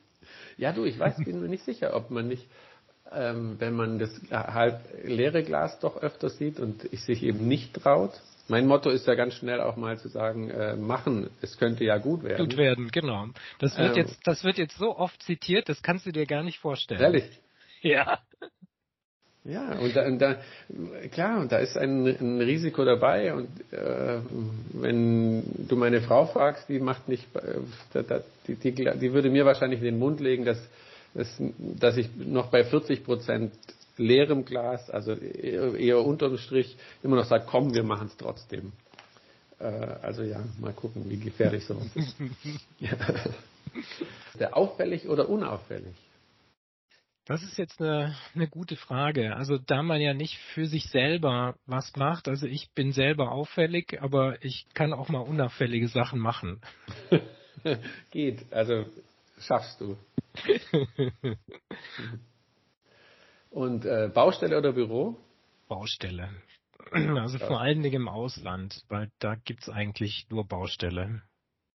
Ja, 0.56 0.72
du, 0.72 0.84
ich 0.84 0.98
weiß, 0.98 1.16
bin 1.24 1.40
mir 1.40 1.48
nicht 1.48 1.64
sicher, 1.64 1.94
ob 1.94 2.10
man 2.10 2.28
nicht, 2.28 2.46
ähm, 3.12 3.56
wenn 3.58 3.74
man 3.74 3.98
das 3.98 4.10
halb 4.30 4.80
leere 5.04 5.42
Glas 5.42 5.78
doch 5.80 5.96
öfter 5.96 6.30
sieht 6.30 6.58
und 6.58 6.82
sich 6.90 7.22
eben 7.22 7.46
nicht 7.46 7.74
traut. 7.74 8.12
Mein 8.48 8.66
Motto 8.66 8.90
ist 8.90 9.06
ja 9.06 9.14
ganz 9.14 9.34
schnell 9.34 9.60
auch 9.60 9.76
mal 9.76 9.98
zu 9.98 10.08
sagen, 10.08 10.50
äh, 10.50 10.76
machen, 10.76 11.30
es 11.42 11.58
könnte 11.58 11.84
ja 11.84 11.98
gut 11.98 12.22
werden. 12.22 12.48
Gut 12.48 12.56
werden, 12.56 12.88
genau. 12.90 13.26
Das 13.58 13.76
wird 13.76 13.96
ähm, 13.96 14.04
jetzt, 14.04 14.20
das 14.24 14.44
wird 14.44 14.56
jetzt 14.56 14.78
so 14.78 14.96
oft 14.96 15.20
zitiert, 15.22 15.68
das 15.68 15.82
kannst 15.82 16.06
du 16.06 16.12
dir 16.12 16.26
gar 16.26 16.42
nicht 16.42 16.58
vorstellen. 16.58 17.00
Ehrlich? 17.00 17.24
Ja. 17.82 18.20
Ja, 19.48 19.78
und 19.78 19.94
da, 19.94 20.06
und 20.06 20.18
da 20.18 20.36
klar, 21.12 21.40
und 21.40 21.52
da 21.52 21.58
ist 21.58 21.76
ein, 21.76 22.06
ein 22.06 22.40
Risiko 22.40 22.84
dabei. 22.84 23.32
Und 23.34 23.48
äh, 23.72 24.18
wenn 24.72 25.42
du 25.68 25.76
meine 25.76 26.00
Frau 26.00 26.26
fragst, 26.26 26.68
die 26.68 26.80
macht 26.80 27.08
nicht, 27.08 27.24
äh, 27.36 28.20
die, 28.48 28.56
die, 28.56 28.72
die 28.72 29.12
würde 29.12 29.30
mir 29.30 29.44
wahrscheinlich 29.44 29.78
in 29.80 29.86
den 29.86 29.98
Mund 29.98 30.20
legen, 30.20 30.44
dass, 30.44 30.58
dass, 31.14 31.28
dass 31.58 31.96
ich 31.96 32.08
noch 32.16 32.48
bei 32.48 32.64
40 32.64 33.04
Prozent 33.04 33.52
leerem 33.98 34.44
Glas, 34.44 34.90
also 34.90 35.12
eher, 35.12 35.74
eher 35.74 36.04
unterm 36.04 36.38
Strich, 36.38 36.76
immer 37.02 37.16
noch 37.16 37.26
sage, 37.26 37.44
komm, 37.48 37.72
wir 37.72 37.84
machen 37.84 38.08
es 38.08 38.16
trotzdem. 38.16 38.72
Äh, 39.60 39.64
also 39.64 40.22
ja, 40.22 40.40
mal 40.60 40.72
gucken, 40.72 41.08
wie 41.08 41.18
gefährlich 41.18 41.64
sowas 41.64 41.88
ist. 41.94 42.16
ja. 42.80 42.96
Der 44.38 44.56
auffällig 44.56 45.08
oder 45.08 45.28
unauffällig? 45.28 45.94
Das 47.26 47.42
ist 47.42 47.58
jetzt 47.58 47.82
eine, 47.82 48.14
eine 48.36 48.46
gute 48.46 48.76
Frage. 48.76 49.34
Also 49.34 49.58
da 49.58 49.82
man 49.82 50.00
ja 50.00 50.14
nicht 50.14 50.38
für 50.54 50.66
sich 50.66 50.88
selber 50.90 51.56
was 51.66 51.94
macht, 51.96 52.28
also 52.28 52.46
ich 52.46 52.70
bin 52.70 52.92
selber 52.92 53.32
auffällig, 53.32 54.00
aber 54.00 54.42
ich 54.44 54.66
kann 54.74 54.92
auch 54.92 55.08
mal 55.08 55.18
unauffällige 55.18 55.88
Sachen 55.88 56.20
machen. 56.20 56.60
Geht, 58.12 58.52
also 58.52 58.86
schaffst 59.40 59.80
du. 59.80 59.98
Und 63.50 63.84
äh, 63.84 64.08
Baustelle 64.12 64.56
oder 64.56 64.72
Büro? 64.72 65.16
Baustelle. 65.66 66.30
Also 66.92 67.38
vor 67.38 67.60
allen 67.60 67.82
Dingen 67.82 68.02
im 68.02 68.08
Ausland, 68.08 68.84
weil 68.88 69.10
da 69.18 69.34
gibt's 69.34 69.68
eigentlich 69.68 70.28
nur 70.30 70.46
Baustelle. 70.46 71.22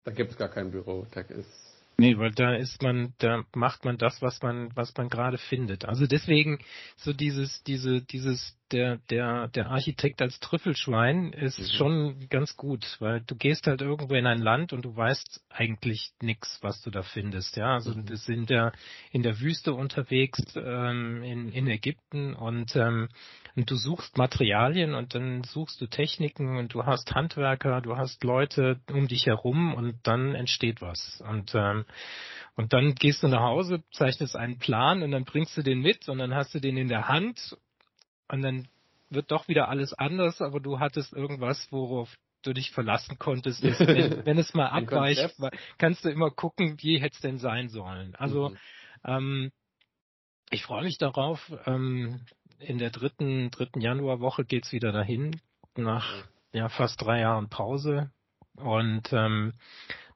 Da 0.03 0.11
gibt's 0.11 0.37
gar 0.37 0.49
kein 0.49 0.69
Büro. 0.69 1.07
Da 1.11 1.21
ist 1.21 1.68
Nee, 1.99 2.17
weil 2.17 2.31
da 2.31 2.55
ist 2.55 2.81
man, 2.81 3.13
da 3.17 3.43
macht 3.53 3.83
man 3.83 3.97
das, 3.97 4.21
was 4.21 4.41
man, 4.41 4.73
was 4.73 4.95
man 4.95 5.09
gerade 5.09 5.37
findet. 5.37 5.83
Also 5.83 6.07
deswegen 6.07 6.59
so 6.95 7.11
dieses, 7.11 7.61
diese, 7.63 8.01
dieses, 8.01 8.57
der, 8.71 8.97
der, 9.09 9.47
der 9.49 9.67
Architekt 9.69 10.21
als 10.21 10.39
Trüffelschwein 10.39 11.33
ist 11.33 11.59
mhm. 11.59 11.77
schon 11.77 12.29
ganz 12.29 12.55
gut, 12.55 12.97
weil 12.99 13.21
du 13.21 13.35
gehst 13.35 13.67
halt 13.67 13.81
irgendwo 13.81 14.13
in 14.15 14.27
ein 14.27 14.41
Land 14.41 14.73
und 14.73 14.85
du 14.85 14.95
weißt 14.95 15.43
eigentlich 15.49 16.11
nichts, 16.21 16.59
was 16.61 16.81
du 16.81 16.89
da 16.89 17.03
findest. 17.03 17.57
Ja, 17.57 17.73
also 17.73 17.93
mhm. 17.93 18.09
wir 18.09 18.17
sind 18.17 18.49
ja 18.49 18.71
in 19.11 19.23
der 19.23 19.39
Wüste 19.39 19.73
unterwegs 19.73 20.41
ähm, 20.55 21.23
in, 21.23 21.49
in 21.51 21.67
Ägypten 21.67 22.33
und 22.33 22.75
ähm, 22.75 23.09
und 23.55 23.69
du 23.69 23.75
suchst 23.75 24.17
Materialien 24.17 24.93
und 24.93 25.15
dann 25.15 25.43
suchst 25.43 25.81
du 25.81 25.87
Techniken 25.87 26.57
und 26.57 26.73
du 26.73 26.85
hast 26.85 27.13
Handwerker, 27.13 27.81
du 27.81 27.97
hast 27.97 28.23
Leute 28.23 28.79
um 28.89 29.09
dich 29.09 29.25
herum 29.25 29.73
und 29.73 29.95
dann 30.03 30.33
entsteht 30.33 30.81
was. 30.81 31.21
Und, 31.27 31.53
ähm, 31.55 31.83
und 32.55 32.71
dann 32.71 32.95
gehst 32.95 33.21
du 33.21 33.27
nach 33.27 33.41
Hause, 33.41 33.83
zeichnest 33.91 34.37
einen 34.37 34.59
Plan 34.59 35.03
und 35.03 35.11
dann 35.11 35.25
bringst 35.25 35.57
du 35.57 35.61
den 35.61 35.81
mit 35.81 36.07
und 36.07 36.19
dann 36.19 36.33
hast 36.33 36.55
du 36.55 36.61
den 36.61 36.77
in 36.77 36.87
der 36.87 37.09
Hand 37.09 37.57
und 38.29 38.41
dann 38.41 38.67
wird 39.09 39.31
doch 39.31 39.47
wieder 39.47 39.69
alles 39.69 39.93
anders, 39.93 40.41
aber 40.41 40.59
du 40.59 40.79
hattest 40.79 41.13
irgendwas, 41.13 41.67
worauf 41.71 42.15
du 42.43 42.53
dich 42.53 42.71
verlassen 42.71 43.17
konntest. 43.17 43.63
Ist, 43.63 43.79
wenn, 43.79 44.25
wenn, 44.25 44.37
es 44.37 44.53
mal 44.53 44.67
abweicht, 44.67 45.35
kannst 45.77 46.05
du 46.05 46.09
immer 46.09 46.31
gucken, 46.31 46.77
wie 46.81 46.99
hätte 46.99 47.15
es 47.15 47.21
denn 47.21 47.37
sein 47.37 47.69
sollen. 47.69 48.15
Also 48.15 48.49
mhm. 48.49 48.57
ähm, 49.05 49.51
ich 50.51 50.63
freue 50.63 50.83
mich 50.83 50.97
darauf. 50.97 51.51
Ähm, 51.65 52.21
in 52.59 52.77
der 52.77 52.89
dritten, 52.89 53.51
dritten 53.51 53.81
Januarwoche 53.81 54.43
geht's 54.45 54.71
wieder 54.71 54.91
dahin, 54.91 55.39
nach 55.75 56.25
ja, 56.51 56.69
fast 56.69 57.01
drei 57.01 57.21
Jahren 57.21 57.49
Pause. 57.49 58.11
Und 58.55 59.13
ähm, 59.13 59.53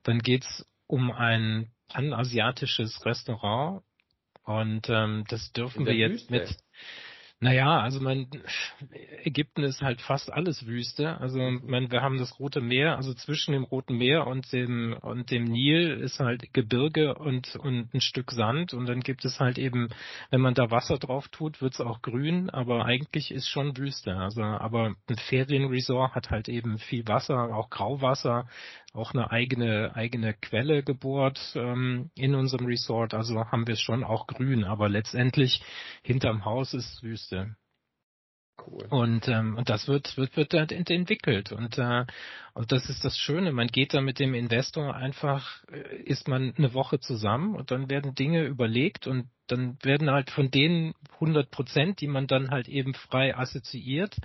dann 0.04 0.20
geht's 0.20 0.66
um 0.88 1.12
ein 1.12 1.72
panasiatisches 1.88 3.06
Restaurant. 3.06 3.84
Und 4.44 4.90
ähm, 4.90 5.24
das 5.30 5.54
dürfen 5.54 5.86
wir 5.86 5.96
jetzt 5.96 6.30
Wüste. 6.30 6.34
mit 6.34 6.58
naja, 7.44 7.82
also 7.82 8.00
mein 8.00 8.28
Ägypten 9.24 9.64
ist 9.64 9.82
halt 9.82 10.02
fast 10.02 10.32
alles 10.32 10.66
Wüste. 10.66 11.20
Also 11.20 11.40
mein, 11.40 11.92
wir 11.92 12.02
haben 12.02 12.18
das 12.18 12.40
Rote 12.40 12.62
Meer, 12.62 12.96
also 12.96 13.14
zwischen 13.14 13.52
dem 13.52 13.66
Roten 13.66 13.98
Meer 13.98 14.28
und 14.28 14.52
dem 14.54 14.96
und 15.02 15.30
dem 15.30 15.44
Nil 15.44 16.00
ist 16.00 16.22
halt 16.22 16.54
Gebirge 16.54 17.16
und 17.16 17.58
und 17.58 17.94
ein 17.94 18.00
Stück 18.00 18.32
Sand 18.32 18.74
und 18.74 18.86
dann 18.88 19.02
gibt 19.02 19.26
es 19.26 19.42
halt 19.42 19.58
eben, 19.58 19.90
wenn 20.30 20.40
man 20.40 20.54
da 20.54 20.72
Wasser 20.72 20.98
drauf 20.98 21.28
tut, 21.28 21.62
wird's 21.62 21.82
auch 21.82 22.02
grün, 22.02 22.50
aber 22.50 22.86
eigentlich 22.86 23.30
ist 23.30 23.50
schon 23.50 23.78
Wüste. 23.78 24.16
Also 24.16 24.42
aber 24.42 24.96
ein 25.10 25.18
Ferienresort 25.18 26.16
hat 26.16 26.30
halt 26.30 26.48
eben 26.48 26.78
viel 26.78 27.06
Wasser, 27.08 27.54
auch 27.54 27.70
Grauwasser, 27.70 28.48
auch 28.94 29.14
eine 29.14 29.32
eigene 29.32 29.94
eigene 29.96 30.34
Quelle 30.34 30.82
gebohrt 30.82 31.40
ähm, 31.56 32.10
in 32.16 32.36
unserem 32.36 32.68
Resort. 32.68 33.14
Also 33.14 33.44
haben 33.52 33.68
wir 33.68 33.74
es 33.74 33.82
schon 33.82 34.06
auch 34.06 34.28
grün, 34.28 34.64
aber 34.64 34.88
letztendlich 34.88 35.62
hinterm 36.04 36.46
Haus 36.46 36.74
ist 36.74 37.04
Wüste. 37.04 37.33
Liste. 37.34 37.56
Cool. 38.66 38.86
Und, 38.92 39.28
ähm, 39.28 39.58
und 39.58 39.70
das 39.70 39.88
wird, 39.88 40.16
wird, 40.16 40.38
wird 40.38 40.54
halt 40.54 40.72
entwickelt. 40.72 41.52
Und, 41.52 41.78
äh, 41.80 42.06
und 42.54 42.72
das 42.72 42.88
ist 42.88 43.04
das 43.04 43.18
Schöne. 43.18 43.52
Man 43.52 43.68
geht 43.68 43.96
da 43.96 44.02
mit 44.02 44.20
dem 44.20 44.36
Investor 44.36 44.96
einfach, 44.96 45.64
äh, 45.72 45.96
ist 46.04 46.28
man 46.28 46.54
eine 46.56 46.74
Woche 46.74 47.00
zusammen 47.00 47.56
und 47.56 47.72
dann 47.72 47.90
werden 47.90 48.14
Dinge 48.14 48.44
überlegt 48.44 49.08
und 49.08 49.28
dann 49.48 49.78
werden 49.82 50.12
halt 50.12 50.30
von 50.30 50.52
den 50.52 50.94
100 51.16 51.50
Prozent, 51.50 52.00
die 52.00 52.08
man 52.08 52.28
dann 52.28 52.52
halt 52.52 52.70
eben 52.70 52.94
frei 52.94 53.36
assoziiert, 53.36 54.18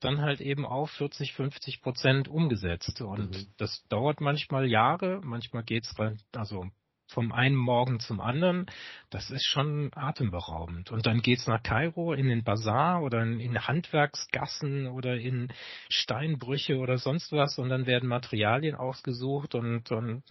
dann 0.00 0.20
halt 0.20 0.40
eben 0.40 0.66
auf 0.66 0.90
40, 0.90 1.32
50 1.34 1.80
Prozent 1.80 2.28
umgesetzt. 2.28 3.00
Und 3.00 3.30
mhm. 3.30 3.46
das 3.56 3.86
dauert 3.88 4.20
manchmal 4.20 4.66
Jahre, 4.66 5.20
manchmal 5.22 5.62
geht's 5.62 5.94
also 6.34 6.66
vom 7.10 7.32
einen 7.32 7.56
Morgen 7.56 8.00
zum 8.00 8.20
anderen, 8.20 8.66
das 9.10 9.30
ist 9.30 9.44
schon 9.44 9.90
atemberaubend. 9.94 10.90
Und 10.90 11.06
dann 11.06 11.22
geht's 11.22 11.46
nach 11.46 11.62
Kairo 11.62 12.12
in 12.12 12.28
den 12.28 12.44
Bazar 12.44 13.02
oder 13.02 13.22
in, 13.22 13.66
Handwerksgassen 13.66 14.86
oder 14.86 15.16
in 15.16 15.48
Steinbrüche 15.88 16.78
oder 16.78 16.98
sonst 16.98 17.32
was 17.32 17.58
und 17.58 17.68
dann 17.68 17.86
werden 17.86 18.08
Materialien 18.08 18.74
ausgesucht 18.74 19.54
und, 19.54 19.90
und, 19.90 20.22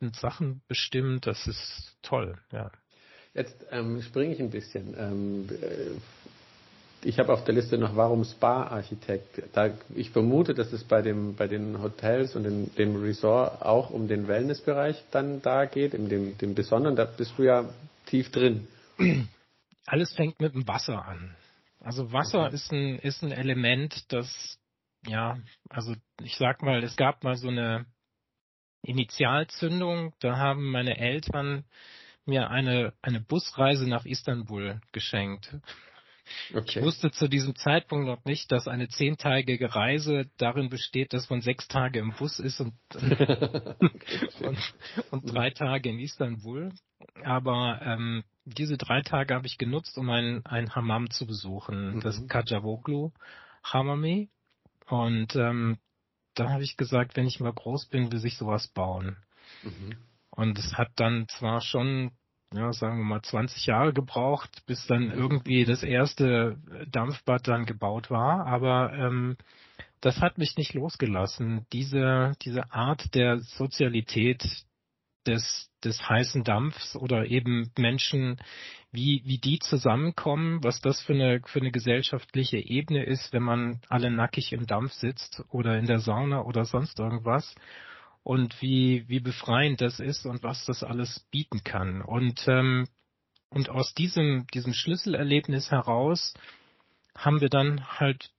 und 0.00 0.16
Sachen 0.16 0.62
bestimmt. 0.68 1.26
Das 1.26 1.46
ist 1.46 1.96
toll, 2.02 2.38
ja. 2.52 2.70
Jetzt 3.34 3.66
ähm, 3.70 4.00
springe 4.00 4.32
ich 4.32 4.40
ein 4.40 4.50
bisschen. 4.50 4.94
Ähm, 4.98 5.48
äh, 5.50 5.90
ich 7.02 7.18
habe 7.18 7.32
auf 7.32 7.44
der 7.44 7.54
Liste 7.54 7.78
noch 7.78 7.96
Warum 7.96 8.24
Spa-Architekt. 8.24 9.42
Da, 9.52 9.70
ich 9.94 10.10
vermute, 10.10 10.54
dass 10.54 10.72
es 10.72 10.84
bei, 10.84 11.02
dem, 11.02 11.36
bei 11.36 11.46
den 11.46 11.80
Hotels 11.80 12.34
und 12.36 12.44
in, 12.44 12.74
dem 12.74 12.96
Resort 12.96 13.62
auch 13.62 13.90
um 13.90 14.08
den 14.08 14.28
Wellnessbereich 14.28 15.02
dann 15.10 15.42
da 15.42 15.66
geht, 15.66 15.94
in 15.94 16.08
dem, 16.08 16.36
dem 16.38 16.54
Besonderen. 16.54 16.96
Da 16.96 17.04
bist 17.04 17.32
du 17.36 17.44
ja 17.44 17.68
tief 18.06 18.30
drin. 18.30 18.66
Alles 19.86 20.12
fängt 20.14 20.40
mit 20.40 20.54
dem 20.54 20.66
Wasser 20.66 21.06
an. 21.06 21.36
Also 21.80 22.12
Wasser 22.12 22.46
okay. 22.46 22.54
ist, 22.54 22.72
ein, 22.72 22.98
ist 22.98 23.22
ein 23.22 23.30
Element, 23.30 24.12
das, 24.12 24.58
ja, 25.06 25.38
also 25.68 25.94
ich 26.22 26.36
sag 26.36 26.62
mal, 26.62 26.82
es 26.82 26.96
gab 26.96 27.22
mal 27.22 27.36
so 27.36 27.48
eine 27.48 27.86
Initialzündung. 28.82 30.12
Da 30.20 30.36
haben 30.36 30.70
meine 30.70 30.98
Eltern 30.98 31.64
mir 32.24 32.50
eine, 32.50 32.92
eine 33.02 33.20
Busreise 33.20 33.88
nach 33.88 34.04
Istanbul 34.04 34.80
geschenkt. 34.92 35.54
Okay. 36.54 36.78
Ich 36.80 36.84
wusste 36.84 37.10
zu 37.10 37.28
diesem 37.28 37.54
Zeitpunkt 37.56 38.06
noch 38.06 38.24
nicht, 38.24 38.50
dass 38.50 38.68
eine 38.68 38.88
zehntägige 38.88 39.74
Reise 39.74 40.30
darin 40.38 40.68
besteht, 40.68 41.12
dass 41.12 41.30
man 41.30 41.40
sechs 41.40 41.68
Tage 41.68 41.98
im 41.98 42.12
Bus 42.12 42.38
ist 42.38 42.60
und, 42.60 42.74
und, 44.40 44.74
und, 45.10 45.32
drei 45.32 45.50
Tage 45.50 45.90
in 45.90 45.98
Istanbul. 45.98 46.72
Aber 47.22 47.80
ähm, 47.82 48.24
diese 48.44 48.76
drei 48.76 49.02
Tage 49.02 49.34
habe 49.34 49.46
ich 49.46 49.58
genutzt, 49.58 49.98
um 49.98 50.10
ein, 50.10 50.44
ein 50.46 50.74
Hammam 50.74 51.10
zu 51.10 51.26
besuchen, 51.26 51.96
mhm. 51.96 52.00
das 52.00 52.26
Kajavoglu 52.28 53.12
Hammami. 53.62 54.30
Und 54.88 55.34
ähm, 55.36 55.78
da 56.34 56.50
habe 56.50 56.62
ich 56.62 56.76
gesagt, 56.76 57.16
wenn 57.16 57.26
ich 57.26 57.40
mal 57.40 57.52
groß 57.52 57.86
bin, 57.86 58.12
will 58.12 58.24
ich 58.24 58.36
sowas 58.36 58.68
bauen. 58.68 59.16
Mhm. 59.62 59.96
Und 60.30 60.58
es 60.58 60.74
hat 60.74 60.90
dann 60.96 61.26
zwar 61.28 61.60
schon 61.60 62.12
ja, 62.54 62.72
sagen 62.72 62.98
wir 62.98 63.04
mal 63.04 63.22
20 63.22 63.66
Jahre 63.66 63.92
gebraucht, 63.92 64.62
bis 64.66 64.86
dann 64.86 65.10
irgendwie 65.10 65.64
das 65.64 65.82
erste 65.82 66.58
Dampfbad 66.90 67.46
dann 67.48 67.66
gebaut 67.66 68.10
war. 68.10 68.46
Aber 68.46 68.92
ähm, 68.92 69.36
das 70.00 70.20
hat 70.20 70.38
mich 70.38 70.56
nicht 70.56 70.74
losgelassen. 70.74 71.66
Diese, 71.72 72.32
diese 72.42 72.72
Art 72.72 73.14
der 73.14 73.40
Sozialität 73.40 74.44
des, 75.26 75.70
des 75.82 76.08
heißen 76.08 76.44
Dampfs 76.44 76.94
oder 76.96 77.26
eben 77.26 77.72
Menschen, 77.76 78.40
wie, 78.92 79.22
wie 79.24 79.38
die 79.38 79.58
zusammenkommen, 79.58 80.62
was 80.62 80.80
das 80.80 81.02
für 81.02 81.14
eine, 81.14 81.40
für 81.44 81.60
eine 81.60 81.72
gesellschaftliche 81.72 82.58
Ebene 82.58 83.04
ist, 83.04 83.32
wenn 83.32 83.42
man 83.42 83.80
alle 83.88 84.10
nackig 84.10 84.52
im 84.52 84.66
Dampf 84.66 84.92
sitzt 84.92 85.42
oder 85.50 85.78
in 85.78 85.86
der 85.86 85.98
Sauna 85.98 86.42
oder 86.42 86.64
sonst 86.64 86.98
irgendwas 86.98 87.54
und 88.26 88.60
wie, 88.60 89.04
wie 89.08 89.20
befreiend 89.20 89.80
das 89.80 90.00
ist 90.00 90.26
und 90.26 90.42
was 90.42 90.64
das 90.64 90.82
alles 90.82 91.20
bieten 91.30 91.62
kann. 91.62 92.02
Und, 92.02 92.48
ähm, 92.48 92.88
und 93.50 93.70
aus 93.70 93.94
diesem, 93.94 94.48
diesem 94.48 94.74
Schlüsselerlebnis 94.74 95.70
heraus 95.70 96.34
haben 97.16 97.40
wir 97.40 97.50
dann 97.50 97.86
halt 98.00 98.30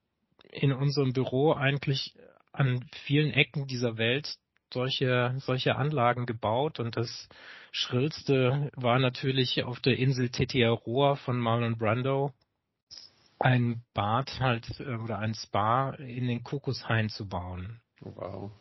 in 0.52 0.74
unserem 0.74 1.14
Büro 1.14 1.54
eigentlich 1.54 2.14
an 2.52 2.86
vielen 3.06 3.32
Ecken 3.32 3.66
dieser 3.66 3.98
Welt 3.98 4.36
solche, 4.74 5.36
solche 5.38 5.78
Anlagen 5.78 6.26
gebaut 6.26 6.82
und 6.82 6.98
das 6.98 7.30
schrillste 7.72 8.70
war 8.76 9.00
natürlich 9.00 9.64
auf 9.64 9.80
der 9.80 9.98
Insel 9.98 10.28
Tetiaroa 10.28 11.16
von 11.16 11.40
Marlon 11.40 11.78
Brando 11.78 12.34
ein 13.40 13.86
Bad 13.94 14.42
halt 14.42 14.82
äh, 14.82 14.96
oder 14.96 15.20
ein 15.20 15.34
Spa 15.34 15.92
in 15.92 16.28
den 16.28 16.44
Kokoshain 16.44 17.08
zu 17.08 17.30
bauen. 17.30 17.80
Wow. 18.02 18.52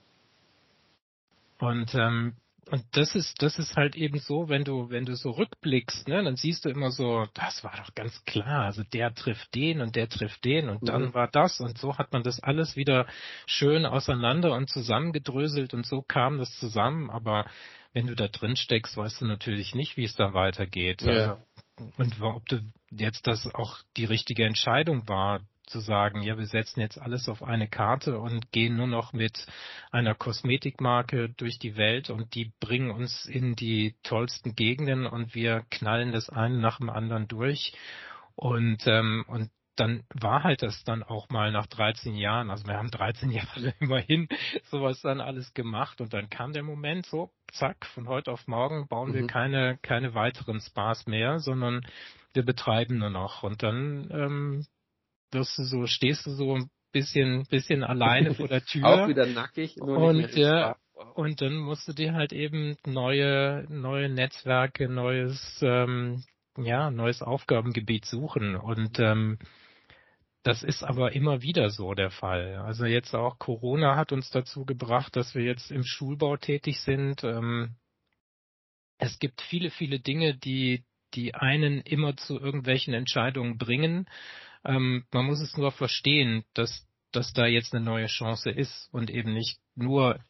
Und 1.59 1.95
ähm, 1.95 2.37
und 2.69 2.85
das 2.93 3.15
ist 3.15 3.41
das 3.43 3.59
ist 3.61 3.77
halt 3.77 3.95
eben 3.95 4.19
so, 4.19 4.49
wenn 4.49 4.65
du 4.65 4.91
wenn 4.91 5.05
du 5.05 5.15
so 5.15 5.31
rückblickst, 5.31 6.09
ne, 6.09 6.25
dann 6.25 6.35
siehst 6.35 6.65
du 6.65 6.69
immer 6.69 6.91
so, 6.91 7.27
das 7.35 7.63
war 7.63 7.77
doch 7.77 7.95
ganz 7.95 8.25
klar, 8.25 8.65
also 8.65 8.83
der 8.83 9.15
trifft 9.15 9.55
den 9.55 9.81
und 9.81 9.95
der 9.95 10.09
trifft 10.09 10.45
den 10.45 10.69
und 10.69 10.83
mhm. 10.83 10.87
dann 10.87 11.15
war 11.15 11.29
das 11.29 11.61
und 11.61 11.79
so 11.79 11.97
hat 11.97 12.13
man 12.13 12.25
das 12.25 12.43
alles 12.43 12.75
wieder 12.75 13.07
schön 13.47 13.87
auseinander 13.87 14.53
und 14.53 14.69
zusammengedröselt 14.69 15.75
und 15.75 15.87
so 15.87 16.03
kam 16.03 16.39
das 16.39 16.59
zusammen, 16.59 17.09
aber 17.09 17.47
wenn 17.93 18.09
du 18.09 18.17
da 18.17 18.27
drin 18.27 18.57
steckst, 18.57 18.97
weißt 18.97 19.21
du 19.21 19.27
natürlich 19.27 19.75
nicht, 19.75 19.97
wie 19.97 20.05
es 20.05 20.17
da 20.17 20.35
weitergeht. 20.35 21.03
Ja. 21.03 21.13
Also, 21.13 21.93
und 21.99 22.21
ob 22.21 22.47
du 22.47 22.61
jetzt 22.91 23.27
das 23.27 23.47
auch 23.55 23.79
die 23.97 24.05
richtige 24.05 24.45
Entscheidung 24.45 25.09
war, 25.09 25.41
zu 25.67 25.81
sagen, 25.81 26.23
ja, 26.23 26.39
wir 26.39 26.47
setzen 26.47 26.81
jetzt 26.81 26.99
alles 27.01 27.29
auf 27.29 27.43
eine 27.43 27.69
Karte 27.69 28.19
und 28.19 28.53
gehen 28.53 28.77
nur 28.77 28.87
noch 28.87 29.13
mit 29.13 29.47
einer 29.91 30.15
Kosmetikmarke 30.15 31.31
durch 31.31 31.59
die 31.59 31.77
Welt 31.77 32.11
und 32.11 32.35
die 32.35 32.53
bringen 32.61 32.91
uns 32.91 33.27
in 33.27 33.57
die 33.57 33.97
tollsten 34.03 34.55
Gegenden 34.55 35.07
und 35.07 35.35
wir 35.35 35.65
knallen 35.71 36.13
das 36.13 36.31
eine 36.31 36.59
nach 36.59 36.79
dem 36.79 36.91
anderen 36.91 37.29
durch. 37.29 37.75
Und, 38.37 38.87
ähm, 38.87 39.25
und 39.29 39.51
dann 39.77 40.05
war 40.15 40.43
halt 40.43 40.63
das 40.63 40.85
dann 40.85 41.03
auch 41.03 41.29
mal 41.29 41.53
nach 41.53 41.67
13 41.67 42.15
Jahren, 42.15 42.51
also 42.51 42.67
wir 42.67 42.77
haben 42.77 42.91
13 42.91 43.31
Jahre 43.33 43.75
immerhin 43.81 44.29
sowas 44.71 45.01
dann 45.03 45.21
alles 45.21 45.53
gemacht 45.55 46.01
und 46.01 46.13
dann 46.15 46.31
kam 46.31 46.53
der 46.53 46.63
Moment 46.63 47.07
so, 47.07 47.31
zack, 47.53 47.87
von 47.87 48.09
heute 48.09 48.33
auf 48.33 48.47
morgen 48.47 48.89
bauen 48.89 49.11
mhm. 49.11 49.15
wir 49.15 49.27
keine, 49.27 49.79
keine 49.83 50.15
weiteren 50.15 50.61
Spas 50.61 51.07
mehr, 51.07 51.39
sondern 51.39 51.87
wir 52.33 52.45
betreiben 52.45 52.99
nur 52.99 53.11
noch. 53.11 53.43
Und 53.43 53.63
dann 53.63 54.09
ähm, 54.11 54.67
wirst 55.37 55.57
du 55.59 55.63
so, 55.63 55.87
stehst 55.87 56.27
du 56.27 56.31
so 56.31 56.57
ein 56.57 56.71
bisschen, 56.93 57.45
bisschen 57.49 57.85
alleine 57.85 58.35
vor 58.35 58.49
der 58.49 58.65
Tür. 58.65 58.87
Auch 58.87 59.09
wieder 59.09 59.27
nackig. 59.27 59.81
und, 59.81 60.35
ja, 60.35 60.77
und 61.15 61.41
dann 61.41 61.57
musst 61.57 61.87
du 61.87 61.93
dir 61.93 62.15
halt 62.15 62.33
eben 62.33 62.77
neue, 62.87 63.67
neue 63.69 64.09
Netzwerke, 64.09 64.89
neues, 64.89 65.61
ähm, 65.63 66.25
ja, 66.57 66.91
neues 66.91 67.23
Aufgabengebiet 67.23 68.07
suchen. 68.07 68.57
Und 68.57 68.99
ähm, 68.99 69.39
das 70.43 70.63
ist 70.63 70.83
aber 70.85 71.13
immer 71.13 71.43
wieder 71.43 71.71
so 71.71 71.95
der 71.95 72.11
Fall. 72.11 72.57
Also 72.65 72.87
jetzt 72.87 73.15
auch 73.15 73.39
Corona 73.39 73.97
hat 73.97 74.13
uns 74.13 74.31
dazu 74.31 74.65
gebracht, 74.65 75.17
dass 75.17 75.35
wir 75.35 75.43
jetzt 75.43 75.71
im 75.71 75.83
Schulbau 75.85 76.37
tätig 76.37 76.81
sind. 76.81 77.25
Ähm, 77.25 77.77
es 78.99 79.19
gibt 79.19 79.43
viele, 79.43 79.71
viele 79.71 80.01
Dinge, 80.01 80.37
die, 80.37 80.85
die 81.15 81.35
einen 81.35 81.81
immer 81.81 82.17
zu 82.17 82.39
irgendwelchen 82.39 82.95
Entscheidungen 82.95 83.59
bringen. 83.59 84.07
Ähm, 84.67 85.05
man 85.13 85.27
muss 85.27 85.41
es 85.41 85.57
nur 85.57 85.73
verstehen, 85.73 86.45
dass, 86.55 86.87
dass 87.13 87.33
da 87.33 87.47
jetzt 87.47 87.75
eine 87.75 87.85
neue 87.85 88.07
Chance 88.07 88.51
ist 88.51 88.89
und 88.93 89.11
eben 89.11 89.33
nicht 89.33 89.59
nur 89.75 90.21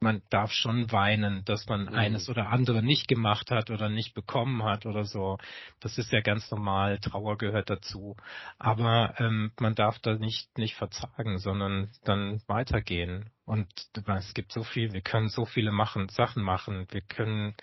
man 0.00 0.22
darf 0.30 0.52
schon 0.52 0.90
weinen, 0.92 1.44
dass 1.44 1.66
man 1.66 1.86
mhm. 1.86 1.94
eines 1.94 2.28
oder 2.28 2.48
andere 2.48 2.82
nicht 2.82 3.08
gemacht 3.08 3.50
hat 3.50 3.70
oder 3.70 3.88
nicht 3.88 4.14
bekommen 4.14 4.62
hat 4.62 4.86
oder 4.86 5.04
so. 5.04 5.38
Das 5.80 5.98
ist 5.98 6.12
ja 6.12 6.20
ganz 6.20 6.50
normal, 6.50 6.98
Trauer 6.98 7.38
gehört 7.38 7.70
dazu. 7.70 8.16
Aber 8.58 9.14
ähm, 9.18 9.52
man 9.58 9.74
darf 9.74 9.98
da 9.98 10.14
nicht, 10.14 10.56
nicht 10.56 10.76
verzagen, 10.76 11.38
sondern 11.38 11.90
dann 12.04 12.40
weitergehen. 12.46 13.30
Und 13.48 13.66
es 14.06 14.34
gibt 14.34 14.52
so 14.52 14.62
viel, 14.62 14.92
wir 14.92 15.00
können 15.00 15.30
so 15.30 15.46
viele 15.46 15.72
machen, 15.72 16.10
Sachen 16.10 16.42
machen, 16.42 16.86
wir 16.90 17.00
können 17.00 17.54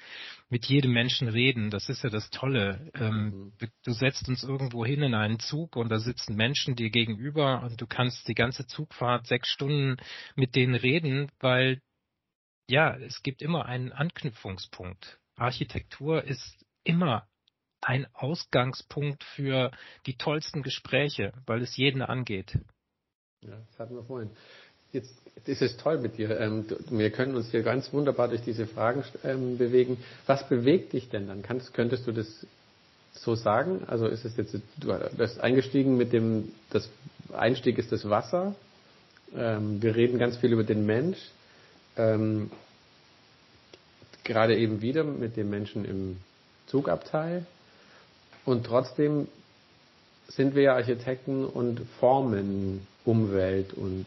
mit 0.49 0.65
jedem 0.65 0.93
Menschen 0.93 1.27
reden, 1.27 1.69
das 1.69 1.89
ist 1.89 2.03
ja 2.03 2.09
das 2.09 2.31
Tolle. 2.31 2.89
Ähm, 2.95 3.51
mhm. 3.59 3.69
Du 3.83 3.91
setzt 3.91 4.27
uns 4.27 4.43
irgendwo 4.43 4.83
hin 4.83 5.03
in 5.03 5.13
einen 5.13 5.37
Zug 5.37 5.75
und 5.75 5.89
da 5.89 5.99
sitzen 5.99 6.35
Menschen 6.35 6.75
dir 6.75 6.89
gegenüber 6.89 7.61
und 7.61 7.79
du 7.79 7.85
kannst 7.85 8.27
die 8.27 8.33
ganze 8.33 8.65
Zugfahrt 8.65 9.27
sechs 9.27 9.47
Stunden 9.49 9.97
mit 10.35 10.55
denen 10.55 10.73
reden, 10.73 11.31
weil 11.39 11.81
ja, 12.67 12.95
es 12.97 13.21
gibt 13.23 13.41
immer 13.41 13.65
einen 13.65 13.91
Anknüpfungspunkt. 13.91 15.19
Architektur 15.35 16.23
ist 16.23 16.65
immer 16.83 17.27
ein 17.81 18.07
Ausgangspunkt 18.13 19.23
für 19.23 19.71
die 20.05 20.17
tollsten 20.17 20.63
Gespräche, 20.63 21.33
weil 21.45 21.61
es 21.61 21.77
jeden 21.77 22.01
angeht. 22.01 22.57
Ja, 23.41 23.57
das 23.69 23.79
hatten 23.79 23.95
wir 23.95 24.03
vorhin. 24.03 24.31
Jetzt 24.91 25.13
ist 25.45 25.61
es 25.61 25.77
toll 25.77 25.99
mit 25.99 26.17
dir. 26.17 26.39
Ähm, 26.39 26.65
wir 26.89 27.11
können 27.11 27.35
uns 27.35 27.51
hier 27.51 27.63
ganz 27.63 27.91
wunderbar 27.93 28.29
durch 28.29 28.41
diese 28.41 28.65
Fragen 28.65 29.03
ähm, 29.23 29.57
bewegen. 29.57 29.97
Was 30.25 30.47
bewegt 30.47 30.93
dich 30.93 31.09
denn 31.09 31.27
dann? 31.27 31.43
Kannst, 31.43 31.73
könntest 31.73 32.07
du 32.07 32.11
das 32.11 32.47
so 33.11 33.35
sagen? 33.35 33.83
Also 33.87 34.07
ist 34.07 34.25
es 34.25 34.37
jetzt, 34.37 34.57
du 34.77 35.09
bist 35.17 35.39
eingestiegen 35.39 35.97
mit 35.97 36.13
dem, 36.13 36.51
das 36.71 36.89
Einstieg 37.33 37.77
ist 37.77 37.91
das 37.91 38.09
Wasser. 38.09 38.55
Ähm, 39.35 39.81
wir 39.81 39.95
reden 39.95 40.17
ganz 40.17 40.37
viel 40.37 40.53
über 40.53 40.63
den 40.63 40.85
Mensch 40.85 41.17
ähm, 41.97 42.51
gerade 44.23 44.57
eben 44.57 44.81
wieder 44.81 45.03
mit 45.03 45.37
dem 45.37 45.49
Menschen 45.49 45.85
im 45.85 46.17
Zugabteil. 46.67 47.45
Und 48.43 48.65
trotzdem 48.65 49.27
sind 50.27 50.55
wir 50.55 50.63
ja 50.63 50.75
Architekten 50.75 51.45
und 51.45 51.81
formen 51.99 52.85
Umwelt 53.05 53.73
und 53.73 54.05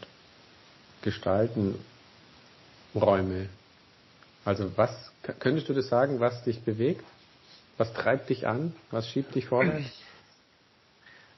gestalten 1.03 1.77
Räume. 2.95 3.49
Also 4.45 4.73
was 4.77 4.91
könntest 5.39 5.69
du 5.69 5.75
das 5.75 5.89
sagen, 5.89 6.21
was 6.21 6.43
dich 6.45 6.61
bewegt? 6.63 7.05
Was 7.77 7.93
treibt 7.93 8.29
dich 8.29 8.47
an? 8.47 8.75
Was 8.91 9.09
schiebt 9.09 9.35
dich 9.35 9.47
vorwärts? 9.47 9.87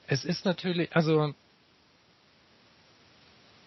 Es 0.07 0.25
ist 0.25 0.43
natürlich, 0.43 0.95
also 0.95 1.33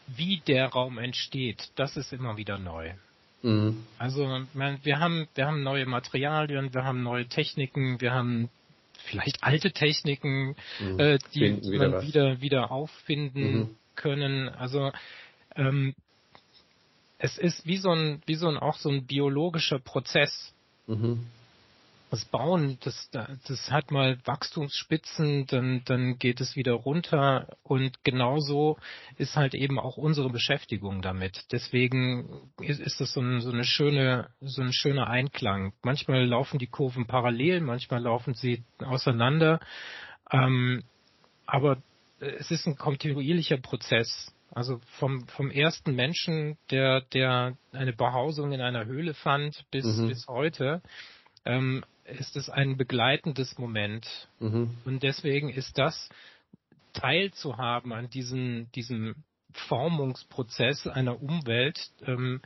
wie 0.06 0.40
der 0.46 0.68
Raum 0.68 0.98
entsteht, 0.98 1.70
das 1.76 1.96
ist 1.96 2.12
immer 2.12 2.36
wieder 2.36 2.58
neu. 2.58 2.92
Mhm. 3.42 3.84
Also 3.98 4.26
wir 4.54 4.98
haben 4.98 5.28
wir 5.34 5.46
haben 5.46 5.62
neue 5.62 5.86
Materialien, 5.86 6.72
wir 6.72 6.84
haben 6.84 7.02
neue 7.02 7.26
Techniken, 7.26 8.00
wir 8.00 8.12
haben 8.12 8.48
vielleicht 9.06 9.42
alte 9.42 9.72
Techniken, 9.72 10.56
mhm. 10.80 11.00
äh, 11.00 11.18
die 11.34 11.62
wieder 11.62 11.90
man 11.90 12.02
wieder 12.02 12.40
wieder 12.40 12.70
auffinden 12.70 13.58
mhm. 13.58 13.76
können. 13.96 14.48
Also 14.48 14.92
ähm, 15.56 15.94
es 17.18 17.38
ist 17.38 17.66
wie 17.66 17.76
so 17.76 17.90
ein 17.90 18.22
wie 18.26 18.34
so 18.34 18.48
ein 18.48 18.56
auch 18.56 18.76
so 18.76 18.88
ein 18.88 19.06
biologischer 19.06 19.78
Prozess. 19.78 20.54
Mhm 20.86 21.26
das 22.14 22.24
Bauen, 22.26 22.78
das, 22.84 23.10
das 23.10 23.70
hat 23.72 23.90
mal 23.90 24.18
Wachstumsspitzen, 24.24 25.46
dann, 25.48 25.82
dann 25.84 26.16
geht 26.16 26.40
es 26.40 26.54
wieder 26.54 26.74
runter 26.74 27.56
und 27.64 28.04
genauso 28.04 28.78
ist 29.18 29.34
halt 29.34 29.54
eben 29.54 29.80
auch 29.80 29.96
unsere 29.96 30.30
Beschäftigung 30.30 31.02
damit. 31.02 31.46
Deswegen 31.50 32.52
ist, 32.60 32.78
ist 32.78 33.00
das 33.00 33.14
so, 33.14 33.20
ein, 33.20 33.40
so 33.40 33.50
eine 33.50 33.64
schöne, 33.64 34.28
so 34.40 34.62
ein 34.62 34.72
schöner 34.72 35.08
Einklang. 35.08 35.72
Manchmal 35.82 36.24
laufen 36.24 36.60
die 36.60 36.68
Kurven 36.68 37.06
parallel, 37.06 37.60
manchmal 37.62 38.00
laufen 38.00 38.34
sie 38.34 38.62
auseinander, 38.78 39.58
ähm, 40.30 40.84
aber 41.46 41.82
es 42.20 42.52
ist 42.52 42.68
ein 42.68 42.76
kontinuierlicher 42.76 43.56
Prozess. 43.56 44.32
Also 44.52 44.80
vom, 45.00 45.26
vom 45.26 45.50
ersten 45.50 45.96
Menschen, 45.96 46.58
der, 46.70 47.00
der 47.00 47.56
eine 47.72 47.92
Behausung 47.92 48.52
in 48.52 48.60
einer 48.60 48.84
Höhle 48.84 49.14
fand, 49.14 49.64
bis, 49.72 49.84
mhm. 49.84 50.10
bis 50.10 50.28
heute. 50.28 50.80
Ähm, 51.44 51.84
ist 52.04 52.36
es 52.36 52.50
ein 52.50 52.76
begleitendes 52.76 53.58
Moment. 53.58 54.06
Mhm. 54.40 54.76
Und 54.84 55.02
deswegen 55.02 55.48
ist 55.48 55.78
das 55.78 56.08
teilzuhaben 56.92 57.92
an 57.92 58.08
diesem, 58.10 58.70
diesem 58.72 59.16
Formungsprozess 59.52 60.86
einer 60.86 61.20
Umwelt 61.22 61.90
ähm, 62.06 62.40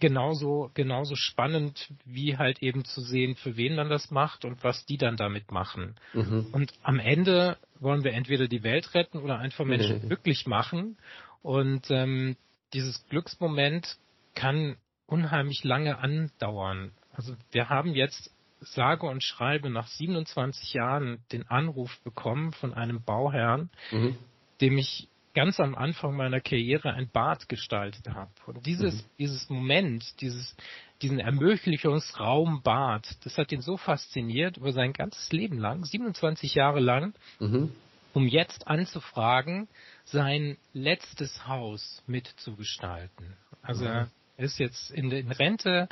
genauso, 0.00 0.70
genauso 0.74 1.14
spannend, 1.16 1.90
wie 2.04 2.36
halt 2.36 2.62
eben 2.62 2.84
zu 2.84 3.00
sehen, 3.00 3.36
für 3.36 3.56
wen 3.56 3.74
man 3.74 3.88
das 3.88 4.10
macht 4.10 4.44
und 4.44 4.62
was 4.62 4.84
die 4.86 4.98
dann 4.98 5.16
damit 5.16 5.50
machen. 5.50 5.96
Mhm. 6.12 6.48
Und 6.52 6.72
am 6.82 6.98
Ende 6.98 7.56
wollen 7.80 8.04
wir 8.04 8.12
entweder 8.12 8.48
die 8.48 8.62
Welt 8.62 8.94
retten 8.94 9.18
oder 9.18 9.38
einfach 9.38 9.64
Menschen 9.64 10.02
mhm. 10.02 10.08
glücklich 10.08 10.46
machen. 10.46 10.96
Und 11.42 11.90
ähm, 11.90 12.36
dieses 12.72 13.06
Glücksmoment 13.08 13.96
kann 14.34 14.76
unheimlich 15.06 15.64
lange 15.64 15.98
andauern. 15.98 16.92
Also 17.12 17.34
wir 17.52 17.68
haben 17.68 17.94
jetzt 17.94 18.33
sage 18.64 19.06
und 19.06 19.22
schreibe 19.22 19.70
nach 19.70 19.86
27 19.86 20.72
Jahren 20.74 21.22
den 21.32 21.46
Anruf 21.48 21.98
bekommen 22.02 22.52
von 22.52 22.74
einem 22.74 23.02
Bauherrn, 23.02 23.70
mhm. 23.90 24.16
dem 24.60 24.78
ich 24.78 25.08
ganz 25.34 25.58
am 25.58 25.74
Anfang 25.74 26.16
meiner 26.16 26.40
Karriere 26.40 26.92
ein 26.92 27.10
Bad 27.10 27.48
gestaltet 27.48 28.08
habe. 28.08 28.30
Und 28.46 28.64
dieses, 28.66 29.02
mhm. 29.02 29.08
dieses 29.18 29.50
Moment, 29.50 30.20
dieses, 30.20 30.56
diesen 31.02 31.18
Ermöglichungsraum 31.18 32.62
Bad, 32.62 33.06
das 33.24 33.36
hat 33.36 33.52
ihn 33.52 33.60
so 33.60 33.76
fasziniert 33.76 34.56
über 34.56 34.72
sein 34.72 34.92
ganzes 34.92 35.30
Leben 35.32 35.58
lang, 35.58 35.84
27 35.84 36.54
Jahre 36.54 36.80
lang, 36.80 37.14
mhm. 37.40 37.72
um 38.12 38.28
jetzt 38.28 38.68
anzufragen, 38.68 39.68
sein 40.04 40.56
letztes 40.72 41.46
Haus 41.48 42.02
mitzugestalten. 42.06 43.36
Also 43.60 43.84
mhm. 43.84 43.90
er 43.90 44.44
ist 44.44 44.58
jetzt 44.58 44.90
in, 44.92 45.10
in 45.10 45.32
Rente 45.32 45.88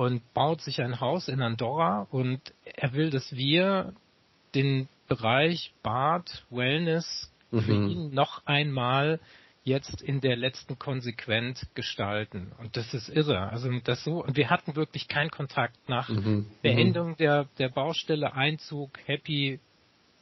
und 0.00 0.32
baut 0.32 0.62
sich 0.62 0.80
ein 0.80 0.98
Haus 0.98 1.28
in 1.28 1.42
Andorra 1.42 2.06
und 2.10 2.40
er 2.64 2.94
will, 2.94 3.10
dass 3.10 3.36
wir 3.36 3.92
den 4.54 4.88
Bereich 5.08 5.74
Bad, 5.82 6.46
Wellness 6.48 7.30
mhm. 7.50 7.60
für 7.60 7.74
ihn 7.74 8.14
noch 8.14 8.46
einmal 8.46 9.20
jetzt 9.62 10.00
in 10.00 10.22
der 10.22 10.36
letzten 10.36 10.78
konsequent 10.78 11.66
gestalten. 11.74 12.50
Und 12.56 12.78
das 12.78 12.94
ist 12.94 13.10
irre. 13.10 13.50
Also 13.50 13.70
das 13.84 14.02
so, 14.02 14.24
und 14.24 14.38
wir 14.38 14.48
hatten 14.48 14.74
wirklich 14.74 15.06
keinen 15.06 15.30
Kontakt 15.30 15.76
nach 15.86 16.08
mhm. 16.08 16.16
mhm. 16.16 16.46
Beendung 16.62 17.18
der, 17.18 17.44
der 17.58 17.68
Baustelle, 17.68 18.32
Einzug, 18.32 18.98
happy, 19.04 19.60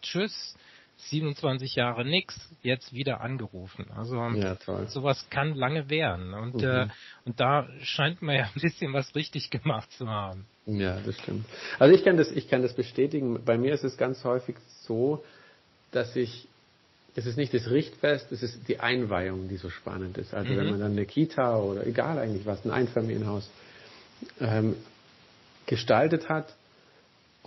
tschüss. 0.02 0.56
27 0.98 1.76
Jahre 1.76 2.04
nix, 2.04 2.38
jetzt 2.62 2.92
wieder 2.92 3.20
angerufen. 3.20 3.86
Also 3.96 4.16
ja, 4.16 4.56
sowas 4.88 5.26
kann 5.30 5.54
lange 5.54 5.88
währen. 5.88 6.34
Und, 6.34 6.56
mhm. 6.56 6.64
äh, 6.64 6.88
und 7.24 7.40
da 7.40 7.68
scheint 7.82 8.20
man 8.20 8.36
ja 8.36 8.44
ein 8.54 8.60
bisschen 8.60 8.92
was 8.92 9.14
richtig 9.14 9.50
gemacht 9.50 9.90
zu 9.92 10.08
haben. 10.08 10.46
Ja, 10.66 10.98
das 11.04 11.18
stimmt. 11.18 11.46
Also 11.78 11.94
ich 11.94 12.04
kann 12.04 12.16
das, 12.16 12.30
ich 12.30 12.48
kann 12.48 12.62
das 12.62 12.74
bestätigen. 12.74 13.42
Bei 13.44 13.56
mir 13.56 13.72
ist 13.72 13.84
es 13.84 13.96
ganz 13.96 14.24
häufig 14.24 14.56
so, 14.82 15.24
dass 15.92 16.14
ich 16.16 16.48
es 17.14 17.26
ist 17.26 17.36
nicht 17.36 17.52
das 17.52 17.68
Richtfest, 17.68 18.30
es 18.30 18.44
ist 18.44 18.68
die 18.68 18.78
Einweihung, 18.78 19.48
die 19.48 19.56
so 19.56 19.70
spannend 19.70 20.18
ist. 20.18 20.34
Also 20.34 20.52
mhm. 20.52 20.56
wenn 20.56 20.70
man 20.70 20.80
dann 20.80 20.92
eine 20.92 21.04
Kita 21.04 21.58
oder 21.58 21.84
egal 21.86 22.18
eigentlich 22.18 22.46
was, 22.46 22.64
ein 22.64 22.70
Einfamilienhaus 22.70 23.50
ähm, 24.40 24.76
gestaltet 25.66 26.28
hat 26.28 26.54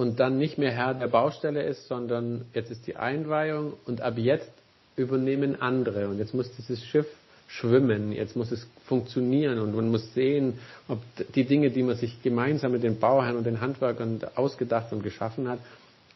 und 0.01 0.19
dann 0.19 0.39
nicht 0.39 0.57
mehr 0.57 0.71
Herr 0.71 0.95
der 0.95 1.07
Baustelle 1.07 1.61
ist, 1.61 1.87
sondern 1.87 2.45
jetzt 2.55 2.71
ist 2.71 2.87
die 2.87 2.95
Einweihung 2.95 3.73
und 3.85 4.01
ab 4.01 4.17
jetzt 4.17 4.51
übernehmen 4.95 5.61
andere 5.61 6.09
und 6.09 6.17
jetzt 6.17 6.33
muss 6.33 6.51
dieses 6.57 6.83
Schiff 6.83 7.05
schwimmen, 7.47 8.11
jetzt 8.11 8.35
muss 8.35 8.51
es 8.51 8.65
funktionieren 8.85 9.59
und 9.59 9.75
man 9.75 9.91
muss 9.91 10.11
sehen, 10.15 10.57
ob 10.87 10.99
die 11.35 11.43
Dinge, 11.43 11.69
die 11.69 11.83
man 11.83 11.97
sich 11.97 12.19
gemeinsam 12.23 12.71
mit 12.71 12.81
den 12.81 12.97
Bauherren 12.97 13.37
und 13.37 13.43
den 13.43 13.61
Handwerkern 13.61 14.19
ausgedacht 14.33 14.91
und 14.91 15.03
geschaffen 15.03 15.47
hat, 15.47 15.59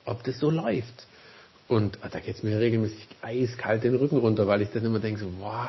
ob 0.05 0.23
das 0.23 0.39
so 0.39 0.49
läuft. 0.49 1.05
Und 1.67 1.99
da 2.11 2.19
geht 2.19 2.37
es 2.37 2.43
mir 2.43 2.59
regelmäßig 2.59 3.07
eiskalt 3.21 3.83
den 3.83 3.95
Rücken 3.95 4.17
runter, 4.17 4.47
weil 4.47 4.63
ich 4.63 4.69
dann 4.69 4.83
immer 4.83 4.99
denke 4.99 5.19
so, 5.19 5.27
wow, 5.39 5.67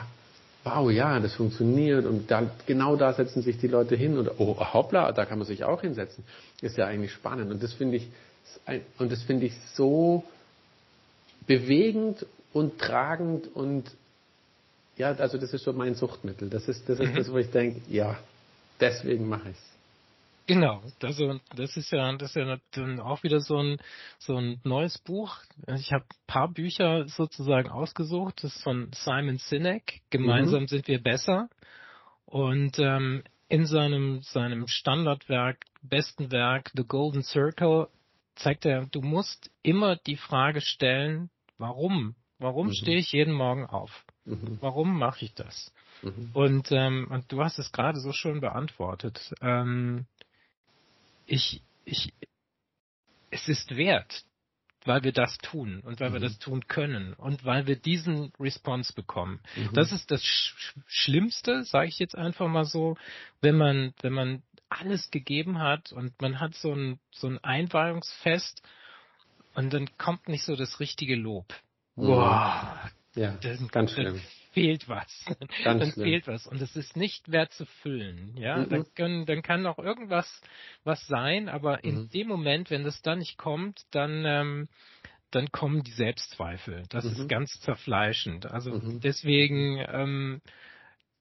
wow, 0.67 0.91
ja, 0.91 1.21
das 1.21 1.35
funktioniert 1.35 2.07
und 2.07 2.29
da, 2.29 2.51
genau 2.67 2.97
da 2.97 3.13
setzen 3.13 3.41
sich 3.41 3.57
die 3.59 3.69
Leute 3.69 3.95
hin 3.95 4.19
und 4.19 4.29
oh, 4.39 4.57
hoppla, 4.59 5.13
da 5.13 5.25
kann 5.25 5.39
man 5.39 5.47
sich 5.47 5.63
auch 5.63 5.81
hinsetzen. 5.81 6.25
Ist 6.61 6.77
ja 6.77 6.87
eigentlich 6.87 7.13
spannend 7.13 7.53
und 7.53 7.63
das 7.63 7.73
finde 7.73 7.97
ich 7.97 8.09
und 8.99 9.13
das 9.13 9.23
finde 9.23 9.47
ich 9.47 9.55
so 9.75 10.25
bewegend 11.47 12.27
und 12.53 12.79
tragend 12.79 13.55
und 13.55 13.85
ja, 14.97 15.13
also 15.13 15.39
das 15.39 15.53
ist 15.53 15.63
so 15.63 15.73
mein 15.73 15.95
Suchtmittel. 15.95 16.51
Das 16.51 16.67
ist 16.69 16.89
das 16.89 16.99
ist 16.99 17.11
mhm. 17.11 17.17
das, 17.17 17.31
wo 17.31 17.39
ich 17.39 17.51
denke, 17.51 17.81
ja, 17.89 18.19
deswegen 18.81 19.29
mache 19.29 19.51
ich 19.51 19.57
es. 19.57 19.76
Genau, 20.47 20.81
also 21.03 21.41
das 21.57 21.77
ist 21.77 21.91
ja, 21.91 22.13
das 22.17 22.31
ist 22.31 22.37
ja 22.37 22.59
dann 22.73 23.01
auch 23.01 23.25
wieder 23.25 23.41
so 23.41 23.59
ein 23.59 23.79
so 24.19 24.37
ein 24.37 24.61
neues 24.63 24.97
Buch. 24.99 25.39
Ich 25.67 25.93
habe 25.93 26.05
ein 26.05 26.27
paar 26.29 26.49
Bücher 26.49 27.09
sozusagen 27.09 27.69
ausgesucht. 27.69 28.45
Das 28.45 28.55
ist 28.55 28.63
von 28.63 28.91
Simon 28.93 29.39
Sinek. 29.39 30.03
Gemeinsam 30.11 30.63
mhm. 30.63 30.69
sind 30.69 30.87
wir 30.87 31.03
besser. 31.03 31.49
Und 32.27 32.79
ähm, 32.79 33.25
in 33.49 33.67
seinem 33.67 34.23
seinem 34.23 34.69
Standardwerk, 34.69 35.65
besten 35.83 36.31
Werk, 36.31 36.71
The 36.75 36.85
Golden 36.85 37.23
Circle, 37.23 37.89
zeigt 38.37 38.67
er, 38.67 38.87
du 38.87 39.01
musst 39.01 39.51
immer 39.63 39.97
die 39.97 40.17
Frage 40.17 40.61
stellen, 40.61 41.31
warum? 41.59 42.15
Warum 42.39 42.69
mhm. 42.69 42.75
stehe 42.75 42.99
ich 42.99 43.13
jeden 43.13 43.35
Morgen 43.35 43.67
auf? 43.67 44.05
Mhm. 44.25 44.59
Warum 44.61 44.99
mache 44.99 45.25
ich 45.25 45.35
das? 45.35 45.73
Mhm. 46.03 46.31
Und, 46.35 46.73
ähm, 46.73 47.09
und 47.11 47.33
du 47.33 47.43
hast 47.43 47.59
es 47.59 47.73
gerade 47.73 47.99
so 47.99 48.13
schön 48.13 48.41
beantwortet. 48.41 49.35
Ähm, 49.41 50.07
ich, 51.27 51.63
ich, 51.85 52.13
es 53.31 53.49
ist 53.49 53.77
wert, 53.77 54.25
weil 54.85 55.03
wir 55.03 55.13
das 55.13 55.37
tun 55.39 55.81
und 55.81 56.01
weil 56.01 56.11
mhm. 56.11 56.15
wir 56.15 56.21
das 56.21 56.39
tun 56.39 56.67
können 56.69 57.15
und 57.15 57.45
weil 57.45 57.67
wir 57.67 57.77
diesen 57.77 58.33
Response 58.39 58.93
bekommen. 58.95 59.41
Mhm. 59.57 59.71
Das 59.75 59.93
ist 59.93 60.11
das 60.11 60.25
Sch 60.25 60.75
Schlimmste, 60.87 61.65
sage 61.65 61.89
ich 61.89 61.99
jetzt 61.99 62.17
einfach 62.17 62.49
mal 62.49 62.65
so, 62.65 62.97
wenn 63.41 63.57
man, 63.57 63.93
wenn 64.01 64.13
man 64.13 64.43
alles 64.69 65.11
gegeben 65.11 65.59
hat 65.59 65.93
und 65.93 66.21
man 66.21 66.41
hat 66.41 66.55
so 66.55 66.73
ein, 66.73 66.99
so 67.11 67.29
ein 67.29 67.43
Einweihungsfest 67.43 68.63
und 69.55 69.73
dann 69.73 69.89
kommt 69.99 70.29
nicht 70.29 70.45
so 70.45 70.57
das 70.57 70.81
richtige 70.81 71.17
Lob. 71.17 71.53
Mhm. 71.97 72.09
Wow. 72.09 72.91
Ja, 73.15 73.33
das, 73.41 73.67
ganz 73.69 73.93
schlimm 73.93 74.21
fehlt 74.57 74.89
was. 74.89 75.27
Ganz 75.65 75.81
dann 75.81 75.93
schlimm. 75.93 76.05
fehlt 76.05 76.27
was. 76.27 76.47
Und 76.47 76.63
es 76.63 76.75
ist 76.77 76.97
nicht 76.97 77.31
wert 77.31 77.53
zu 77.53 77.67
füllen. 77.67 78.35
Ja, 78.39 78.57
mhm. 78.57 78.71
dann, 78.71 78.87
können, 78.95 79.27
dann 79.27 79.43
kann 79.43 79.67
auch 79.67 79.79
irgendwas 79.79 80.41
was 80.83 81.07
sein, 81.07 81.51
aber 81.51 81.85
in 81.85 82.05
mhm. 82.05 82.09
dem 82.09 82.29
Moment, 82.29 82.71
wenn 82.71 82.83
das 82.83 83.03
dann 83.03 83.19
nicht 83.19 83.37
kommt, 83.37 83.83
dann, 83.91 84.25
ähm, 84.25 84.69
dann 85.31 85.53
kommen 85.53 85.83
die 85.83 85.93
Selbstzweifel. 85.93 86.85
Das 86.89 87.05
mhm. 87.05 87.11
ist 87.11 87.29
ganz 87.29 87.61
zerfleischend. 87.61 88.47
Also 88.47 88.71
mhm. 88.71 89.01
deswegen, 89.01 89.85
ähm, 89.93 90.41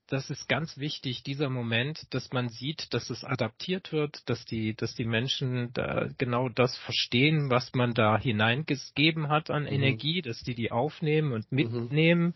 das 0.08 0.30
ist 0.30 0.48
ganz 0.48 0.78
wichtig, 0.78 1.24
dieser 1.24 1.50
Moment, 1.50 2.14
dass 2.14 2.32
man 2.32 2.48
sieht, 2.48 2.94
dass 2.94 3.10
es 3.10 3.26
adaptiert 3.26 3.92
wird, 3.92 4.30
dass 4.30 4.46
die, 4.46 4.76
dass 4.76 4.96
die 4.96 5.04
Menschen 5.04 5.74
da 5.74 6.08
genau 6.18 6.48
das 6.48 6.78
verstehen, 6.78 7.50
was 7.50 7.74
man 7.74 7.94
da 7.94 8.18
hineingegeben 8.18 9.28
hat 9.28 9.50
an 9.50 9.64
mhm. 9.64 9.74
Energie, 9.74 10.22
dass 10.22 10.40
die 10.42 10.56
die 10.56 10.72
aufnehmen 10.72 11.34
und 11.34 11.52
mhm. 11.52 12.34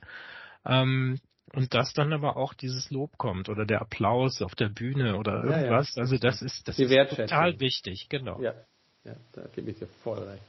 Ähm, 0.65 1.19
und 1.53 1.73
dass 1.73 1.93
dann 1.93 2.13
aber 2.13 2.37
auch 2.37 2.53
dieses 2.53 2.91
Lob 2.91 3.17
kommt 3.17 3.49
oder 3.49 3.65
der 3.65 3.81
Applaus 3.81 4.41
auf 4.41 4.55
der 4.55 4.69
Bühne 4.69 5.17
oder 5.17 5.43
irgendwas. 5.43 5.95
Ja, 5.95 6.01
ja. 6.01 6.01
Also 6.03 6.17
das 6.17 6.41
ist, 6.41 6.67
das 6.67 6.77
ist 6.77 6.91
total 7.15 7.59
wichtig, 7.59 8.07
genau. 8.09 8.39
Ja, 8.41 8.53
ja 9.03 9.15
da 9.31 9.47
gebe 9.55 9.71
ich 9.71 9.79
dir 9.79 9.87
voll 10.03 10.19
recht. 10.19 10.43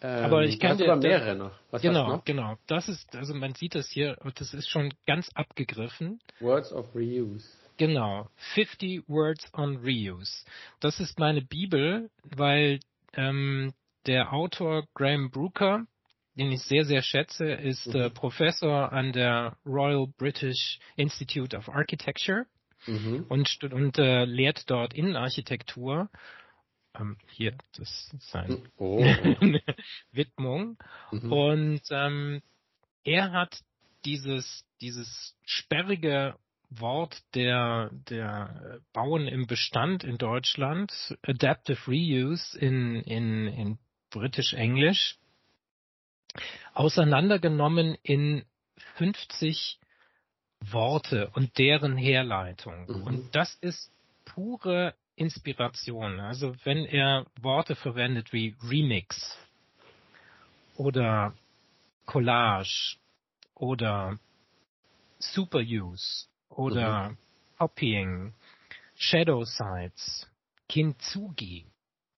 Ähm, 0.00 0.24
aber 0.24 0.44
ich 0.44 0.60
kann 0.60 0.78
dir 0.78 0.94
mehrere 0.96 1.34
noch. 1.34 1.52
Was 1.70 1.82
genau, 1.82 2.08
noch? 2.08 2.24
genau. 2.24 2.56
Das 2.66 2.88
ist, 2.88 3.14
also 3.16 3.34
man 3.34 3.54
sieht 3.54 3.74
das 3.74 3.88
hier, 3.88 4.16
das 4.36 4.54
ist 4.54 4.68
schon 4.68 4.92
ganz 5.06 5.28
abgegriffen. 5.34 6.20
Words 6.40 6.72
of 6.72 6.94
Reuse. 6.94 7.48
Genau, 7.78 8.28
50 8.54 9.08
Words 9.08 9.52
on 9.54 9.78
Reuse. 9.78 10.44
Das 10.80 11.00
ist 11.00 11.18
meine 11.18 11.42
Bibel, 11.42 12.10
weil 12.22 12.80
ähm, 13.14 13.72
der 14.06 14.32
Autor 14.32 14.86
Graham 14.94 15.30
Brooker, 15.30 15.86
den 16.36 16.50
ich 16.52 16.62
sehr, 16.62 16.84
sehr 16.84 17.02
schätze, 17.02 17.46
ist 17.46 17.86
mhm. 17.86 18.00
äh, 18.00 18.10
Professor 18.10 18.92
an 18.92 19.12
der 19.12 19.56
Royal 19.66 20.06
British 20.06 20.78
Institute 20.96 21.56
of 21.56 21.68
Architecture 21.68 22.46
mhm. 22.86 23.26
und, 23.28 23.64
und 23.72 23.98
äh, 23.98 24.24
lehrt 24.24 24.70
dort 24.70 24.94
Innenarchitektur. 24.94 26.08
Ähm, 26.98 27.16
hier, 27.28 27.56
das 27.76 28.10
ist 28.12 28.30
seine 28.30 28.62
oh. 28.76 29.04
Widmung. 30.12 30.78
Mhm. 31.10 31.32
Und 31.32 31.82
ähm, 31.90 32.42
er 33.04 33.32
hat 33.32 33.60
dieses, 34.04 34.64
dieses 34.80 35.36
sperrige 35.44 36.36
Wort 36.70 37.22
der, 37.34 37.90
der 38.08 38.80
Bauen 38.92 39.28
im 39.28 39.46
Bestand 39.46 40.04
in 40.04 40.16
Deutschland, 40.16 40.92
Adaptive 41.22 41.86
Reuse 41.86 42.58
in, 42.58 42.96
in, 43.02 43.46
in 43.48 43.78
British 44.10 44.54
English, 44.54 45.18
auseinandergenommen 46.74 47.96
in 48.02 48.44
50 48.96 49.78
Worte 50.60 51.30
und 51.34 51.58
deren 51.58 51.96
Herleitung. 51.96 52.86
Mhm. 52.86 53.02
Und 53.02 53.34
das 53.34 53.54
ist 53.60 53.90
pure 54.24 54.94
Inspiration. 55.16 56.20
Also 56.20 56.54
wenn 56.64 56.84
er 56.84 57.26
Worte 57.40 57.74
verwendet 57.74 58.32
wie 58.32 58.56
Remix 58.62 59.36
oder 60.76 61.34
Collage 62.06 62.96
oder 63.54 64.18
Superuse 65.18 66.26
oder 66.48 67.10
mhm. 67.10 67.18
Copying, 67.58 68.34
Shadow 68.96 69.44
Sites, 69.44 70.28
Kintsugi. 70.68 71.66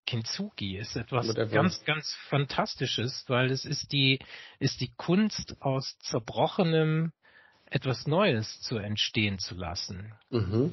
Kintsugi 0.06 0.76
ist 0.76 0.96
etwas 0.96 1.28
Whatever. 1.28 1.50
ganz, 1.50 1.84
ganz 1.84 2.14
Fantastisches, 2.28 3.24
weil 3.28 3.50
es 3.50 3.64
ist 3.64 3.92
die, 3.92 4.18
ist 4.58 4.80
die 4.80 4.92
Kunst 4.96 5.56
aus 5.60 5.98
zerbrochenem 6.00 7.12
etwas 7.66 8.06
Neues 8.06 8.60
zu 8.60 8.78
entstehen 8.78 9.38
zu 9.38 9.54
lassen. 9.54 10.12
Mhm. 10.30 10.72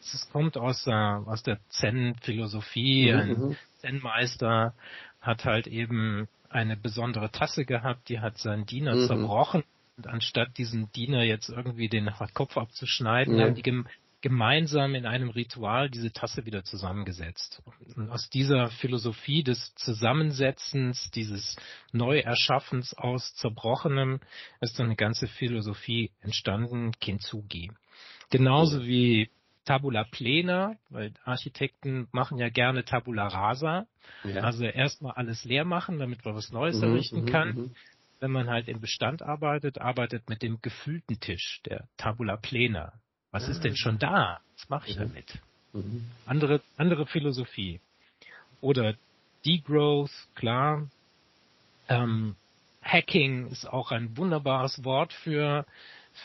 Es 0.00 0.28
kommt 0.30 0.56
aus, 0.56 0.84
der, 0.84 1.24
aus 1.26 1.42
der 1.42 1.58
Zen-Philosophie. 1.68 3.12
Mhm, 3.12 3.18
Ein 3.18 3.28
mhm. 3.28 3.56
Zen-Meister 3.78 4.74
hat 5.20 5.44
halt 5.44 5.66
eben 5.66 6.28
eine 6.48 6.76
besondere 6.76 7.30
Tasse 7.30 7.64
gehabt, 7.64 8.08
die 8.08 8.20
hat 8.20 8.38
seinen 8.38 8.66
Diener 8.66 8.94
mhm. 8.94 9.06
zerbrochen. 9.06 9.64
Und 9.96 10.06
anstatt 10.06 10.56
diesem 10.56 10.92
Diener 10.92 11.24
jetzt 11.24 11.48
irgendwie 11.48 11.88
den 11.88 12.10
Kopf 12.32 12.56
abzuschneiden, 12.56 13.40
haben 13.40 13.56
die 13.56 13.62
gemeinsam 14.20 14.94
in 14.94 15.06
einem 15.06 15.30
Ritual 15.30 15.90
diese 15.90 16.12
Tasse 16.12 16.44
wieder 16.44 16.64
zusammengesetzt. 16.64 17.62
Und 17.96 18.10
aus 18.10 18.28
dieser 18.28 18.68
Philosophie 18.68 19.44
des 19.44 19.74
Zusammensetzens, 19.76 21.10
dieses 21.12 21.56
Neuerschaffens 21.92 22.94
aus 22.94 23.34
Zerbrochenem, 23.34 24.20
ist 24.60 24.78
dann 24.78 24.86
eine 24.86 24.96
ganze 24.96 25.28
Philosophie 25.28 26.10
entstanden, 26.20 26.92
Kintsugi. 27.00 27.70
Genauso 28.30 28.84
wie 28.84 29.30
Tabula 29.64 30.04
plena, 30.04 30.76
weil 30.88 31.12
Architekten 31.24 32.08
machen 32.10 32.38
ja 32.38 32.48
gerne 32.48 32.84
Tabula 32.84 33.28
rasa. 33.28 33.86
Ja. 34.24 34.42
Also 34.42 34.64
erstmal 34.64 35.12
alles 35.12 35.44
leer 35.44 35.64
machen, 35.64 35.98
damit 35.98 36.24
man 36.24 36.34
was 36.34 36.50
Neues 36.50 36.78
mhm, 36.78 36.84
errichten 36.84 37.20
mhm, 37.20 37.26
kann. 37.26 37.54
Mhm. 37.54 37.74
Wenn 38.18 38.30
man 38.32 38.48
halt 38.48 38.66
im 38.66 38.80
Bestand 38.80 39.22
arbeitet, 39.22 39.78
arbeitet 39.78 40.28
mit 40.28 40.42
dem 40.42 40.60
gefüllten 40.60 41.20
Tisch, 41.20 41.60
der 41.66 41.86
Tabula 41.98 42.36
plena. 42.36 42.94
Was 43.30 43.48
ist 43.48 43.62
denn 43.64 43.76
schon 43.76 43.98
da? 43.98 44.40
Was 44.56 44.68
mache 44.68 44.88
ich 44.88 44.96
mhm. 44.96 45.00
damit? 45.00 45.38
Mhm. 45.72 46.04
Andere, 46.26 46.60
andere 46.76 47.06
Philosophie. 47.06 47.80
Oder 48.60 48.94
Degrowth, 49.44 50.12
klar. 50.34 50.88
Ähm, 51.88 52.36
Hacking 52.82 53.48
ist 53.48 53.66
auch 53.66 53.92
ein 53.92 54.16
wunderbares 54.16 54.82
Wort 54.84 55.12
für, 55.12 55.66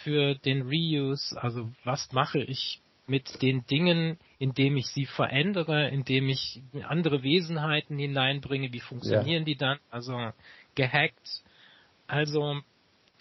für 0.04 0.36
den 0.36 0.64
Reuse. 0.64 1.41
Also 1.41 1.72
was 1.84 2.12
mache 2.12 2.39
ich 2.39 2.80
mit 3.06 3.41
den 3.41 3.66
Dingen, 3.66 4.18
indem 4.39 4.78
ich 4.78 4.88
sie 4.88 5.06
verändere, 5.06 5.89
indem 5.89 6.30
ich 6.30 6.62
andere 6.88 7.22
Wesenheiten 7.22 7.97
hineinbringe, 7.97 8.72
wie 8.72 8.80
funktionieren 8.80 9.41
ja. 9.41 9.45
die 9.45 9.56
dann? 9.58 9.80
Also 9.91 10.32
gehackt. 10.76 11.43
Also 12.08 12.62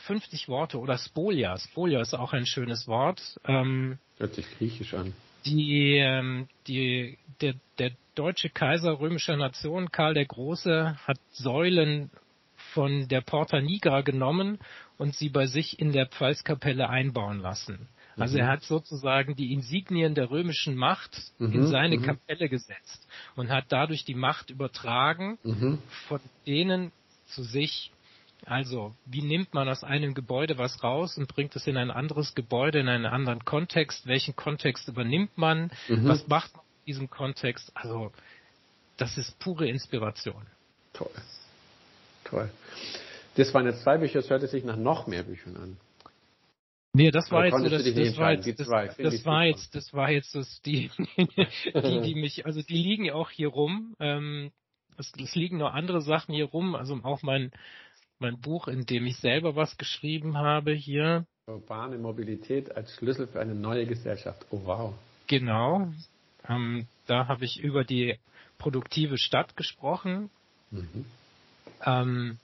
50 0.06 0.48
Worte 0.48 0.78
oder 0.78 0.98
Spolia. 0.98 1.56
Spolia 1.58 2.00
ist 2.00 2.14
auch 2.14 2.32
ein 2.32 2.46
schönes 2.46 2.88
Wort. 2.88 3.20
Ähm, 3.46 3.98
Hört 4.18 4.34
sich 4.34 4.46
griechisch 4.58 4.94
an. 4.94 5.12
Die, 5.44 5.96
ähm, 5.96 6.48
die, 6.66 7.18
der, 7.40 7.54
der 7.78 7.92
deutsche 8.14 8.50
Kaiser 8.50 9.00
römischer 9.00 9.36
Nation, 9.36 9.90
Karl 9.90 10.14
der 10.14 10.26
Große, 10.26 10.96
hat 11.06 11.18
Säulen 11.32 12.10
von 12.72 13.08
der 13.08 13.20
Porta 13.20 13.60
Nigra 13.60 14.02
genommen 14.02 14.58
und 14.98 15.14
sie 15.14 15.28
bei 15.28 15.46
sich 15.46 15.78
in 15.78 15.92
der 15.92 16.06
Pfalzkapelle 16.06 16.88
einbauen 16.88 17.40
lassen. 17.40 17.88
Also 18.16 18.34
mhm. 18.34 18.40
er 18.40 18.48
hat 18.48 18.62
sozusagen 18.62 19.36
die 19.36 19.52
Insignien 19.52 20.14
der 20.14 20.30
römischen 20.30 20.76
Macht 20.76 21.32
mhm. 21.38 21.52
in 21.52 21.66
seine 21.66 21.98
mhm. 21.98 22.02
Kapelle 22.02 22.48
gesetzt 22.48 23.06
und 23.36 23.50
hat 23.50 23.66
dadurch 23.68 24.04
die 24.04 24.14
Macht 24.14 24.50
übertragen 24.50 25.38
mhm. 25.42 25.78
von 26.08 26.20
denen 26.46 26.92
zu 27.26 27.42
sich 27.42 27.90
also, 28.46 28.94
wie 29.06 29.22
nimmt 29.22 29.54
man 29.54 29.68
aus 29.68 29.84
einem 29.84 30.14
Gebäude 30.14 30.58
was 30.58 30.82
raus 30.82 31.16
und 31.16 31.28
bringt 31.28 31.54
es 31.56 31.66
in 31.66 31.76
ein 31.76 31.90
anderes 31.90 32.34
Gebäude, 32.34 32.80
in 32.80 32.88
einen 32.88 33.06
anderen 33.06 33.44
Kontext? 33.44 34.06
Welchen 34.06 34.34
Kontext 34.34 34.88
übernimmt 34.88 35.36
man? 35.38 35.70
Mhm. 35.88 36.08
Was 36.08 36.26
macht 36.26 36.54
man 36.54 36.64
in 36.64 36.86
diesem 36.86 37.10
Kontext? 37.10 37.70
Also, 37.74 38.12
das 38.96 39.16
ist 39.16 39.38
pure 39.38 39.68
Inspiration. 39.68 40.46
Toll. 40.92 41.10
Toll. 42.24 42.50
Das 43.36 43.52
waren 43.54 43.66
jetzt 43.66 43.82
zwei 43.82 43.98
Bücher, 43.98 44.18
es 44.18 44.28
hörte 44.28 44.46
sich 44.46 44.64
nach 44.64 44.76
noch 44.76 45.06
mehr 45.06 45.22
Büchern 45.22 45.56
an. 45.56 45.76
Nee, 46.94 47.10
das 47.10 47.30
war 47.30 47.46
jetzt 47.46 47.56
so, 47.56 47.68
das, 47.68 47.84
das, 47.84 48.18
war 48.18 48.32
jetzt, 48.32 48.46
das, 48.46 48.66
das 48.98 49.24
war 49.24 49.44
jetzt, 49.46 49.74
das 49.74 49.92
war 49.94 50.10
jetzt 50.10 50.34
das, 50.34 50.60
die, 50.60 50.90
die, 51.16 52.00
die 52.02 52.14
mich, 52.14 52.44
also 52.44 52.60
die 52.60 52.76
liegen 52.76 53.06
ja 53.06 53.14
auch 53.14 53.30
hier 53.30 53.48
rum. 53.48 53.96
Ähm, 53.98 54.52
es, 54.98 55.10
es 55.18 55.34
liegen 55.34 55.56
noch 55.56 55.72
andere 55.72 56.02
Sachen 56.02 56.34
hier 56.34 56.44
rum, 56.44 56.74
also 56.74 56.98
auch 57.02 57.22
mein 57.22 57.50
mein 58.22 58.40
Buch, 58.40 58.68
in 58.68 58.86
dem 58.86 59.04
ich 59.06 59.18
selber 59.18 59.54
was 59.54 59.76
geschrieben 59.76 60.38
habe 60.38 60.72
hier. 60.72 61.26
Urbane 61.46 61.98
Mobilität 61.98 62.74
als 62.74 62.94
Schlüssel 62.94 63.26
für 63.26 63.40
eine 63.40 63.54
neue 63.54 63.84
Gesellschaft. 63.84 64.46
Oh 64.50 64.60
wow. 64.64 64.94
Genau. 65.26 65.92
Ähm, 66.48 66.86
da 67.06 67.28
habe 67.28 67.44
ich 67.44 67.60
über 67.60 67.84
die 67.84 68.18
produktive 68.58 69.18
Stadt 69.18 69.56
gesprochen. 69.56 70.30
Mhm. 70.70 71.04
Ähm, 71.84 72.38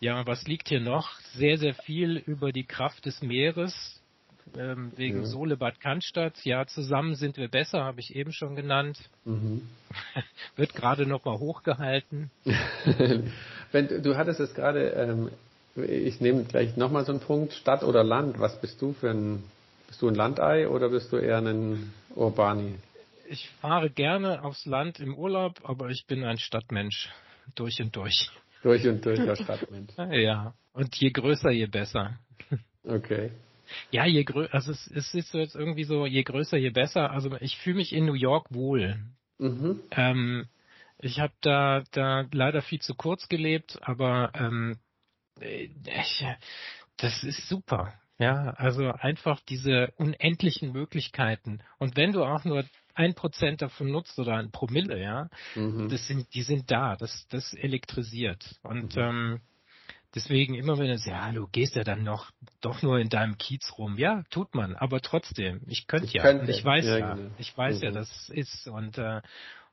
ja, 0.00 0.26
was 0.26 0.46
liegt 0.46 0.68
hier 0.68 0.80
noch? 0.80 1.20
Sehr, 1.34 1.58
sehr 1.58 1.74
viel 1.74 2.16
über 2.16 2.52
die 2.52 2.64
Kraft 2.64 3.06
des 3.06 3.22
Meeres, 3.22 4.01
ähm, 4.56 4.92
wegen 4.96 5.20
ja. 5.20 5.26
Sole 5.26 5.56
Bad 5.56 5.80
Cannstatt. 5.80 6.44
Ja, 6.44 6.66
zusammen 6.66 7.14
sind 7.14 7.36
wir 7.36 7.48
besser, 7.48 7.84
habe 7.84 8.00
ich 8.00 8.14
eben 8.14 8.32
schon 8.32 8.56
genannt. 8.56 8.98
Mhm. 9.24 9.68
Wird 10.56 10.74
gerade 10.74 11.06
nochmal 11.06 11.38
hochgehalten. 11.38 12.30
Wenn 13.72 14.02
du 14.02 14.16
hattest 14.16 14.40
es 14.40 14.54
gerade, 14.54 14.90
ähm, 14.90 15.30
ich 15.76 16.20
nehme 16.20 16.44
gleich 16.44 16.76
nochmal 16.76 17.04
so 17.04 17.12
einen 17.12 17.20
Punkt, 17.20 17.52
Stadt 17.54 17.82
oder 17.82 18.04
Land, 18.04 18.38
was 18.38 18.60
bist 18.60 18.80
du 18.82 18.92
für 18.92 19.10
ein, 19.10 19.42
bist 19.88 20.02
du 20.02 20.08
ein 20.08 20.14
Landei 20.14 20.68
oder 20.68 20.90
bist 20.90 21.12
du 21.12 21.16
eher 21.16 21.38
ein 21.38 21.92
Urbani? 22.14 22.74
Ich 23.28 23.48
fahre 23.60 23.88
gerne 23.88 24.44
aufs 24.44 24.66
Land 24.66 25.00
im 25.00 25.14
Urlaub, 25.14 25.60
aber 25.64 25.88
ich 25.88 26.06
bin 26.06 26.22
ein 26.24 26.38
Stadtmensch, 26.38 27.08
durch 27.54 27.80
und 27.80 27.96
durch. 27.96 28.30
Durch 28.62 28.86
und 28.86 29.04
durch 29.06 29.18
der 29.24 29.36
Stadtmensch. 29.36 29.92
ja, 29.96 30.54
und 30.74 30.94
je 30.96 31.10
größer, 31.10 31.50
je 31.50 31.66
besser. 31.66 32.18
Okay. 32.84 33.30
Ja, 33.90 34.06
je 34.06 34.24
größer, 34.24 34.52
also 34.54 34.72
es, 34.72 34.86
es 34.88 35.14
ist 35.14 35.34
jetzt 35.34 35.54
irgendwie 35.54 35.84
so, 35.84 36.06
je 36.06 36.22
größer, 36.22 36.56
je 36.56 36.70
besser. 36.70 37.10
Also 37.10 37.36
ich 37.40 37.56
fühle 37.58 37.76
mich 37.76 37.92
in 37.92 38.06
New 38.06 38.14
York 38.14 38.46
wohl. 38.50 38.98
Mhm. 39.38 39.80
Ähm, 39.90 40.48
ich 40.98 41.20
habe 41.20 41.32
da, 41.40 41.82
da 41.92 42.26
leider 42.32 42.62
viel 42.62 42.80
zu 42.80 42.94
kurz 42.94 43.28
gelebt, 43.28 43.78
aber 43.82 44.30
ähm, 44.34 44.78
ich, 45.40 46.24
das 46.96 47.24
ist 47.24 47.48
super. 47.48 47.94
Ja, 48.18 48.50
also 48.50 48.92
einfach 48.92 49.40
diese 49.48 49.92
unendlichen 49.96 50.70
Möglichkeiten. 50.70 51.60
Und 51.78 51.96
wenn 51.96 52.12
du 52.12 52.24
auch 52.24 52.44
nur 52.44 52.64
ein 52.94 53.14
Prozent 53.14 53.62
davon 53.62 53.90
nutzt 53.90 54.16
oder 54.18 54.36
ein 54.36 54.52
Promille, 54.52 55.00
ja, 55.02 55.28
mhm. 55.56 55.88
das 55.88 56.06
sind, 56.06 56.32
die 56.34 56.42
sind 56.42 56.70
da, 56.70 56.94
das, 56.94 57.26
das 57.30 57.52
elektrisiert. 57.54 58.60
Und 58.62 58.94
mhm. 58.94 59.02
ähm, 59.02 59.40
Deswegen 60.14 60.54
immer 60.54 60.78
wenn 60.78 60.90
es, 60.90 61.06
ja, 61.06 61.30
du 61.32 61.46
gehst 61.46 61.74
ja 61.74 61.84
dann 61.84 62.02
noch 62.02 62.30
doch 62.60 62.82
nur 62.82 62.98
in 62.98 63.08
deinem 63.08 63.38
Kiez 63.38 63.72
rum. 63.78 63.96
Ja, 63.96 64.24
tut 64.30 64.54
man, 64.54 64.76
aber 64.76 65.00
trotzdem, 65.00 65.62
ich 65.66 65.86
könnte 65.86 66.12
ja. 66.12 66.22
Könnte. 66.22 66.42
Und 66.42 66.48
ich 66.50 66.64
weiß 66.64 66.84
ja, 66.84 66.98
ja 66.98 67.14
genau. 67.14 67.30
ich 67.38 67.56
weiß 67.56 67.78
mhm. 67.78 67.84
ja, 67.84 67.90
das 67.92 68.28
ist 68.28 68.68
und 68.68 68.98
äh, 68.98 69.22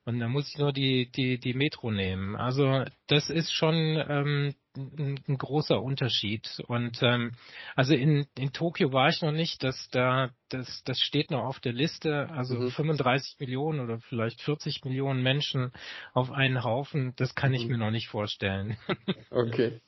und 0.04 0.18
dann 0.18 0.30
muss 0.30 0.48
ich 0.48 0.58
nur 0.58 0.72
die 0.72 1.10
die 1.10 1.38
die 1.38 1.54
Metro 1.54 1.90
nehmen. 1.90 2.36
Also 2.36 2.84
das 3.06 3.28
ist 3.28 3.52
schon 3.52 3.74
ähm, 4.08 4.54
ein, 4.76 5.20
ein 5.28 5.38
großer 5.38 5.82
Unterschied. 5.82 6.48
Und 6.66 7.02
ähm, 7.02 7.32
also 7.74 7.94
in, 7.94 8.26
in 8.38 8.52
Tokio 8.52 8.92
war 8.92 9.08
ich 9.08 9.20
noch 9.22 9.32
nicht, 9.32 9.62
dass 9.62 9.88
da 9.90 10.30
das 10.48 10.82
das 10.84 11.00
steht 11.00 11.30
noch 11.30 11.44
auf 11.44 11.60
der 11.60 11.72
Liste. 11.72 12.28
Also 12.30 12.56
mhm. 12.56 12.70
35 12.70 13.38
Millionen 13.40 13.80
oder 13.80 13.98
vielleicht 14.00 14.40
40 14.42 14.84
Millionen 14.84 15.22
Menschen 15.22 15.72
auf 16.12 16.30
einen 16.30 16.64
Haufen, 16.64 17.14
das 17.16 17.34
kann 17.34 17.54
ich 17.54 17.64
mhm. 17.64 17.72
mir 17.72 17.78
noch 17.78 17.90
nicht 17.90 18.08
vorstellen. 18.08 18.76
Okay. 19.32 19.80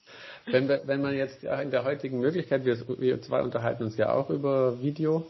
Wenn, 0.46 0.68
wenn 0.68 1.02
man 1.02 1.16
jetzt 1.16 1.42
in 1.42 1.70
der 1.70 1.84
heutigen 1.84 2.20
Möglichkeit, 2.20 2.64
wir, 2.64 2.76
wir 3.00 3.20
zwei 3.22 3.42
unterhalten 3.42 3.82
uns 3.82 3.96
ja 3.96 4.12
auch 4.12 4.30
über 4.30 4.80
Video, 4.80 5.26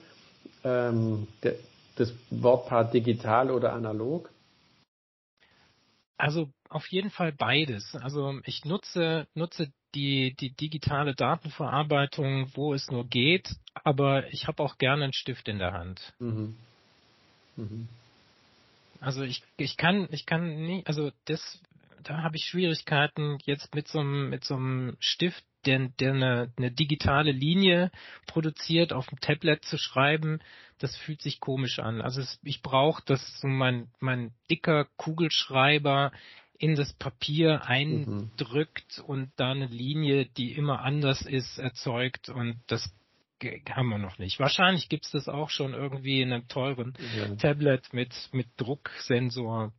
ähm, 0.64 1.28
der, 1.42 1.55
das 1.96 2.12
Wortpaar 2.30 2.90
digital 2.90 3.50
oder 3.50 3.72
analog, 3.72 4.30
also 6.22 6.48
auf 6.72 6.86
jeden 6.88 7.10
Fall 7.10 7.32
beides. 7.32 7.94
Also 7.96 8.40
ich 8.44 8.64
nutze, 8.64 9.26
nutze 9.34 9.72
die, 9.94 10.34
die 10.38 10.54
digitale 10.54 11.14
Datenverarbeitung, 11.14 12.50
wo 12.54 12.74
es 12.74 12.90
nur 12.90 13.06
geht, 13.06 13.54
aber 13.74 14.32
ich 14.32 14.46
habe 14.46 14.62
auch 14.62 14.78
gerne 14.78 15.04
einen 15.04 15.12
Stift 15.12 15.48
in 15.48 15.58
der 15.58 15.72
Hand. 15.72 16.14
Mhm. 16.18 16.56
Mhm. 17.56 17.88
Also 19.00 19.22
ich, 19.22 19.42
ich 19.56 19.76
kann, 19.76 20.08
ich 20.10 20.26
kann 20.26 20.64
nie, 20.64 20.82
also 20.86 21.10
das, 21.26 21.60
da 22.02 22.22
habe 22.22 22.36
ich 22.36 22.44
Schwierigkeiten 22.44 23.38
jetzt 23.44 23.74
mit 23.74 23.88
so 23.88 24.00
einem, 24.00 24.30
mit 24.30 24.44
so 24.44 24.54
einem 24.54 24.96
Stift 25.00 25.44
der, 25.66 25.90
der 26.00 26.12
eine, 26.14 26.52
eine 26.56 26.70
digitale 26.70 27.32
Linie 27.32 27.90
produziert, 28.26 28.92
auf 28.92 29.06
dem 29.06 29.20
Tablet 29.20 29.64
zu 29.64 29.78
schreiben, 29.78 30.40
das 30.78 30.96
fühlt 30.96 31.22
sich 31.22 31.40
komisch 31.40 31.78
an. 31.78 32.00
Also 32.00 32.20
es, 32.20 32.40
ich 32.42 32.62
brauche, 32.62 33.02
dass 33.04 33.40
so 33.40 33.46
mein, 33.46 33.88
mein 34.00 34.32
dicker 34.50 34.86
Kugelschreiber 34.96 36.12
in 36.62 36.76
das 36.76 36.92
Papier 36.92 37.66
eindrückt 37.66 38.98
mhm. 38.98 39.04
und 39.04 39.32
da 39.34 39.50
eine 39.50 39.66
Linie, 39.66 40.26
die 40.26 40.52
immer 40.52 40.82
anders 40.82 41.22
ist, 41.22 41.58
erzeugt 41.58 42.28
und 42.28 42.60
das 42.68 42.88
haben 43.68 43.88
wir 43.88 43.98
noch 43.98 44.18
nicht. 44.18 44.38
Wahrscheinlich 44.38 44.88
gibt's 44.88 45.10
das 45.10 45.28
auch 45.28 45.50
schon 45.50 45.74
irgendwie 45.74 46.22
in 46.22 46.32
einem 46.32 46.46
teuren 46.46 46.94
ja. 47.18 47.34
Tablet 47.34 47.92
mit, 47.92 48.14
mit 48.30 48.46
Drucksensor. 48.58 49.72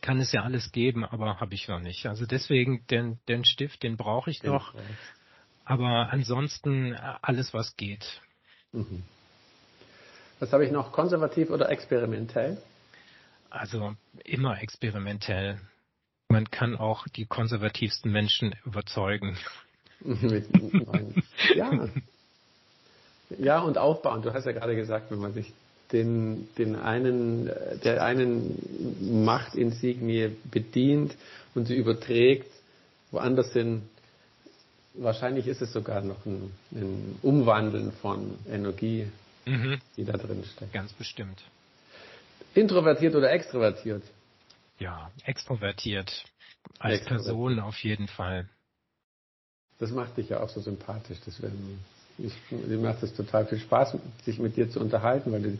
Kann 0.00 0.18
es 0.18 0.32
ja 0.32 0.42
alles 0.42 0.72
geben, 0.72 1.04
aber 1.04 1.38
habe 1.38 1.54
ich 1.54 1.68
noch 1.68 1.78
nicht. 1.78 2.06
Also 2.06 2.26
deswegen 2.26 2.84
den, 2.88 3.20
den 3.28 3.44
Stift, 3.44 3.84
den 3.84 3.96
brauche 3.96 4.32
ich 4.32 4.42
noch. 4.42 4.74
Aber 5.64 6.10
ansonsten 6.10 6.94
äh, 6.94 6.98
alles, 7.22 7.54
was 7.54 7.76
geht. 7.76 8.20
Mhm. 8.72 9.04
Was 10.40 10.52
habe 10.52 10.64
ich 10.64 10.72
noch? 10.72 10.90
Konservativ 10.90 11.50
oder 11.50 11.70
experimentell? 11.70 12.60
Also 13.50 13.94
immer 14.24 14.60
experimentell. 14.60 15.58
Man 16.28 16.50
kann 16.50 16.76
auch 16.76 17.08
die 17.08 17.24
konservativsten 17.24 18.12
Menschen 18.12 18.54
überzeugen. 18.64 19.38
ja. 21.54 21.88
Ja, 23.38 23.60
und 23.60 23.78
aufbauen. 23.78 24.22
Du 24.22 24.32
hast 24.32 24.46
ja 24.46 24.52
gerade 24.52 24.74
gesagt, 24.74 25.10
wenn 25.10 25.18
man 25.18 25.34
sich 25.34 25.52
den, 25.92 26.48
den 26.56 26.76
einen, 26.76 27.50
der 27.84 28.02
einen 28.02 29.24
Machtinsignie 29.24 30.30
bedient 30.50 31.14
und 31.54 31.66
sie 31.66 31.76
überträgt, 31.76 32.50
woanders 33.10 33.52
sind, 33.52 33.82
wahrscheinlich 34.94 35.46
ist 35.46 35.62
es 35.62 35.72
sogar 35.72 36.02
noch 36.02 36.24
ein, 36.26 36.52
ein 36.72 37.18
Umwandeln 37.22 37.92
von 37.92 38.38
Energie, 38.50 39.06
mhm. 39.46 39.78
die 39.96 40.04
da 40.04 40.16
drin 40.16 40.44
steckt. 40.44 40.72
Ganz 40.72 40.92
bestimmt. 40.92 41.42
Introvertiert 42.54 43.14
oder 43.14 43.30
extrovertiert? 43.30 44.02
Ja, 44.78 45.10
extrovertiert. 45.24 46.24
Als 46.78 47.00
extrovertiert. 47.00 47.26
Person 47.26 47.60
auf 47.60 47.78
jeden 47.82 48.08
Fall. 48.08 48.48
Das 49.78 49.90
macht 49.90 50.16
dich 50.16 50.28
ja 50.28 50.40
auch 50.40 50.48
so 50.48 50.60
sympathisch. 50.60 51.18
Das 51.24 51.40
ich, 52.18 52.32
mir 52.50 52.78
macht 52.78 53.02
es 53.02 53.14
total 53.14 53.46
viel 53.46 53.60
Spaß, 53.60 53.96
sich 54.24 54.38
mit 54.38 54.56
dir 54.56 54.68
zu 54.68 54.80
unterhalten, 54.80 55.32
weil 55.32 55.58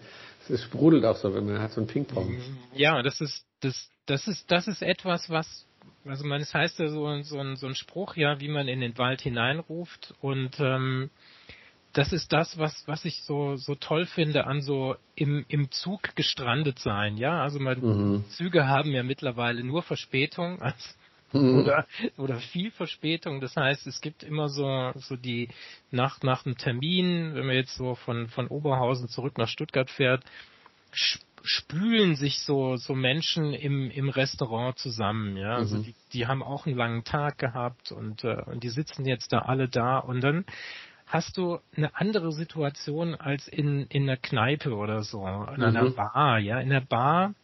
es 0.49 0.63
sprudelt 0.63 1.05
auch 1.05 1.17
so, 1.17 1.33
wenn 1.33 1.47
man 1.47 1.61
hat 1.61 1.73
so 1.73 1.81
ein 1.81 1.87
Ping-Pong. 1.87 2.37
Ja, 2.75 3.01
das 3.03 3.21
ist, 3.21 3.45
das, 3.61 3.89
das 4.07 4.27
ist, 4.27 4.51
das 4.51 4.67
ist 4.67 4.83
etwas, 4.83 5.31
was, 5.31 5.67
also 6.05 6.25
man, 6.25 6.41
es 6.41 6.53
heißt 6.53 6.81
ja 6.81 6.89
so, 6.89 7.23
so, 7.23 7.39
ein, 7.39 7.57
so 7.57 7.67
ein 7.67 7.75
Spruch, 7.77 8.17
ja, 8.17 8.41
wie 8.41 8.49
man 8.49 8.67
in 8.67 8.81
den 8.81 8.99
Wald 8.99 9.21
hineinruft 9.21 10.15
und, 10.21 10.59
ähm, 10.59 11.11
das 11.99 12.13
ist 12.13 12.33
das, 12.33 12.57
was, 12.59 12.87
was 12.87 13.05
ich 13.05 13.23
so, 13.25 13.57
so 13.57 13.75
toll 13.75 14.07
finde 14.07 14.47
an 14.47 14.63
so 14.63 14.95
im, 15.17 15.45
im 15.49 15.73
Zug 15.73 16.15
gestrandet 16.15 16.79
sein, 16.79 17.17
ja. 17.17 17.43
Also 17.43 17.59
man, 17.59 17.81
mhm. 17.81 18.25
Züge 18.29 18.69
haben 18.69 18.93
ja 18.93 19.03
mittlerweile 19.03 19.65
nur 19.65 19.83
Verspätung, 19.83 20.63
also 20.63 20.77
oder, 21.33 21.87
oder 22.17 22.37
viel 22.37 22.71
Verspätung. 22.71 23.41
Das 23.41 23.57
heißt, 23.57 23.87
es 23.89 24.01
gibt 24.01 24.23
immer 24.23 24.49
so, 24.49 24.93
so 24.95 25.17
die 25.17 25.49
Nacht 25.91 26.23
nach 26.23 26.47
einem 26.47 26.57
Termin, 26.57 27.35
wenn 27.35 27.47
man 27.47 27.57
jetzt 27.57 27.75
so 27.75 27.97
von, 27.97 28.29
von 28.29 28.47
Oberhausen 28.47 29.09
zurück 29.09 29.37
nach 29.37 29.49
Stuttgart 29.49 29.91
fährt, 29.91 30.25
spülen 31.43 32.15
sich 32.15 32.41
so, 32.41 32.77
so 32.77 32.95
Menschen 32.95 33.55
im, 33.55 33.91
im 33.91 34.09
Restaurant 34.09 34.79
zusammen, 34.79 35.37
ja. 35.37 35.57
Also 35.57 35.79
mhm. 35.79 35.83
die, 35.83 35.95
die 36.13 36.27
haben 36.29 36.45
auch 36.45 36.65
einen 36.65 36.77
langen 36.77 37.03
Tag 37.03 37.39
gehabt 37.39 37.91
und, 37.91 38.23
äh, 38.23 38.41
und 38.47 38.63
die 38.63 38.71
sitzen 38.71 39.05
jetzt 39.05 39.33
da 39.33 39.41
alle 39.41 39.69
da 39.69 39.99
und 39.99 40.21
dann 40.21 40.45
hast 41.09 41.39
du 41.39 41.59
eine 41.75 41.97
andere 41.97 42.33
Situation 42.33 43.15
als 43.15 43.49
in, 43.49 43.87
in 43.87 44.03
einer 44.05 44.19
Kneipe 44.19 44.75
oder 44.75 45.03
so, 45.03 45.27
in 45.27 45.63
einer 45.63 45.85
mhm. 45.85 45.95
Bar, 45.95 46.39
ja. 46.39 46.61
In 46.61 46.69
der 46.69 46.83
Bar, 46.83 47.35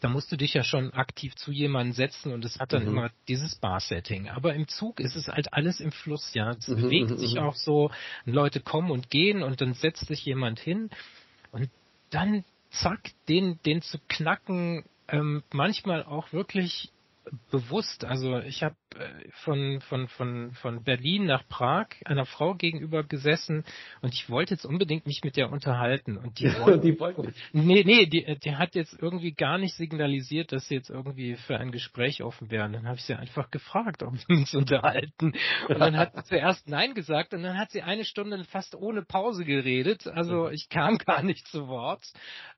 da 0.00 0.08
musst 0.08 0.30
du 0.30 0.36
dich 0.36 0.54
ja 0.54 0.62
schon 0.62 0.92
aktiv 0.94 1.34
zu 1.34 1.50
jemandem 1.50 1.92
setzen 1.92 2.32
und 2.32 2.44
es 2.44 2.60
hat 2.60 2.72
dann 2.72 2.82
mhm. 2.82 2.88
immer 2.88 3.10
dieses 3.26 3.56
Bar-Setting. 3.56 4.28
Aber 4.28 4.54
im 4.54 4.68
Zug 4.68 5.00
ist 5.00 5.16
es 5.16 5.26
halt 5.26 5.52
alles 5.52 5.80
im 5.80 5.90
Fluss, 5.90 6.34
ja. 6.34 6.50
Es 6.50 6.68
mhm. 6.68 6.82
bewegt 6.82 7.10
mhm, 7.10 7.18
sich 7.18 7.34
mhm. 7.34 7.40
auch 7.40 7.56
so, 7.56 7.90
Leute 8.24 8.60
kommen 8.60 8.92
und 8.92 9.10
gehen 9.10 9.42
und 9.42 9.60
dann 9.60 9.74
setzt 9.74 10.06
sich 10.06 10.24
jemand 10.24 10.60
hin 10.60 10.90
und 11.50 11.68
dann 12.10 12.44
zack, 12.70 13.10
den, 13.28 13.58
den 13.66 13.82
zu 13.82 13.98
knacken, 14.08 14.84
ähm, 15.08 15.42
manchmal 15.52 16.04
auch 16.04 16.32
wirklich 16.32 16.92
bewusst. 17.50 18.04
Also 18.04 18.38
ich 18.38 18.62
habe 18.62 18.76
äh, 18.96 19.28
von, 19.44 19.80
von, 19.82 20.08
von, 20.08 20.52
von 20.52 20.82
Berlin 20.82 21.26
nach 21.26 21.46
Prag 21.48 21.88
einer 22.04 22.24
Frau 22.24 22.54
gegenüber 22.54 23.04
gesessen 23.04 23.64
und 24.00 24.14
ich 24.14 24.28
wollte 24.30 24.54
jetzt 24.54 24.64
unbedingt 24.64 25.06
mich 25.06 25.22
mit 25.24 25.36
der 25.36 25.50
unterhalten. 25.50 26.16
Und 26.16 26.38
die, 26.38 26.46
wollte, 26.60 26.80
die 26.80 26.98
wollte 26.98 27.32
Nee, 27.52 27.84
nee, 27.84 28.06
die, 28.06 28.38
die 28.42 28.56
hat 28.56 28.74
jetzt 28.74 28.96
irgendwie 29.00 29.32
gar 29.32 29.58
nicht 29.58 29.74
signalisiert, 29.74 30.52
dass 30.52 30.68
sie 30.68 30.76
jetzt 30.76 30.90
irgendwie 30.90 31.36
für 31.36 31.58
ein 31.58 31.72
Gespräch 31.72 32.22
offen 32.22 32.50
wäre. 32.50 32.64
Und 32.64 32.72
dann 32.72 32.86
habe 32.86 32.96
ich 32.96 33.04
sie 33.04 33.14
einfach 33.14 33.50
gefragt, 33.50 34.02
ob 34.02 34.14
wir 34.14 34.36
uns 34.36 34.54
unterhalten. 34.54 35.32
Und 35.68 35.78
dann 35.78 35.96
hat 35.96 36.14
sie 36.14 36.22
zuerst 36.38 36.68
Nein 36.68 36.94
gesagt 36.94 37.34
und 37.34 37.42
dann 37.42 37.58
hat 37.58 37.70
sie 37.70 37.82
eine 37.82 38.04
Stunde 38.04 38.44
fast 38.44 38.74
ohne 38.74 39.02
Pause 39.02 39.44
geredet. 39.44 40.06
Also 40.06 40.48
ich 40.48 40.68
kam 40.68 40.98
gar 40.98 41.22
nicht 41.22 41.46
zu 41.48 41.68
Wort. 41.68 42.02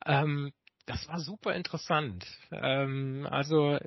Ähm, 0.05 0.53
das 0.91 1.09
war 1.09 1.21
super 1.21 1.55
interessant. 1.55 2.27
Ähm, 2.51 3.27
also 3.31 3.79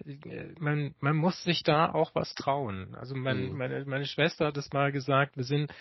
man, 0.59 0.95
man 0.99 1.15
muss 1.17 1.43
sich 1.43 1.63
da 1.63 1.91
auch 1.91 2.15
was 2.15 2.33
trauen. 2.33 2.95
Also 2.95 3.13
mein, 3.15 3.49
mhm. 3.49 3.57
meine, 3.57 3.85
meine 3.85 4.05
Schwester 4.05 4.47
hat 4.47 4.57
es 4.57 4.71
mal 4.71 4.91
gesagt, 4.91 5.35
wir 5.35 5.43
sind 5.43 5.71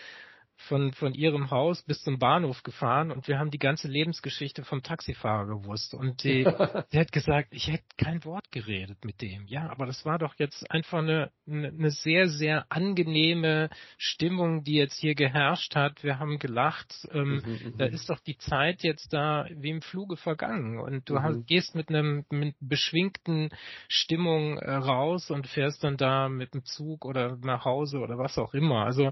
von, 0.56 0.92
von 0.92 1.14
ihrem 1.14 1.50
Haus 1.50 1.82
bis 1.82 2.02
zum 2.02 2.18
Bahnhof 2.18 2.62
gefahren 2.62 3.10
und 3.10 3.28
wir 3.28 3.38
haben 3.38 3.50
die 3.50 3.58
ganze 3.58 3.88
Lebensgeschichte 3.88 4.64
vom 4.64 4.82
Taxifahrer 4.82 5.46
gewusst. 5.46 5.94
Und 5.94 6.22
die, 6.24 6.44
die 6.92 6.98
hat 6.98 7.12
gesagt, 7.12 7.48
ich 7.50 7.68
hätte 7.68 7.84
kein 7.96 8.24
Wort 8.24 8.50
geredet 8.52 9.04
mit 9.04 9.20
dem. 9.20 9.46
Ja, 9.46 9.70
aber 9.70 9.86
das 9.86 10.04
war 10.04 10.18
doch 10.18 10.34
jetzt 10.38 10.70
einfach 10.70 10.98
eine, 10.98 11.30
eine 11.46 11.90
sehr, 11.90 12.28
sehr 12.28 12.66
angenehme 12.68 13.70
Stimmung, 13.98 14.64
die 14.64 14.74
jetzt 14.74 14.98
hier 14.98 15.14
geherrscht 15.14 15.74
hat. 15.74 16.02
Wir 16.04 16.18
haben 16.18 16.38
gelacht. 16.38 16.94
Ähm, 17.12 17.42
mhm, 17.44 17.52
mhm 17.52 17.78
da 17.78 17.88
mhm. 17.88 17.94
ist 17.94 18.08
doch 18.08 18.20
die 18.20 18.38
Zeit 18.38 18.82
jetzt 18.82 19.12
da 19.12 19.46
wie 19.50 19.70
im 19.70 19.82
Fluge 19.82 20.16
vergangen. 20.16 20.78
Und 20.78 21.08
du 21.08 21.14
mhm. 21.14 21.22
hast, 21.22 21.46
gehst 21.46 21.74
mit 21.74 21.88
einem 21.88 22.24
mit 22.30 22.54
beschwingten 22.60 23.50
Stimmung 23.88 24.58
äh, 24.58 24.72
raus 24.72 25.30
und 25.30 25.46
fährst 25.46 25.82
dann 25.84 25.96
da 25.96 26.28
mit 26.28 26.54
dem 26.54 26.64
Zug 26.64 27.04
oder 27.04 27.36
nach 27.42 27.64
Hause 27.64 27.98
oder 27.98 28.18
was 28.18 28.38
auch 28.38 28.54
immer. 28.54 28.84
Also 28.84 29.10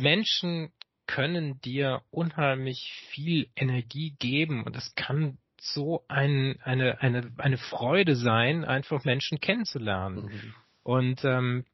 Menschen 0.00 0.72
können 1.06 1.60
dir 1.60 2.02
unheimlich 2.10 2.92
viel 3.10 3.48
Energie 3.56 4.14
geben 4.18 4.64
und 4.64 4.76
es 4.76 4.94
kann 4.94 5.38
so 5.60 6.04
ein, 6.08 6.58
eine, 6.62 7.00
eine, 7.00 7.32
eine 7.38 7.58
Freude 7.58 8.14
sein, 8.14 8.64
einfach 8.64 9.04
Menschen 9.04 9.40
kennenzulernen. 9.40 10.26
Mhm. 10.26 10.54
Und, 10.82 11.24
ähm, 11.24 11.64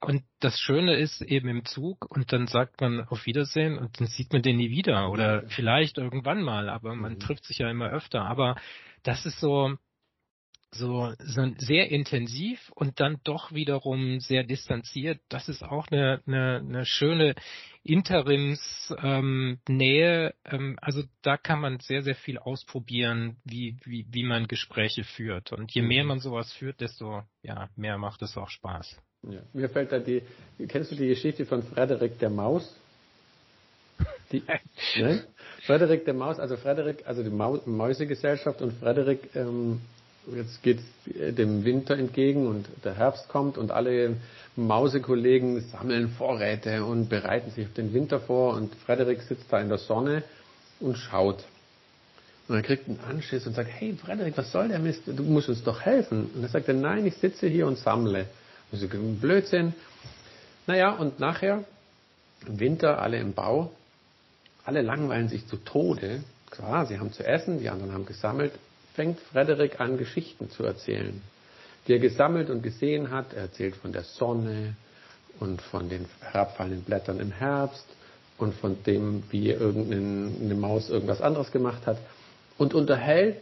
und 0.00 0.24
das 0.40 0.58
Schöne 0.58 0.96
ist 0.96 1.22
eben 1.22 1.48
im 1.48 1.64
Zug 1.64 2.06
und 2.10 2.32
dann 2.32 2.46
sagt 2.46 2.80
man 2.80 3.00
auf 3.02 3.26
Wiedersehen 3.26 3.78
und 3.78 4.00
dann 4.00 4.06
sieht 4.06 4.32
man 4.32 4.42
den 4.42 4.56
nie 4.56 4.70
wieder 4.70 5.10
oder 5.10 5.44
vielleicht 5.48 5.98
irgendwann 5.98 6.42
mal, 6.42 6.68
aber 6.68 6.94
man 6.94 7.14
mhm. 7.14 7.20
trifft 7.20 7.44
sich 7.44 7.58
ja 7.58 7.70
immer 7.70 7.90
öfter. 7.90 8.24
Aber 8.24 8.56
das 9.02 9.26
ist 9.26 9.40
so, 9.40 9.76
so, 10.70 11.12
so 11.18 11.50
sehr 11.58 11.90
intensiv 11.90 12.70
und 12.74 13.00
dann 13.00 13.20
doch 13.24 13.52
wiederum 13.52 14.20
sehr 14.20 14.44
distanziert. 14.44 15.20
Das 15.28 15.48
ist 15.48 15.62
auch 15.62 15.86
eine, 15.90 16.20
eine, 16.26 16.58
eine 16.58 16.84
schöne 16.84 17.34
Interimsnähe. 17.82 20.34
Ähm, 20.44 20.44
ähm, 20.44 20.78
also 20.80 21.02
da 21.22 21.36
kann 21.36 21.60
man 21.60 21.80
sehr, 21.80 22.02
sehr 22.02 22.16
viel 22.16 22.38
ausprobieren, 22.38 23.36
wie, 23.44 23.76
wie, 23.84 24.06
wie 24.10 24.24
man 24.24 24.46
Gespräche 24.46 25.04
führt. 25.04 25.52
Und 25.52 25.72
je 25.72 25.82
mehr 25.82 26.02
mhm. 26.02 26.08
man 26.08 26.20
sowas 26.20 26.52
führt, 26.52 26.80
desto 26.80 27.22
ja, 27.42 27.68
mehr 27.76 27.98
macht 27.98 28.22
es 28.22 28.36
auch 28.36 28.50
Spaß. 28.50 29.00
Ja. 29.22 29.40
Mir 29.52 29.68
fällt 29.68 29.90
da 29.90 29.98
die, 29.98 30.22
kennst 30.68 30.92
du 30.92 30.96
die 30.96 31.08
Geschichte 31.08 31.46
von 31.46 31.62
Frederik 31.62 32.18
der 32.18 32.30
Maus? 32.30 32.76
Die, 34.30 34.42
ne? 34.96 35.24
Frederik 35.62 36.04
der 36.04 36.14
Maus, 36.14 36.38
also 36.38 36.56
Frederik, 36.56 37.04
also 37.06 37.22
die 37.22 37.30
Mäusegesellschaft 37.30 38.62
und 38.62 38.72
Frederik 38.74 39.34
ähm, 39.34 39.80
jetzt 40.34 40.62
geht 40.62 40.80
es 40.80 41.34
dem 41.34 41.64
Winter 41.64 41.96
entgegen 41.96 42.46
und 42.46 42.68
der 42.84 42.94
Herbst 42.94 43.28
kommt 43.28 43.58
und 43.58 43.70
alle 43.70 44.16
Mausekollegen 44.56 45.60
sammeln 45.70 46.10
Vorräte 46.10 46.84
und 46.84 47.08
bereiten 47.08 47.50
sich 47.50 47.66
auf 47.66 47.74
den 47.74 47.92
Winter 47.94 48.20
vor 48.20 48.54
und 48.54 48.74
Frederik 48.86 49.22
sitzt 49.22 49.46
da 49.50 49.60
in 49.60 49.68
der 49.68 49.78
Sonne 49.78 50.22
und 50.80 50.96
schaut. 50.96 51.44
Und 52.48 52.56
er 52.56 52.62
kriegt 52.62 52.88
einen 52.88 53.00
Anschiss 53.00 53.46
und 53.46 53.54
sagt, 53.54 53.68
hey 53.70 53.94
Frederik, 53.94 54.36
was 54.36 54.50
soll 54.52 54.68
der 54.68 54.78
Mist? 54.78 55.02
Du 55.06 55.22
musst 55.22 55.48
uns 55.48 55.62
doch 55.64 55.82
helfen. 55.82 56.30
Und 56.34 56.42
er 56.42 56.48
sagt, 56.48 56.68
nein, 56.68 57.06
ich 57.06 57.16
sitze 57.16 57.46
hier 57.46 57.66
und 57.66 57.78
sammle. 57.78 58.26
Das 58.70 58.82
ist 58.82 58.92
ein 58.92 59.20
Blödsinn. 59.20 59.74
Naja, 60.66 60.92
und 60.92 61.20
nachher, 61.20 61.64
im 62.46 62.58
Winter, 62.58 63.02
alle 63.02 63.18
im 63.18 63.34
Bau, 63.34 63.70
alle 64.64 64.82
langweilen 64.82 65.28
sich 65.28 65.46
zu 65.46 65.56
Tode. 65.56 66.22
Klar, 66.50 66.86
sie 66.86 66.98
haben 66.98 67.12
zu 67.12 67.26
essen, 67.26 67.60
die 67.60 67.68
anderen 67.68 67.92
haben 67.92 68.06
gesammelt 68.06 68.52
fängt 68.98 69.20
Frederik 69.20 69.78
an, 69.78 69.96
Geschichten 69.96 70.50
zu 70.50 70.64
erzählen, 70.64 71.22
die 71.86 71.92
er 71.92 72.00
gesammelt 72.00 72.50
und 72.50 72.64
gesehen 72.64 73.12
hat. 73.12 73.32
Er 73.32 73.42
erzählt 73.42 73.76
von 73.76 73.92
der 73.92 74.02
Sonne 74.02 74.74
und 75.38 75.62
von 75.62 75.88
den 75.88 76.06
herabfallenden 76.20 76.82
Blättern 76.82 77.20
im 77.20 77.30
Herbst 77.30 77.86
und 78.38 78.54
von 78.54 78.82
dem, 78.82 79.22
wie 79.30 79.50
irgendeine 79.50 80.56
Maus 80.56 80.90
irgendwas 80.90 81.20
anderes 81.20 81.52
gemacht 81.52 81.86
hat 81.86 81.98
und 82.58 82.74
unterhält 82.74 83.36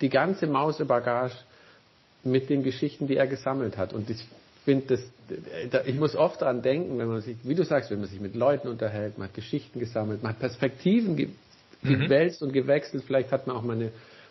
die 0.00 0.10
ganze 0.10 0.46
Mausebagage 0.46 1.34
mit 2.22 2.48
den 2.48 2.62
Geschichten, 2.62 3.08
die 3.08 3.16
er 3.16 3.26
gesammelt 3.26 3.76
hat. 3.76 3.92
Und 3.92 4.08
ich 4.10 4.24
finde 4.64 4.96
das, 4.96 5.86
ich 5.86 5.96
muss 5.96 6.14
oft 6.14 6.40
daran 6.40 6.62
denken, 6.62 6.98
wenn 6.98 7.08
man 7.08 7.20
sich, 7.20 7.36
wie 7.42 7.56
du 7.56 7.64
sagst, 7.64 7.90
wenn 7.90 7.98
man 7.98 8.08
sich 8.08 8.20
mit 8.20 8.36
Leuten 8.36 8.68
unterhält, 8.68 9.18
man 9.18 9.26
hat 9.26 9.34
Geschichten 9.34 9.80
gesammelt, 9.80 10.22
man 10.22 10.34
hat 10.34 10.38
Perspektiven 10.38 11.16
mhm. 11.16 12.00
gewälzt 12.00 12.44
und 12.44 12.52
gewechselt, 12.52 13.02
vielleicht 13.04 13.32
hat 13.32 13.48
man 13.48 13.56
auch 13.56 13.62
mal 13.62 13.74
eine 13.74 13.90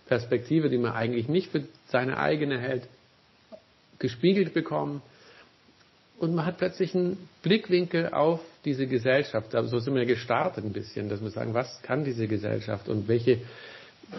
Perspektive, 0.10 0.70
die 0.70 0.80
man 0.80 0.94
eigentlich 0.94 1.30
nicht 1.30 1.52
für 1.52 1.64
seine 1.88 2.18
eigene 2.18 2.60
hält, 2.60 2.84
gespiegelt 4.00 4.54
bekommen. 4.56 5.02
Und 6.18 6.34
man 6.36 6.46
hat 6.46 6.58
plötzlich 6.58 6.96
einen 6.96 7.30
Blickwinkel 7.44 8.10
auf 8.10 8.42
diese 8.66 8.88
Gesellschaft. 8.88 9.54
Aber 9.56 9.68
so 9.68 9.78
sind 9.80 9.94
wir 9.96 10.06
gestartet 10.06 10.66
ein 10.66 10.74
bisschen, 10.74 11.10
dass 11.10 11.22
wir 11.22 11.30
sagen, 11.30 11.54
was 11.54 11.82
kann 11.84 12.04
diese 12.04 12.28
Gesellschaft 12.28 12.90
und 12.90 13.08
welche, 13.08 13.38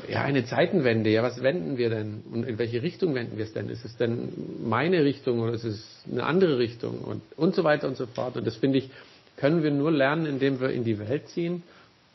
ja, 0.09 0.23
eine 0.23 0.45
Zeitenwende, 0.45 1.11
ja, 1.11 1.25
was 1.25 1.43
wenden 1.43 1.77
wir 1.77 1.91
denn? 1.91 2.23
Und 2.33 2.45
in 2.47 2.57
welche 2.59 2.83
Richtung 2.83 3.15
wenden 3.17 3.37
wir 3.37 3.45
es 3.45 3.53
denn? 3.53 3.69
Ist 3.69 3.85
es 3.85 3.97
denn 3.97 4.29
meine 4.65 5.05
Richtung 5.05 5.41
oder 5.41 5.53
ist 5.55 5.65
es 5.65 5.85
eine 6.11 6.25
andere 6.25 6.59
Richtung? 6.59 7.01
Und, 7.01 7.21
und 7.37 7.55
so 7.57 7.65
weiter 7.65 7.89
und 7.89 7.97
so 7.97 8.07
fort. 8.07 8.37
Und 8.37 8.47
das 8.47 8.57
finde 8.57 8.79
ich, 8.79 8.91
können 9.37 9.65
wir 9.65 9.73
nur 9.73 9.91
lernen, 9.91 10.25
indem 10.27 10.61
wir 10.61 10.71
in 10.71 10.85
die 10.85 11.01
Welt 11.01 11.29
ziehen 11.29 11.65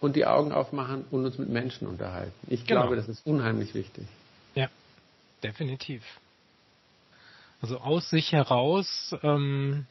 und 0.06 0.16
die 0.16 0.26
Augen 0.26 0.52
aufmachen 0.52 1.06
und 1.12 1.26
uns 1.26 1.38
mit 1.38 1.50
Menschen 1.50 1.88
unterhalten. 1.88 2.34
Ich 2.48 2.66
genau. 2.66 2.82
glaube, 2.82 2.96
das 2.96 3.08
ist 3.08 3.26
unheimlich 3.26 3.74
wichtig. 3.74 4.06
Ja, 4.54 4.70
definitiv. 5.44 6.04
Also 7.62 7.80
aus 7.80 8.10
sich 8.10 8.32
heraus, 8.32 9.16
ähm, 9.24 9.88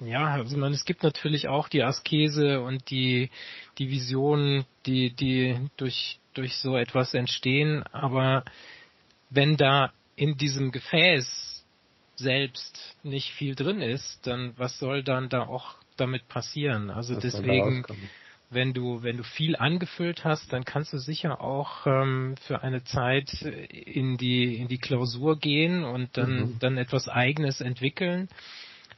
ja, 0.00 0.26
also 0.28 0.56
man, 0.56 0.72
es 0.72 0.84
gibt 0.84 1.02
natürlich 1.02 1.48
auch 1.48 1.68
die 1.68 1.82
Askese 1.82 2.60
und 2.60 2.90
die, 2.90 3.30
die 3.78 3.90
Visionen, 3.90 4.64
die, 4.86 5.10
die 5.10 5.56
durch, 5.76 6.18
durch 6.34 6.56
so 6.56 6.76
etwas 6.76 7.14
entstehen, 7.14 7.82
aber 7.92 8.44
wenn 9.30 9.56
da 9.56 9.92
in 10.16 10.36
diesem 10.36 10.72
Gefäß 10.72 11.64
selbst 12.16 12.96
nicht 13.02 13.30
viel 13.32 13.54
drin 13.54 13.80
ist, 13.80 14.26
dann 14.26 14.52
was 14.58 14.78
soll 14.78 15.02
dann 15.02 15.28
da 15.30 15.46
auch 15.46 15.76
damit 16.00 16.28
passieren? 16.28 16.90
Also 16.90 17.14
das 17.14 17.22
deswegen, 17.22 17.84
wenn 18.50 18.72
du, 18.72 19.02
wenn 19.02 19.16
du 19.16 19.22
viel 19.22 19.54
angefüllt 19.56 20.24
hast, 20.24 20.52
dann 20.52 20.64
kannst 20.64 20.92
du 20.92 20.98
sicher 20.98 21.40
auch 21.40 21.86
ähm, 21.86 22.34
für 22.46 22.62
eine 22.62 22.82
Zeit 22.84 23.42
in 23.42 24.16
die, 24.16 24.56
in 24.56 24.68
die 24.68 24.78
Klausur 24.78 25.38
gehen 25.38 25.84
und 25.84 26.16
dann, 26.16 26.34
mhm. 26.34 26.56
dann 26.58 26.76
etwas 26.76 27.08
Eigenes 27.08 27.60
entwickeln. 27.60 28.28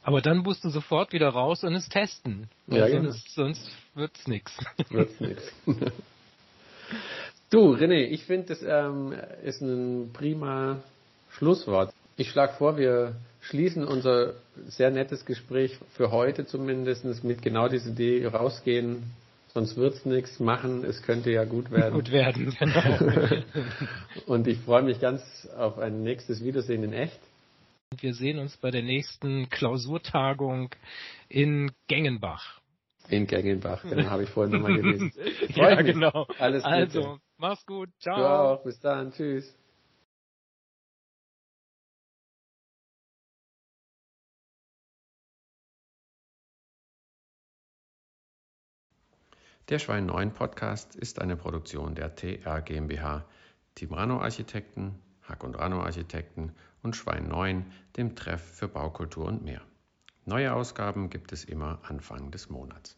Aber 0.01 0.21
dann 0.21 0.39
musst 0.39 0.65
du 0.65 0.69
sofort 0.69 1.13
wieder 1.13 1.29
raus 1.29 1.63
und 1.63 1.75
es 1.75 1.87
testen. 1.87 2.49
Ja, 2.67 2.87
genau. 2.87 3.11
sonst, 3.11 3.35
sonst 3.35 3.71
wird's 3.93 4.27
nix. 4.27 4.57
Wird's 4.89 5.19
nix. 5.19 5.43
du, 7.49 7.73
René, 7.73 8.07
ich 8.07 8.25
finde, 8.25 8.47
das 8.47 8.63
ähm, 8.63 9.13
ist 9.43 9.61
ein 9.61 10.11
prima 10.11 10.83
Schlusswort. 11.31 11.92
Ich 12.15 12.29
schlage 12.29 12.53
vor, 12.53 12.77
wir 12.77 13.15
schließen 13.41 13.85
unser 13.85 14.35
sehr 14.67 14.91
nettes 14.91 15.25
Gespräch 15.25 15.77
für 15.95 16.11
heute 16.11 16.45
zumindest 16.45 17.23
mit 17.23 17.41
genau 17.41 17.67
dieser 17.67 17.89
Idee 17.91 18.25
rausgehen, 18.27 19.03
sonst 19.53 19.75
wird's 19.77 20.05
nichts 20.05 20.39
machen, 20.39 20.83
es 20.83 21.01
könnte 21.01 21.31
ja 21.31 21.43
gut 21.43 21.71
werden. 21.71 21.93
Gut 21.93 22.11
werden, 22.11 22.55
genau. 22.57 23.43
Und 24.25 24.47
ich 24.47 24.59
freue 24.59 24.83
mich 24.83 24.99
ganz 24.99 25.21
auf 25.57 25.77
ein 25.77 26.03
nächstes 26.03 26.43
Wiedersehen 26.43 26.83
in 26.83 26.93
echt. 26.93 27.19
Wir 27.99 28.13
sehen 28.13 28.39
uns 28.39 28.57
bei 28.57 28.71
der 28.71 28.81
nächsten 28.81 29.49
Klausurtagung 29.49 30.69
in 31.29 31.71
Gengenbach. 31.87 32.59
In 33.09 33.27
Gengenbach, 33.27 33.83
genau, 33.83 34.09
habe 34.09 34.23
ich 34.23 34.29
vorhin 34.29 34.53
nochmal 34.53 34.75
gelesen. 34.75 35.11
ja, 35.49 35.75
mich. 35.75 35.93
genau. 35.93 36.25
Alles 36.39 36.63
Gute. 36.63 36.73
Also, 36.73 37.19
mach's 37.37 37.65
gut. 37.65 37.89
Ciao. 37.99 38.53
Auch. 38.53 38.63
Bis 38.63 38.79
dann. 38.79 39.11
Tschüss. 39.11 39.53
Der 49.69 49.79
Schwein 49.79 50.07
9 50.07 50.33
Podcast 50.33 50.93
ist 50.93 51.21
eine 51.21 51.37
Produktion 51.37 51.95
der 51.95 52.15
TR 52.15 52.61
GmbH, 52.61 53.23
Team 53.75 53.93
Rano 53.93 54.19
Architekten, 54.19 54.99
Hack 55.21 55.41
und 55.45 55.55
Rano 55.55 55.81
Architekten 55.81 56.51
und 56.81 56.97
Schwein 56.97 57.29
9, 57.29 57.65
dem 57.95 58.13
Treff 58.13 58.41
für 58.41 58.67
Baukultur 58.67 59.25
und 59.25 59.41
mehr. 59.45 59.61
Neue 60.25 60.53
Ausgaben 60.53 61.09
gibt 61.09 61.31
es 61.31 61.45
immer 61.45 61.79
Anfang 61.83 62.29
des 62.29 62.49
Monats. 62.49 62.97